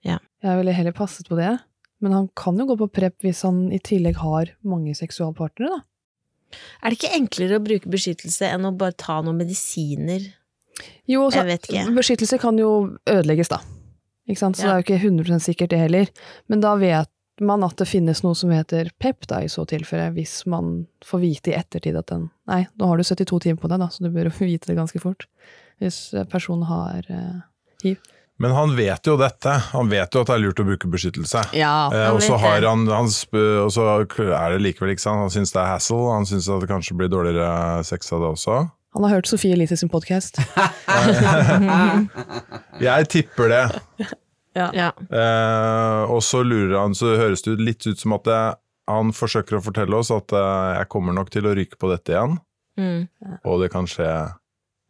Ja. 0.06 0.18
Jeg 0.42 0.58
ville 0.60 0.74
heller 0.74 0.94
passet 0.98 1.28
på 1.30 1.38
det. 1.40 1.56
Men 2.02 2.16
han 2.18 2.28
kan 2.38 2.58
jo 2.58 2.66
gå 2.66 2.78
på 2.80 2.88
PREP 2.90 3.22
hvis 3.28 3.44
han 3.46 3.68
i 3.74 3.78
tillegg 3.86 4.16
har 4.24 4.50
mange 4.66 4.96
seksualpartnere, 4.98 5.70
da. 5.78 6.58
Er 6.82 6.90
det 6.92 6.98
ikke 6.98 7.12
enklere 7.16 7.60
å 7.60 7.64
bruke 7.64 7.92
beskyttelse 7.94 8.50
enn 8.50 8.66
å 8.68 8.72
bare 8.76 8.96
ta 8.98 9.20
noen 9.24 9.38
medisiner? 9.40 10.26
Jo, 11.08 11.28
så, 11.30 11.44
Jeg 11.44 11.46
vet 11.52 11.70
ikke. 11.70 11.84
beskyttelse 11.96 12.40
kan 12.42 12.58
jo 12.58 12.72
ødelegges, 13.06 13.52
da. 13.54 13.62
Ikke 14.28 14.42
sant? 14.42 14.58
Så 14.58 14.66
Ja. 14.66 14.74
det 14.74 14.74
er 14.74 14.82
jo 14.82 14.88
ikke 14.88 15.04
100 15.06 15.40
sikkert, 15.46 15.70
det 15.70 15.80
heller. 15.80 16.10
Men 16.50 16.60
da 16.66 16.74
vet 16.76 17.08
man 17.46 17.64
at 17.66 17.78
det 17.80 17.88
finnes 17.90 18.22
noe 18.26 18.38
som 18.38 18.52
heter 18.54 18.92
PEP, 19.02 19.28
da, 19.30 19.42
i 19.44 19.50
så 19.52 19.66
tilfelle, 19.70 20.12
hvis 20.16 20.42
man 20.50 20.86
får 21.06 21.22
vite 21.24 21.52
i 21.52 21.58
ettertid 21.58 21.98
at 22.00 22.12
den 22.12 22.30
Nei, 22.52 22.66
nå 22.76 22.90
har 22.90 23.00
du 23.00 23.06
72 23.08 23.40
timer 23.46 23.62
på 23.62 23.70
deg, 23.72 23.80
da, 23.80 23.88
så 23.92 24.04
du 24.04 24.10
bør 24.14 24.30
jo 24.30 24.34
vite 24.52 24.72
det 24.72 24.78
ganske 24.80 25.02
fort. 25.02 25.28
Hvis 25.82 26.12
eh, 26.14 26.28
personen 26.30 26.68
har 26.70 27.08
eh, 27.10 27.96
Men 28.42 28.56
han 28.58 28.76
vet 28.76 29.08
jo 29.08 29.16
dette. 29.18 29.54
Han 29.72 29.90
vet 29.92 30.14
jo 30.14 30.24
at 30.24 30.30
det 30.30 30.36
er 30.36 30.44
lurt 30.44 30.62
å 30.62 30.68
bruke 30.68 30.90
beskyttelse. 30.92 31.46
Ja. 31.58 31.90
Eh, 31.94 32.10
og 32.12 32.22
så 32.26 32.38
har 32.42 32.66
han, 32.68 32.86
han 32.92 33.10
sp 33.10 33.38
og 33.38 33.72
så 33.74 33.88
er 33.88 34.56
det 34.56 34.62
likevel 34.66 34.94
ikke 34.94 35.06
sant. 35.06 35.24
Han 35.24 35.34
syns 35.34 35.54
det 35.56 35.62
er 35.64 35.74
hassle. 35.76 36.02
Han 36.12 36.28
syns 36.30 36.50
at 36.52 36.64
det 36.66 36.70
kanskje 36.72 36.98
blir 37.00 37.12
dårligere 37.14 37.82
sex 37.88 38.14
av 38.14 38.26
det 38.26 38.34
også. 38.36 38.64
Han 38.92 39.06
har 39.08 39.22
hørt 39.22 39.30
Sofie 39.30 39.56
Elise 39.56 39.78
sin 39.80 39.90
podkast. 39.90 40.42
Jeg 42.88 43.08
tipper 43.14 43.54
det. 43.54 43.64
Ja. 44.58 44.92
Eh, 44.98 46.02
og 46.12 46.20
så 46.26 46.42
lurer 46.44 46.76
han, 46.82 46.96
så 46.98 47.16
høres 47.16 47.46
det 47.46 47.56
ut 47.56 47.64
litt 47.64 47.88
ut 47.88 48.00
som 48.02 48.16
at 48.18 48.28
jeg, 48.28 48.58
han 48.92 49.14
forsøker 49.16 49.60
å 49.60 49.64
fortelle 49.64 49.96
oss 49.96 50.12
at 50.12 50.34
eh, 50.36 50.72
jeg 50.82 50.90
kommer 50.92 51.16
nok 51.16 51.32
til 51.32 51.48
å 51.48 51.56
ryke 51.56 51.80
på 51.80 51.92
dette 51.94 52.12
igjen. 52.16 52.38
Mm. 52.80 53.08
Og 53.48 53.62
det 53.64 53.72
kan 53.74 53.88
skje 53.90 54.10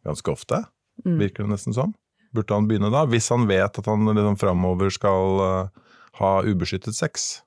ganske 0.06 0.34
ofte, 0.34 0.64
Mm. 1.06 1.16
virker 1.18 1.42
det 1.46 1.54
nesten 1.54 1.74
som. 1.74 1.94
Burde 2.36 2.54
han 2.54 2.66
begynne 2.68 2.90
da, 2.92 3.06
hvis 3.08 3.30
han 3.32 3.46
vet 3.48 3.78
at 3.80 3.86
han 3.88 4.04
liksom 4.06 4.36
framover 4.38 4.92
skal 4.92 5.40
uh, 5.40 5.88
ha 6.20 6.30
ubeskyttet 6.44 6.94
sex? 6.94 7.42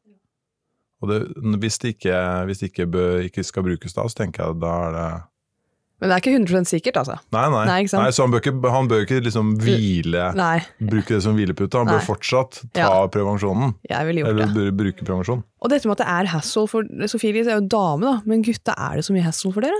Og 0.99 1.11
det, 1.11 1.19
hvis 1.61 1.77
det 1.79 1.93
ikke, 1.93 2.17
hvis 2.49 2.63
det 2.63 2.71
ikke, 2.71 2.87
bør, 2.89 3.21
ikke 3.29 3.45
skal 3.45 3.63
brukes 3.67 3.93
da, 3.95 4.07
så 4.09 4.23
tenker 4.23 4.43
jeg 4.49 4.59
da 4.63 4.73
er 4.87 4.95
det 4.95 5.05
Men 6.01 6.09
det 6.11 6.15
er 6.15 6.21
ikke 6.23 6.33
100 6.35 6.65
sikkert, 6.67 6.97
altså. 6.99 7.15
Nei, 7.31 7.45
nei. 7.53 7.61
Nei, 7.69 7.75
nei 7.87 8.09
så 8.11 8.25
han 8.25 8.31
bør 8.33 8.41
ikke, 8.43 8.53
han 8.73 8.87
bør 8.91 9.05
ikke 9.05 9.21
liksom 9.23 9.53
hvile, 9.63 10.25
Nei, 10.35 10.57
bruke 10.91 11.13
det 11.15 11.21
som 11.23 11.37
hvilepute. 11.39 11.79
Han 11.79 11.87
Nei. 11.87 11.95
bør 11.95 12.03
fortsatt 12.09 12.57
ta 12.75 12.81
Ja. 12.83 13.07
prevensjonen. 13.07 13.75
jeg 13.87 14.05
ville 14.09 14.21
gjort 14.25 14.33
Eller 14.33 14.51
det. 14.53 14.73
bruke 14.75 15.05
prevensjon. 15.07 15.43
Og 15.63 15.69
dette 15.71 15.87
med 15.87 15.95
at 15.95 16.03
det 16.03 16.07
er 16.17 16.31
hassle 16.35 16.67
for 16.67 16.83
Sofie 17.07 17.31
Elise 17.31 17.47
er 17.55 17.61
jo 17.61 17.67
dame, 17.71 18.01
da, 18.09 18.21
men 18.25 18.43
gutta, 18.43 18.75
er 18.77 18.95
det 18.99 19.05
så 19.07 19.13
mye 19.15 19.23
hassle 19.23 19.53
for 19.55 19.61
dere? 19.61 19.79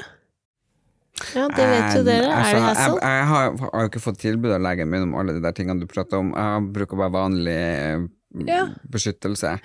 ja, 1.36 1.48
det 1.48 1.66
vet 1.68 1.96
jo 1.96 2.04
dere. 2.04 2.28
Er 2.32 2.54
det 2.54 2.64
Altså, 2.64 2.64
hassle? 2.64 3.00
Jeg, 3.02 3.20
jeg 3.20 3.28
har, 3.28 3.52
har 3.74 3.82
jo 3.86 3.90
ikke 3.92 4.02
fått 4.04 4.18
tilbud 4.20 4.52
av 4.56 4.62
legen 4.62 4.90
min 4.90 5.04
om 5.04 5.16
alle 5.20 5.34
de 5.36 5.42
der 5.44 5.52
tingene 5.56 5.80
du 5.80 5.86
prater 5.88 6.18
om. 6.20 6.32
Jeg 6.36 6.72
bruker 6.76 6.98
bare 6.98 7.12
vanlig 7.12 7.56
eh, 7.60 8.08
Ja. 8.48 8.66
beskyttelse. 8.92 9.58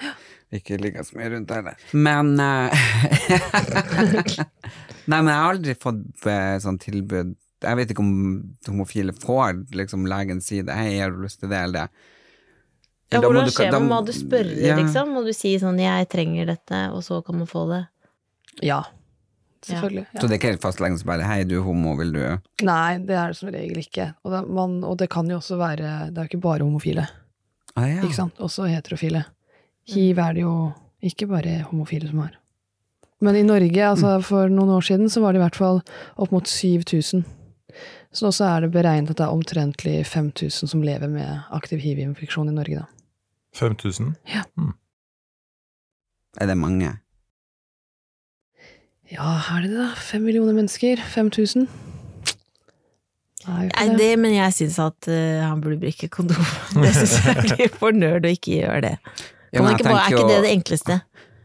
Ikke 0.52 0.78
ligge 0.82 1.02
så 1.06 1.14
mye 1.18 1.30
rundt 1.30 1.50
heller. 1.54 1.74
Men 1.94 2.38
eh, 2.38 2.70
Nei, 5.06 5.20
men 5.22 5.30
jeg 5.32 5.40
har 5.40 5.54
aldri 5.54 5.74
fått 5.80 6.26
eh, 6.28 6.56
sånn 6.62 6.78
tilbud 6.82 7.34
Jeg 7.64 7.76
vet 7.76 7.90
ikke 7.92 8.04
om 8.04 8.14
homofile 8.68 9.12
får 9.16 9.64
liksom 9.76 10.06
legen 10.08 10.40
si 10.44 10.62
det. 10.64 10.72
Hei, 10.76 10.98
har 11.00 11.12
du 11.12 11.22
lyst 11.24 11.40
til 11.42 11.50
det 11.52 11.58
eller 11.58 11.88
det? 11.88 12.06
Ja, 13.10 13.18
Da 13.20 13.26
hvordan 13.26 13.50
skjer 13.50 13.72
det? 13.74 13.80
Må 13.82 13.98
du 14.06 14.12
spørre, 14.14 14.54
Ja. 14.62 14.76
liksom? 14.78 15.10
Må 15.12 15.24
du 15.26 15.32
si 15.34 15.56
sånn 15.58 15.78
'jeg 15.80 16.08
trenger 16.08 16.46
dette', 16.46 16.92
og 16.94 17.02
så 17.02 17.24
kan 17.26 17.36
man 17.36 17.46
få 17.46 17.66
det? 17.68 17.88
Ja. 18.62 18.84
Selvfølgelig. 19.62 20.06
Så 20.14 20.24
det 20.26 20.30
er 20.32 20.38
ikke 20.38 20.50
helt 20.54 20.62
fastlegen 20.62 20.98
som 20.98 21.06
bare 21.06 21.26
Hei, 21.28 21.44
du 21.44 21.58
er 21.58 21.64
homo, 21.64 21.94
vil 21.98 22.12
du 22.12 22.20
Nei, 22.64 22.96
det 22.98 23.12
er 23.12 23.28
det 23.28 23.36
som 23.36 23.50
regel 23.50 23.76
ikke. 23.76 24.14
Og 24.24 24.32
det, 24.32 24.48
man, 24.48 24.82
og 24.84 24.96
det 24.96 25.10
kan 25.10 25.28
jo 25.28 25.36
også 25.36 25.58
være 25.60 26.08
Det 26.08 26.16
er 26.16 26.24
jo 26.24 26.30
ikke 26.30 26.40
bare 26.40 26.64
homofile, 26.64 27.06
ah, 27.76 27.84
ja. 27.84 28.00
ikke 28.00 28.14
sant? 28.14 28.38
Også 28.38 28.64
heterofile. 28.64 29.26
Hiv 29.90 30.18
er 30.18 30.32
det 30.32 30.42
jo 30.46 30.72
ikke 31.02 31.28
bare 31.28 31.60
homofile 31.68 32.08
som 32.08 32.22
har. 32.24 32.39
Men 33.20 33.37
i 33.37 33.44
Norge, 33.44 33.83
altså 33.85 34.14
for 34.24 34.48
noen 34.52 34.72
år 34.78 34.87
siden, 34.87 35.11
så 35.12 35.20
var 35.20 35.35
det 35.35 35.42
i 35.42 35.44
hvert 35.44 35.59
fall 35.61 35.83
opp 36.16 36.33
mot 36.33 36.49
7000. 36.49 37.26
Så 38.16 38.30
også 38.30 38.47
er 38.49 38.64
det 38.64 38.72
beregnet 38.74 39.12
at 39.12 39.20
det 39.20 39.26
er 39.26 39.34
omtrentlig 39.34 39.99
5000 40.09 40.72
som 40.72 40.82
lever 40.82 41.11
med 41.11 41.53
aktiv 41.55 41.82
hiv-infeksjon 41.84 42.49
i 42.51 42.57
Norge, 42.57 42.82
da. 42.82 42.88
5000? 43.59 44.14
Er 46.40 46.47
det 46.47 46.57
mange? 46.59 46.95
Ja, 49.11 49.36
er 49.51 49.62
det 49.62 49.70
det, 49.72 49.78
da? 49.78 49.88
Fem 49.99 50.22
millioner 50.22 50.55
mennesker? 50.55 51.03
5000? 51.14 51.68
Det 53.40 53.49
er 53.49 53.62
jo 53.64 53.70
Nei, 53.72 53.86
det. 53.88 53.99
det, 53.99 54.11
men 54.20 54.34
jeg 54.36 54.55
syns 54.55 54.78
at 54.82 55.09
uh, 55.09 55.40
han 55.42 55.62
burde 55.64 55.80
bruke 55.80 56.09
kondom. 56.12 56.51
Det 56.84 56.92
syns 56.95 57.16
jeg 57.24 57.36
er 57.36 57.49
litt 57.57 57.78
for 57.80 57.97
nerd 57.97 58.28
å 58.28 58.32
ikke 58.36 58.59
gjøre 58.59 58.82
det. 58.84 58.92
Ja, 59.51 59.59
Kan 59.59 59.66
man 59.66 59.78
ikke 59.78 59.88
bare, 59.88 60.03
er 60.05 60.14
ikke 60.14 60.28
det 60.28 60.42
det 60.45 60.53
enkleste? 60.55 60.99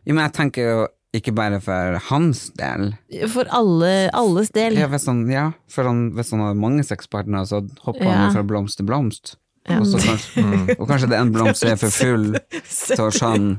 Jo, 0.06 0.14
men 0.14 0.22
jeg 0.28 0.34
tenker 0.38 0.68
jo 0.68 0.76
Ikke 1.16 1.32
bare 1.38 1.62
for 1.64 1.98
hans 2.10 2.48
del. 2.60 2.90
For 3.32 3.48
alle, 3.56 3.92
alles 4.18 4.50
del. 4.56 4.76
Ja, 4.82 4.88
hvis 4.92 5.06
han, 5.08 5.24
ja, 5.32 5.48
for 5.72 5.88
han, 5.88 6.10
hvis 6.18 6.32
han 6.36 6.42
har 6.44 6.58
mange 6.60 6.84
sexpartnere, 6.84 7.46
så 7.48 7.62
hopper 7.86 8.04
han 8.04 8.12
Ja. 8.14 8.22
han 8.26 8.36
fra 8.36 8.44
blomst 8.44 8.80
til 8.82 8.88
blomst. 8.90 9.36
Ja. 9.70 9.80
Og, 9.80 9.88
så 9.90 9.98
kanskje, 10.04 10.44
og 10.80 10.86
kanskje 10.90 11.10
det 11.10 11.18
er 11.18 11.24
en 11.26 11.32
blomst 11.34 11.64
som 11.64 11.72
er 11.72 11.80
for 11.82 11.94
full, 11.94 12.36
så 12.70 13.08
han 13.24 13.56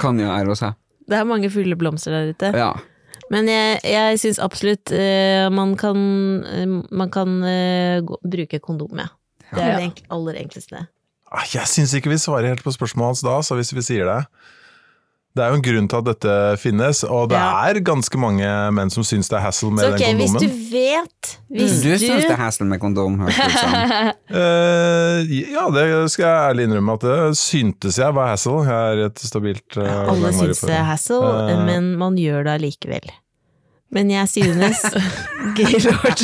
kan 0.00 0.18
jo 0.22 0.30
ære 0.32 0.56
seg. 0.58 0.74
Det 1.06 1.18
er 1.20 1.28
mange 1.28 1.50
fulle 1.54 1.76
blomster 1.78 2.10
der 2.16 2.32
ute. 2.34 2.50
Ja. 2.58 2.72
Men 3.30 3.46
jeg, 3.50 3.78
jeg 3.86 4.18
syns 4.22 4.38
absolutt 4.42 4.90
uh, 4.94 5.46
man 5.54 5.76
kan, 5.78 5.98
uh, 6.46 6.80
man 6.94 7.10
kan 7.14 7.36
uh, 7.42 8.00
gå, 8.06 8.18
bruke 8.22 8.58
kondom, 8.62 8.98
ja. 9.02 9.08
Det 9.52 9.62
er 9.62 9.68
Ja. 9.70 9.76
det 9.78 9.86
enk 9.90 10.00
aller 10.10 10.38
enkleste. 10.42 10.86
Ah, 11.30 11.42
Jeg 11.52 11.66
syns 11.70 11.92
ikke 11.94 12.10
vi 12.10 12.18
svarer 12.22 12.48
helt 12.52 12.62
på 12.66 12.70
spørsmålet 12.74 13.14
hans 13.16 13.22
da, 13.26 13.36
så 13.46 13.56
hvis 13.58 13.72
vi 13.74 13.82
sier 13.82 14.06
det. 14.06 14.20
Det 15.36 15.44
er 15.44 15.52
jo 15.52 15.56
en 15.58 15.64
grunn 15.66 15.88
til 15.92 15.98
at 16.00 16.06
dette 16.08 16.34
finnes, 16.62 17.02
og 17.04 17.26
det 17.28 17.36
Ja. 17.36 17.68
er 17.68 17.80
ganske 17.84 18.16
mange 18.16 18.46
menn 18.72 18.88
som 18.92 19.04
syns 19.04 19.28
det 19.28 19.36
er 19.36 19.42
hassle 19.44 19.68
med 19.70 19.84
Så 19.84 19.90
ok, 19.92 20.00
den 20.00 20.16
hvis 20.22 20.32
du 20.32 20.46
vet 20.72 21.32
Hvis 21.52 21.74
Du 21.82 21.90
du, 21.90 21.98
syns 22.00 22.24
det 22.24 22.30
er 22.32 22.40
hassle 22.40 22.64
med 22.70 22.80
kondom, 22.80 23.18
hørtes 23.20 23.36
det 23.36 23.50
ut 23.52 23.58
som. 23.60 24.12
Eh, 24.36 25.34
ja, 25.52 25.66
det 25.74 25.84
skal 26.12 26.24
jeg 26.24 26.50
ærlig 26.50 26.64
innrømme 26.66 26.96
at 26.96 27.04
det 27.04 27.18
syntes 27.38 27.98
jeg 28.00 28.14
var 28.16 28.32
hassle. 28.32 28.64
Jeg 28.64 28.96
er 28.96 29.04
et 29.10 29.18
stabilt 29.22 29.76
uh, 29.76 30.08
Alle 30.10 30.32
syns 30.32 30.60
det 30.64 30.74
er 30.74 30.84
hassle, 30.88 31.20
uh, 31.20 31.52
men 31.68 31.92
man 32.00 32.16
gjør 32.16 32.44
det 32.48 32.56
allikevel. 32.56 33.12
Men 33.92 34.10
jeg 34.10 34.28
synes 34.28 34.80
Gaylord 35.58 36.22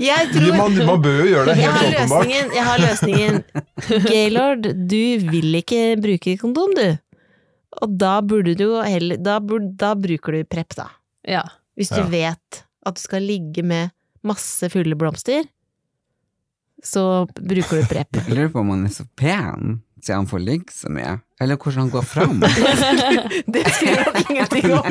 Jeg 0.00 0.28
tror 0.32 0.56
man, 0.60 0.76
man 0.86 1.00
bør 1.02 1.16
jo 1.24 1.30
gjøre 1.32 1.46
det 1.50 1.56
helt 1.58 1.72
har 1.72 1.88
åpenbart. 1.88 2.36
Jeg 2.54 2.66
har 2.68 2.84
løsningen. 2.84 3.40
Gaylord, 4.12 4.68
du 4.92 5.02
vil 5.32 5.54
ikke 5.58 5.82
bruke 6.04 6.36
kondom, 6.40 6.76
du. 6.78 6.86
Og 7.80 7.96
da 7.98 8.20
burde 8.20 8.54
du 8.58 8.64
jo 8.66 8.82
heller 8.84 9.16
da, 9.16 9.38
burde, 9.40 9.72
da 9.80 9.94
bruker 9.94 10.32
du 10.36 10.44
Prep, 10.44 10.74
da. 10.76 10.90
Ja. 11.24 11.42
Hvis 11.78 11.88
du 11.88 12.00
Ja. 12.02 12.08
vet 12.12 12.64
at 12.86 12.94
du 12.94 13.00
skal 13.00 13.22
ligge 13.22 13.62
med 13.64 13.90
masse 14.22 14.68
fulle 14.70 14.94
blomster, 14.98 15.44
så 16.84 17.26
bruker 17.38 17.80
du 17.80 17.86
Prep. 17.88 18.20
Jeg 18.26 18.34
lurer 18.36 18.52
på 18.52 18.60
om 18.60 18.70
han 18.74 18.84
er 18.86 18.90
så 18.94 19.06
pen, 19.16 19.80
siden 20.02 20.16
han 20.24 20.26
får 20.30 20.42
ligge 20.42 20.74
så 20.74 20.90
mye. 20.90 21.20
Eller 21.42 21.56
hvordan 21.56 21.80
han 21.86 21.90
går 21.90 22.04
fram. 22.06 22.40
Det 23.54 23.62
skriver 23.74 24.02
han 24.04 24.18
ingenting 24.30 24.72
om. 24.74 24.82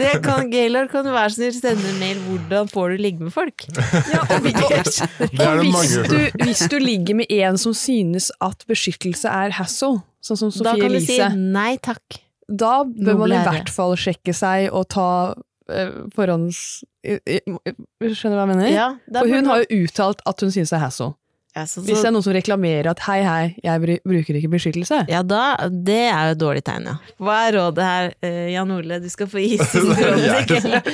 Det 0.00 0.10
kan 0.24 0.50
Gaylord 0.52 0.90
kan 0.92 1.04
du 1.06 1.12
være 1.14 1.30
så 1.32 1.36
snill 1.38 1.54
sende 1.60 1.88
en 1.92 2.00
mail 2.00 2.18
'Hvordan 2.24 2.68
får 2.72 2.88
du 2.90 2.96
ligge 3.00 3.24
med 3.24 3.32
folk'? 3.32 3.64
Ja, 4.12 4.20
og, 4.20 4.30
er 5.40 5.58
og 5.58 5.64
hvis, 5.64 5.94
du, 6.10 6.44
hvis 6.44 6.64
du 6.68 6.76
ligger 6.78 7.14
med 7.14 7.26
en 7.30 7.56
som 7.58 7.72
synes 7.76 8.30
at 8.40 8.64
beskyttelse 8.68 9.28
er 9.28 9.50
hassle, 9.56 10.02
sånn 10.24 10.38
som 10.40 10.64
Da 10.64 10.72
Sofie 10.72 10.82
kan 10.82 10.94
du 10.94 11.00
si 11.04 11.18
'nei 11.20 11.76
takk'. 11.78 12.20
da 12.48 12.84
bør 12.84 13.18
man 13.24 13.32
i 13.32 13.42
hvert 13.44 13.70
fall 13.72 13.96
sjekke 13.96 14.34
seg 14.36 14.70
og 14.72 14.88
ta 14.92 15.34
uh, 15.34 15.92
forhånds... 16.14 16.84
Skjønner 17.04 18.34
du 18.34 18.38
hva 18.38 18.44
jeg 18.44 18.50
mener? 18.52 18.68
Ja, 18.72 18.88
For 19.12 19.28
hun 19.28 19.46
har 19.48 19.64
jo 19.64 19.84
uttalt 19.84 20.20
at 20.28 20.40
hun 20.40 20.52
synes 20.52 20.72
det 20.72 20.78
er 20.78 20.84
hassle. 20.84 21.14
Ja, 21.54 21.62
så, 21.70 21.82
Hvis 21.86 22.00
det 22.02 22.08
er 22.08 22.14
noen 22.16 22.24
som 22.26 22.34
reklamerer 22.34 22.88
at 22.90 23.00
hei, 23.06 23.18
hei, 23.22 23.42
jeg 23.62 23.98
bruker 24.02 24.38
ikke 24.40 24.50
beskyttelse. 24.50 25.04
ja, 25.10 25.20
da 25.22 25.68
Det 25.70 25.98
er 26.08 26.30
jo 26.30 26.34
et 26.34 26.40
dårlig 26.40 26.62
tegn, 26.66 26.88
ja. 26.90 26.94
Hva 27.22 27.36
er 27.46 27.54
rådet 27.58 27.84
her, 27.86 28.08
uh, 28.26 28.40
Jan 28.50 28.72
Ole? 28.74 28.98
Du 29.04 29.06
skal 29.12 29.30
få 29.30 29.42
gi 29.44 29.58
råd 29.62 30.48
Gaylord. 30.50 30.88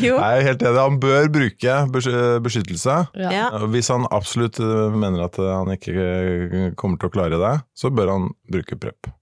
Jo. 0.00 0.14
Jeg 0.16 0.40
er 0.40 0.46
helt 0.48 0.64
enig. 0.64 0.80
Han 0.80 0.96
bør 1.02 1.28
bruke 1.34 1.74
beskyttelse. 1.92 2.96
Ja. 3.20 3.34
Ja. 3.34 3.50
Hvis 3.72 3.90
han 3.92 4.08
absolutt 4.14 4.60
eh, 4.62 4.94
mener 4.96 5.26
at 5.26 5.36
eh, 5.42 5.50
han 5.52 5.72
ikke 5.74 6.72
kommer 6.80 7.00
til 7.00 7.10
å 7.10 7.12
klare 7.12 7.40
det, 7.42 7.52
så 7.76 7.92
bør 7.92 8.14
han 8.14 8.30
bruke 8.52 8.78
prep. 8.80 9.12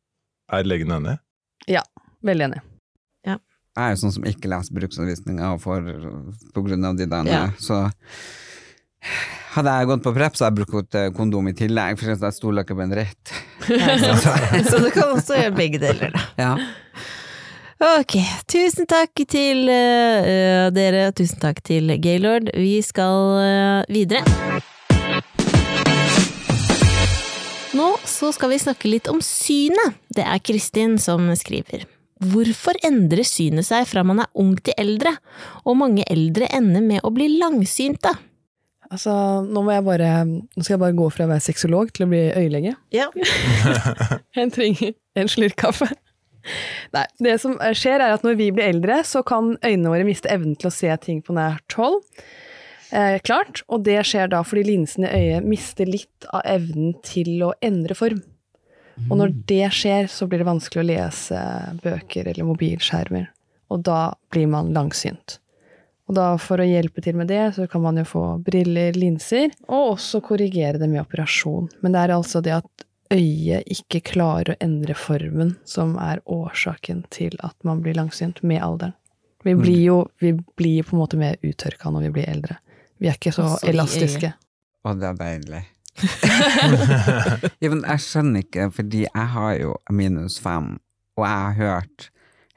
Er 0.52 0.66
legen 0.68 0.94
enig? 0.94 1.18
Ja, 1.70 1.82
Veldig 2.24 2.46
enig. 2.50 2.62
Jeg 3.74 3.82
er 3.82 3.94
jo 3.96 3.98
sånn 4.04 4.12
som 4.14 4.26
ikke 4.30 4.46
leser 4.46 4.76
bruksanvisninga 4.76 5.48
på 5.58 6.62
grunn 6.62 6.84
av 6.86 6.94
de 6.94 7.08
der, 7.10 7.26
Ja. 7.26 7.40
så 7.58 7.80
hadde 9.54 9.74
jeg 9.78 9.88
gått 9.90 10.04
på 10.04 10.12
prep, 10.16 10.36
så 10.36 10.46
hadde 10.46 10.62
jeg 10.62 10.68
brukt 10.72 10.96
eh, 10.98 11.10
kondom 11.14 11.50
i 11.50 11.54
tillegg, 11.56 11.98
for 12.00 12.14
jeg 12.14 12.36
stoler 12.36 12.64
ikke 12.64 12.76
på 12.78 12.84
en 12.86 12.96
rett. 12.98 13.34
Så 14.70 14.80
du 14.82 14.90
kan 14.94 15.12
også 15.14 15.38
gjøre 15.38 15.54
begge 15.56 15.80
deler, 15.82 16.14
da. 16.14 16.24
Ja. 16.40 16.54
Ok, 17.84 18.16
tusen 18.48 18.86
takk 18.88 19.18
til 19.28 19.66
uh, 19.68 20.70
dere, 20.72 21.08
tusen 21.16 21.40
takk 21.42 21.58
til 21.66 21.90
Gaylord. 22.00 22.48
Vi 22.56 22.78
skal 22.86 23.34
uh, 23.34 23.92
videre. 23.92 24.22
Nå 27.74 27.88
så 28.06 28.30
skal 28.32 28.54
vi 28.54 28.60
snakke 28.62 28.88
litt 28.88 29.10
om 29.10 29.18
synet. 29.24 29.98
Det 30.14 30.22
er 30.22 30.40
Kristin 30.46 30.94
som 31.02 31.26
skriver. 31.36 31.82
Hvorfor 32.24 32.78
endrer 32.86 33.26
synet 33.26 33.66
seg 33.66 33.88
fra 33.90 34.04
man 34.06 34.22
er 34.22 34.30
ung 34.38 34.54
til 34.62 34.78
eldre, 34.80 35.16
og 35.66 35.76
mange 35.82 36.06
eldre 36.08 36.46
ender 36.54 36.86
med 36.86 37.02
å 37.02 37.10
bli 37.12 37.34
langsynte? 37.34 38.14
Altså, 38.92 39.12
nå 39.48 39.62
må 39.64 39.72
jeg 39.72 39.84
bare 39.86 40.08
Nå 40.26 40.60
skal 40.60 40.74
jeg 40.74 40.82
bare 40.82 40.96
gå 40.96 41.06
fra 41.14 41.26
å 41.26 41.30
være 41.30 41.44
sexolog 41.44 41.92
til 41.94 42.06
å 42.06 42.10
bli 42.10 42.22
øyelege. 42.36 42.74
Ja. 42.94 43.08
Jeg 44.36 44.50
trenger 44.54 44.92
en 45.18 45.30
slurk 45.30 45.56
kaffe. 45.62 45.88
Nei, 46.92 47.04
det 47.24 47.38
som 47.40 47.56
skjer 47.76 48.02
er 48.02 48.12
at 48.12 48.24
når 48.26 48.36
vi 48.36 48.50
blir 48.52 48.68
eldre, 48.74 48.98
så 49.08 49.22
kan 49.26 49.54
øynene 49.64 49.92
våre 49.92 50.04
miste 50.04 50.28
evnen 50.28 50.58
til 50.60 50.68
å 50.68 50.74
se 50.74 50.90
ting 51.00 51.22
på 51.24 51.36
nært 51.36 51.76
hold. 51.78 52.02
Eh, 52.94 53.16
klart, 53.24 53.62
og 53.72 53.86
det 53.86 54.02
skjer 54.06 54.28
da 54.30 54.42
fordi 54.46 54.66
linsen 54.68 55.06
i 55.08 55.12
øyet 55.16 55.48
mister 55.48 55.88
litt 55.88 56.28
av 56.28 56.44
evnen 56.46 56.92
til 57.06 57.46
å 57.46 57.54
endre 57.64 57.96
form. 57.98 58.20
Og 59.08 59.16
når 59.18 59.32
det 59.48 59.64
skjer, 59.74 60.06
så 60.10 60.28
blir 60.30 60.42
det 60.42 60.46
vanskelig 60.46 60.84
å 60.84 60.86
lese 60.86 61.40
bøker 61.82 62.28
eller 62.30 62.46
mobilskjermer. 62.46 63.26
Og 63.74 63.82
da 63.88 64.12
blir 64.30 64.46
man 64.52 64.70
langsynt. 64.76 65.40
Og 66.08 66.16
da 66.18 66.24
for 66.40 66.60
å 66.60 66.66
hjelpe 66.68 67.00
til 67.04 67.16
med 67.16 67.30
det, 67.32 67.54
så 67.56 67.66
kan 67.70 67.80
man 67.84 67.96
jo 67.96 68.04
få 68.04 68.24
briller, 68.44 68.92
linser, 68.98 69.54
og 69.68 69.94
også 69.94 70.20
korrigere 70.26 70.76
det 70.80 70.88
med 70.92 71.00
operasjon. 71.00 71.70
Men 71.80 71.94
det 71.96 72.02
er 72.02 72.12
altså 72.18 72.42
det 72.44 72.52
at 72.58 72.84
øyet 73.14 73.64
ikke 73.72 74.02
klarer 74.12 74.52
å 74.52 74.58
endre 74.64 74.96
formen 74.98 75.54
som 75.68 75.94
er 76.02 76.20
årsaken 76.28 77.04
til 77.14 77.36
at 77.46 77.56
man 77.64 77.80
blir 77.84 77.96
langsynt 77.96 78.42
med 78.44 78.60
alderen. 78.64 78.96
Vi 79.44 79.52
blir 79.60 79.80
jo 79.84 79.96
vi 80.24 80.32
blir 80.56 80.86
på 80.88 80.96
en 80.96 81.02
måte 81.02 81.18
mer 81.20 81.36
uttørka 81.44 81.90
når 81.92 82.06
vi 82.06 82.12
blir 82.16 82.28
eldre. 82.32 82.56
Vi 83.00 83.10
er 83.10 83.16
ikke 83.18 83.32
så 83.36 83.44
Også 83.44 83.68
elastiske. 83.68 84.30
Å, 84.84 84.94
det 84.96 85.10
er 85.10 85.18
deilig. 85.20 85.60
ja, 87.62 87.68
men 87.70 87.82
jeg 87.84 88.02
skjønner 88.04 88.44
ikke, 88.44 88.68
fordi 88.74 89.04
jeg 89.04 89.26
har 89.34 89.52
jo 89.60 89.74
minus 89.92 90.38
fem, 90.42 90.74
og 91.18 91.26
jeg 91.26 91.44
har 91.44 91.58
hørt 91.60 92.08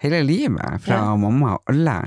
hele 0.03 0.21
livet 0.25 0.81
fra 0.85 1.01
Ja. 1.01 1.15
mamma 1.19 1.57
og 1.57 1.73
alle. 1.73 1.97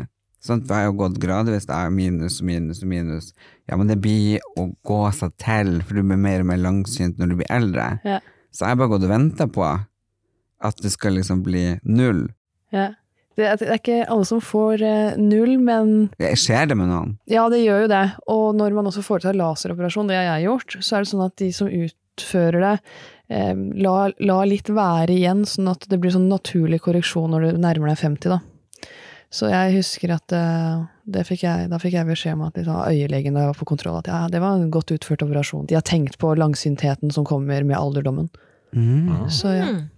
At 0.41 0.73
har 0.73 0.87
jo 0.87 0.97
gått 1.03 1.19
gradvis, 1.21 1.67
det 1.69 1.77
er 1.77 1.93
minus 1.93 2.41
minus 2.41 2.81
minus. 2.83 3.33
Ja, 3.69 3.77
men 3.77 3.91
det 3.91 3.99
blir 4.01 4.41
å 4.57 4.71
gå 4.87 5.01
seg 5.13 5.35
til, 5.43 5.77
for 5.85 5.99
du 5.99 6.03
blir 6.03 6.21
mer 6.21 6.41
og 6.41 6.49
mer 6.49 6.63
langsynt 6.63 7.21
når 7.21 7.33
du 7.33 7.37
blir 7.43 7.53
eldre. 7.53 7.91
Ja. 8.09 8.21
Så 8.51 8.65
jeg 8.65 8.73
har 8.73 8.81
bare 8.81 8.95
gått 8.95 9.05
og 9.07 9.13
venta 9.13 9.47
på 9.53 9.67
at 10.61 10.83
det 10.83 10.93
skal 10.93 11.17
liksom 11.19 11.45
bli 11.45 11.65
null. 11.85 12.27
Ja. 12.75 12.93
Det, 13.39 13.47
er, 13.47 13.61
det 13.61 13.69
er 13.71 13.79
ikke 13.79 14.01
alle 14.11 14.27
som 14.29 14.41
får 14.45 14.83
eh, 14.85 15.21
null, 15.21 15.55
men 15.63 16.11
det 16.21 16.35
Skjer 16.41 16.67
det 16.69 16.77
med 16.77 16.91
noen? 16.91 17.15
Ja, 17.31 17.47
det 17.53 17.63
gjør 17.63 17.87
jo 17.87 17.93
det. 17.93 18.03
Og 18.33 18.59
når 18.59 18.75
man 18.77 18.91
også 18.91 19.05
foretar 19.07 19.39
laseroperasjon, 19.39 20.11
det 20.11 20.19
har 20.19 20.27
jeg 20.35 20.49
gjort, 20.49 20.77
så 20.81 20.97
er 20.97 21.05
det 21.05 21.13
sånn 21.13 21.25
at 21.25 21.37
de 21.41 21.49
som 21.57 21.71
utfører 21.71 22.67
det, 22.67 22.75
eh, 23.33 23.55
la, 23.87 23.97
la 24.19 24.39
litt 24.49 24.69
være 24.75 25.15
igjen, 25.15 25.47
sånn 25.49 25.71
at 25.73 25.87
det 25.89 26.01
blir 26.03 26.13
sånn 26.17 26.29
naturlig 26.33 26.83
korreksjon 26.85 27.33
når 27.33 27.47
du 27.47 27.63
nærmer 27.63 27.93
deg 27.93 28.03
50, 28.03 28.35
da. 28.35 28.41
Så 29.31 29.47
jeg 29.47 29.77
husker 29.77 30.11
at 30.17 30.33
eh, 30.35 30.81
det 31.07 31.23
fikk 31.29 31.45
jeg, 31.47 31.69
da 31.71 31.79
fikk 31.79 31.95
jeg 31.95 32.09
beskjed 32.09 32.35
om 32.35 32.43
at 32.49 32.57
liksom, 32.59 32.81
øyelegen 32.91 33.37
da 33.37 33.45
jeg 33.45 33.53
var 33.53 33.59
på 33.61 33.69
kontroll, 33.71 34.01
at 34.01 34.11
ja, 34.11 34.25
det 34.33 34.41
var 34.43 34.59
en 34.59 34.73
godt 34.75 34.91
utført 34.97 35.23
operasjon. 35.23 35.69
De 35.71 35.77
har 35.79 35.87
tenkt 35.87 36.19
på 36.19 36.33
langsyntheten 36.35 37.13
som 37.15 37.25
kommer 37.29 37.63
med 37.63 37.79
alderdommen. 37.79 38.31
Så 39.31 39.55
ja. 39.55 39.71
Mm. 39.71 39.89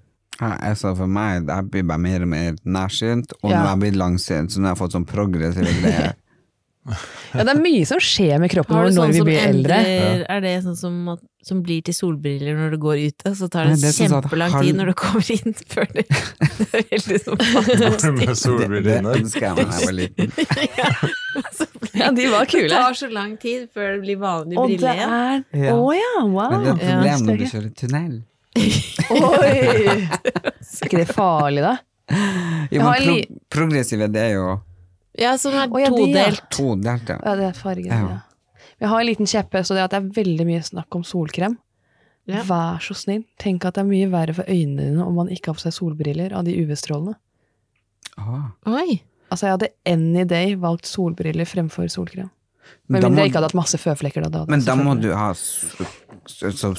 Ja, 0.40 0.56
altså 0.72 0.94
for 0.96 1.06
meg, 1.06 1.44
jeg 1.46 1.68
blir 1.70 1.84
bare 1.86 2.00
mer 2.02 2.22
og 2.24 2.28
mer 2.32 2.54
nærsynt, 2.64 3.32
og 3.42 3.50
Ja. 3.50 3.60
nå 3.60 3.66
har 3.66 3.74
jeg 3.76 3.80
blitt 3.84 3.98
langsynt, 4.00 4.50
så 4.52 4.58
nå 4.60 4.66
har 4.70 4.74
jeg 4.74 4.80
fått 4.80 4.96
sånn 4.96 5.06
progressive 5.06 5.74
greier. 5.80 6.14
Ja, 6.82 7.44
det 7.46 7.52
er 7.52 7.58
mye 7.62 7.84
som 7.86 8.00
skjer 8.02 8.40
med 8.42 8.50
kroppen 8.50 8.74
vår 8.74 8.88
du 8.90 8.96
sånn 8.96 9.12
når 9.12 9.14
vi 9.14 9.20
blir 9.28 9.38
eldre. 9.46 9.76
endrer 9.78 10.24
Er 10.34 10.40
det 10.42 10.54
sånn 10.64 10.76
som, 10.80 10.96
at- 11.12 11.22
som 11.46 11.60
blir 11.62 11.82
til 11.86 11.94
solbriller 11.94 12.54
når 12.58 12.70
du 12.74 12.78
går 12.82 12.96
ute, 13.08 13.32
så 13.38 13.46
tar 13.50 13.66
det, 13.70 13.76
Nei, 13.76 13.80
det 13.82 13.92
sånn 13.94 14.10
kjempelang 14.22 14.50
halv- 14.54 14.66
tid 14.66 14.76
når 14.80 14.90
du 14.90 14.94
kommer 14.98 15.30
inn 15.34 15.54
før 15.74 15.86
det 15.94 16.04
Det 16.10 16.66
er 16.80 16.84
veldig 16.90 17.20
sånn 17.22 17.38
du 17.42 17.82
med 17.86 18.00
fantastisk. 18.02 18.18
Det, 18.18 18.26
det 18.26 18.38
solbriller 18.42 19.14
ønsker 19.22 19.46
jeg 19.46 19.54
da 19.56 19.62
jeg 19.62 19.86
var 19.86 19.96
liten. 20.00 20.32
Så 21.58 21.66
Ja, 21.98 22.10
de 22.12 22.26
var 22.32 22.46
Det 22.50 22.68
tar 22.72 22.94
så 22.98 23.08
lang 23.12 23.36
tid 23.40 23.68
før 23.74 23.94
det 23.96 24.00
blir 24.04 24.18
vanlig 24.22 24.56
brille 24.58 24.92
igjen. 24.96 25.16
er 25.16 25.64
Ja. 25.66 25.74
Oh, 25.76 25.90
ja, 25.94 26.12
wow! 26.24 26.50
Men 26.50 26.62
det 26.62 26.68
er 26.68 26.74
et 26.74 26.84
problem 26.90 27.26
når 27.26 27.38
du 27.38 27.46
kjører 27.52 27.70
tunnel. 27.78 28.14
Oi! 29.12 29.54
Er 30.02 30.86
ikke 30.86 30.98
det 31.02 31.08
farlig, 31.14 31.62
da? 31.64 31.76
Jo, 32.72 32.82
men 32.82 33.06
pro 33.06 33.16
progressive, 33.56 34.08
det 34.12 34.22
er 34.28 34.32
jo 34.36 34.46
Ja, 35.18 35.34
som 35.38 35.52
er 35.54 35.66
ja, 35.66 35.66
de, 35.68 35.82
ja. 35.82 35.90
todelt. 35.92 36.44
todelt, 36.50 37.08
ja. 37.08 37.18
Ja, 37.24 37.34
det 37.36 37.48
er 37.50 37.58
fargen, 37.58 37.90
Ja. 37.92 38.00
ja. 38.08 38.20
Jeg 38.82 38.88
har 38.90 39.00
en 39.00 39.06
liten 39.06 39.28
kjepphest, 39.30 39.70
og 39.70 39.76
det 39.76 39.80
er 39.82 39.84
at 39.84 39.92
det 39.94 39.98
er 40.00 40.24
veldig 40.24 40.44
mye 40.48 40.62
snakk 40.66 40.96
om 40.98 41.04
solkrem. 41.06 41.54
Ja. 42.26 42.42
Vær 42.46 42.80
så 42.82 42.94
snill, 42.98 43.24
tenk 43.38 43.64
at 43.66 43.76
det 43.76 43.82
er 43.84 43.86
mye 43.86 44.08
verre 44.10 44.34
for 44.34 44.48
øynene 44.50 44.88
dine 44.88 45.04
om 45.04 45.14
man 45.18 45.30
ikke 45.30 45.50
har 45.52 45.58
på 45.58 45.62
seg 45.64 45.74
solbriller 45.76 46.34
av 46.34 46.44
de 46.46 46.54
UV-strålene. 46.58 47.14
Ah. 48.18 48.50
Oi. 48.66 49.00
Altså, 49.30 49.46
jeg 49.46 49.54
hadde 49.56 49.68
any 49.88 50.24
day 50.28 50.54
valgt 50.60 50.86
solbriller 50.90 51.46
fremfor 51.48 51.86
solkrem. 51.90 52.30
Men 52.88 53.02
mindre 53.02 53.24
jeg 53.24 53.32
ikke 53.32 53.40
hadde 53.40 53.48
hatt 53.50 53.58
masse 53.58 53.78
føflekker. 53.80 54.26
Da, 54.26 54.42
da, 54.42 54.44
Men 54.50 54.62
da 54.66 54.74
må 54.78 54.94
du 55.00 55.08
ha 55.14 55.32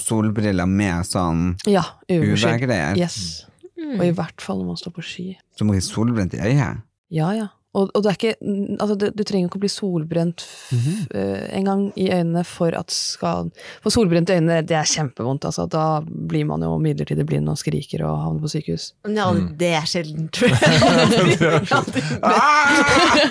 solbriller 0.00 0.66
med 0.68 1.08
sånn 1.08 1.56
Ja. 1.70 1.82
UV-greier. 2.08 2.96
Yes. 2.98 3.46
Mm. 3.78 3.98
Og 3.98 4.04
i 4.06 4.14
hvert 4.16 4.40
fall 4.40 4.60
når 4.62 4.66
man 4.72 4.80
står 4.80 4.94
på 4.96 5.04
ski. 5.04 5.26
Så 5.58 5.66
må 5.66 5.74
de 5.76 5.82
solbrent 5.84 6.34
i 6.36 6.40
øyet. 6.40 6.82
Ja, 7.12 7.32
ja. 7.36 7.48
Og, 7.74 7.90
og 7.94 8.02
det 8.04 8.10
er 8.12 8.16
ikke, 8.18 8.36
mm, 8.40 8.76
altså 8.80 8.94
det, 9.00 9.08
du 9.18 9.22
trenger 9.26 9.48
ikke 9.48 9.58
å 9.58 9.62
bli 9.64 9.70
solbrent 9.72 10.40
f, 10.46 10.72
Mhm. 10.74 11.06
eh, 11.14 11.46
en 11.58 11.64
gang 11.68 11.80
i 11.98 12.08
øynene 12.14 12.44
for 12.46 12.70
at 12.78 12.90
skal 12.94 13.50
For 13.82 13.90
solbrent 13.90 14.30
i 14.30 14.36
øynene, 14.38 14.60
det 14.66 14.76
er 14.78 14.86
kjempevondt. 14.86 15.44
Altså, 15.48 15.66
da 15.68 16.00
blir 16.06 16.46
man 16.46 16.60
jo 16.62 16.78
midlertidig 16.78 17.26
blind 17.26 17.48
og 17.50 17.58
skriker 17.58 18.04
og 18.06 18.16
havner 18.22 18.40
på 18.44 18.52
sykehus. 18.54 18.92
Ja, 19.08 19.30
Mm. 19.32 19.56
det 19.58 19.72
er 19.74 19.86
sjelden, 19.90 20.28
tror 20.30 20.48
jeg. 20.48 20.60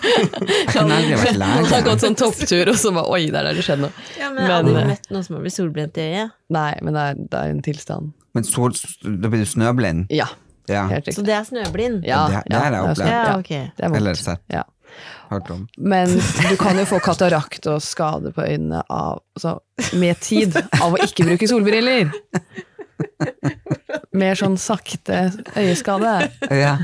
Vært 0.03 1.37
Man 1.39 1.65
har 1.69 1.85
gått 1.85 2.03
sånn 2.03 2.15
topptur, 2.19 2.69
og 2.71 2.77
så 2.79 2.91
bare 2.95 3.09
oi, 3.13 3.25
der 3.33 3.49
er 3.49 3.57
det 3.57 3.63
skjedd 3.65 3.83
noe. 3.85 3.91
Ja, 4.19 4.29
men 4.33 4.43
jeg 4.43 4.51
har 4.51 4.63
du 4.63 4.69
aldri 4.71 4.81
eh, 4.83 4.89
møtt 4.93 5.09
noen 5.13 5.25
som 5.27 5.37
har 5.37 5.43
blitt 5.45 5.55
solbrent 5.57 5.99
i 6.01 6.07
øyet. 6.09 6.33
Nei, 6.53 6.71
men 6.85 6.97
det 6.97 7.03
er, 7.03 7.21
det 7.31 7.39
er 7.39 7.53
en 7.55 7.63
tilstand. 7.65 8.11
Men 8.33 8.47
sol, 8.47 8.73
da 9.05 9.29
blir 9.29 9.43
du 9.43 9.49
snøblind. 9.49 10.07
Ja, 10.13 10.25
Ja. 10.69 10.85
Så 11.11 11.21
det 11.25 11.33
er 11.35 11.43
snøblind? 11.47 12.03
Ja, 12.07 12.27
Det- 12.27 12.43
det 12.49 12.57
har 12.59 12.71
jeg 12.71 12.73
er 12.73 12.89
opplevd. 12.91 13.09
Ja, 13.09 13.23
Ja, 13.23 13.67
det 13.77 13.83
er. 13.89 13.95
Eller 13.97 14.13
sett. 14.15 14.39
Ja. 14.49 14.63
Hørt 15.29 15.49
om. 15.51 15.67
Men 15.77 16.07
du 16.49 16.55
kan 16.61 16.77
jo 16.77 16.85
få 16.85 16.99
katarakt 17.01 17.65
og 17.67 17.81
skade 17.81 18.31
på 18.35 18.41
øynene 18.45 18.83
av, 18.89 19.19
altså, 19.35 19.59
med 19.97 20.19
tid 20.21 20.55
av 20.81 20.93
å 20.93 20.97
ikke 21.01 21.25
bruke 21.25 21.47
solbriller. 21.49 22.11
Mer 24.13 24.35
sånn 24.37 24.57
sakte 24.61 25.31
øyeskade. 25.57 26.29
Ja. 26.53 26.77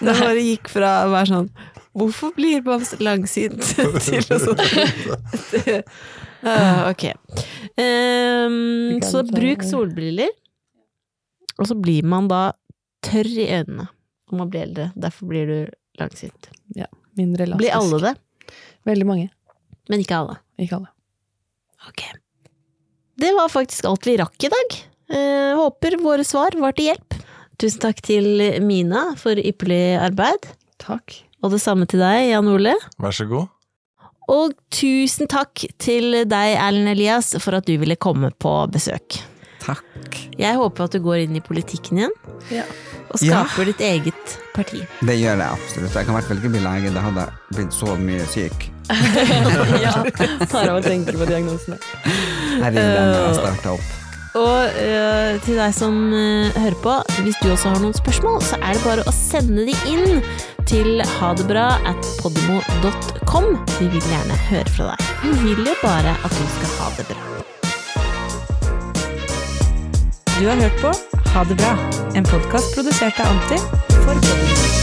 Det 0.00 0.14
bare 0.20 0.40
gikk 0.40 0.68
fra 0.72 0.92
å 1.06 1.10
være 1.12 1.30
sånn 1.32 1.50
Hvorfor 1.96 2.32
blir 2.36 2.60
man 2.64 2.82
så 2.84 2.98
langsint 3.00 3.62
til 3.72 3.88
å 3.96 4.00
sånn 4.00 5.82
Ah, 6.46 6.90
Ok. 6.92 7.04
Um, 7.80 9.00
så 9.02 9.22
bruk 9.26 9.64
solbriller, 9.66 10.28
og 11.56 11.68
så 11.68 11.76
blir 11.78 12.06
man 12.06 12.28
da 12.30 12.50
tørr 13.06 13.28
i 13.28 13.48
øynene 13.60 13.88
når 14.26 14.38
man 14.40 14.50
blir 14.50 14.64
eldre. 14.66 14.90
Derfor 14.98 15.30
blir 15.30 15.46
du 15.50 15.58
langsint. 16.00 16.48
Ja, 16.76 16.88
Mindre 17.16 17.46
elastisk. 17.46 17.62
Blir 17.62 17.76
alle 17.78 18.00
det? 18.02 18.14
Veldig 18.86 19.06
mange. 19.08 19.28
Men 19.88 20.02
ikke 20.02 20.18
alle. 20.18 20.36
Ikke 20.60 20.80
alle. 20.80 20.90
Ok. 21.88 22.02
Det 23.16 23.30
var 23.36 23.48
faktisk 23.52 23.86
alt 23.88 24.06
vi 24.08 24.16
rakk 24.20 24.48
i 24.48 24.50
dag. 24.52 24.76
Eh, 25.16 25.52
håper 25.56 25.96
våre 26.02 26.26
svar 26.26 26.56
var 26.60 26.74
til 26.76 26.90
hjelp. 26.90 27.16
Tusen 27.56 27.80
takk 27.86 28.02
til 28.04 28.26
Mina 28.66 29.08
for 29.16 29.38
ypperlig 29.40 29.96
arbeid. 30.02 30.50
Takk. 30.82 31.22
Og 31.40 31.54
det 31.54 31.62
samme 31.62 31.86
til 31.88 32.02
deg, 32.02 32.32
Jan 32.32 32.50
Ole. 32.52 32.74
Vær 33.00 33.14
så 33.16 33.24
god. 33.30 33.48
Og 34.32 34.52
tusen 34.74 35.30
takk 35.30 35.62
til 35.80 36.10
deg, 36.26 36.56
Erlend 36.58 36.90
Elias, 36.90 37.30
for 37.40 37.56
at 37.56 37.68
du 37.68 37.76
ville 37.80 37.96
komme 37.96 38.32
på 38.42 38.52
besøk. 38.74 39.20
Takk. 39.66 40.18
Jeg 40.38 40.56
håper 40.60 40.84
at 40.86 40.94
du 40.96 41.00
går 41.02 41.24
inn 41.26 41.36
i 41.36 41.42
politikken 41.44 41.98
igjen, 41.98 42.14
Ja. 42.52 42.62
og 43.10 43.20
Ja. 43.22 43.42
skaper 43.44 43.64
ditt 43.72 43.80
eget 43.82 44.38
parti. 44.54 44.80
Det 45.02 45.16
gjør 45.18 45.36
jeg 45.42 45.50
absolutt. 45.50 45.92
Jeg 45.94 46.06
kan 46.06 46.14
i 46.14 46.18
hvert 46.20 46.28
fall 46.30 46.40
ikke 46.40 46.52
bli 46.54 46.62
lege. 46.64 46.94
Da 46.94 47.00
hadde 47.00 47.26
jeg 47.26 47.58
blitt 47.58 47.74
så 47.74 47.96
mye 47.98 48.26
syk. 48.30 48.70
ja. 49.82 49.92
Tar 50.50 50.68
av 50.70 50.76
og 50.78 50.84
tenker 50.86 51.18
på 51.18 51.26
diagnosene. 51.28 51.78
er 52.62 52.70
den 52.70 52.82
har 52.82 53.14
jeg 53.26 53.38
starta 53.42 53.72
opp. 53.76 53.92
Og 54.36 54.68
eh, 54.76 55.38
til 55.46 55.56
deg 55.56 55.72
som 55.72 55.94
eh, 56.12 56.52
hører 56.60 56.76
på, 56.84 56.94
hvis 57.24 57.38
du 57.40 57.48
også 57.54 57.70
har 57.72 57.80
noen 57.80 57.94
spørsmål, 57.96 58.42
så 58.44 58.58
er 58.60 58.76
det 58.76 58.82
bare 58.84 59.06
å 59.08 59.14
sende 59.16 59.64
de 59.64 59.72
inn 59.88 60.20
til 60.68 61.00
hadebra 61.18 61.70
at 61.88 62.10
podmo.com. 62.20 63.48
Vi 63.78 63.88
vil 63.94 64.04
gjerne 64.12 64.36
høre 64.50 64.68
fra 64.76 64.90
deg. 64.92 65.08
Vi 65.24 65.32
vil 65.54 65.64
jo 65.70 65.74
bare 65.82 66.12
at 66.20 66.36
du 66.36 66.44
skal 66.58 66.74
ha 66.82 66.90
det 66.98 67.08
bra. 67.08 67.22
Du 70.40 70.46
har 70.46 70.56
hørt 70.56 70.80
på 70.80 70.92
Ha 71.34 71.44
det 71.44 71.56
bra, 71.56 71.78
en 72.14 72.24
podkast 72.24 72.74
produsert 72.74 73.20
av 73.20 73.26
Anti 73.26 73.58
for 74.04 74.14
Podimo. 74.14 74.75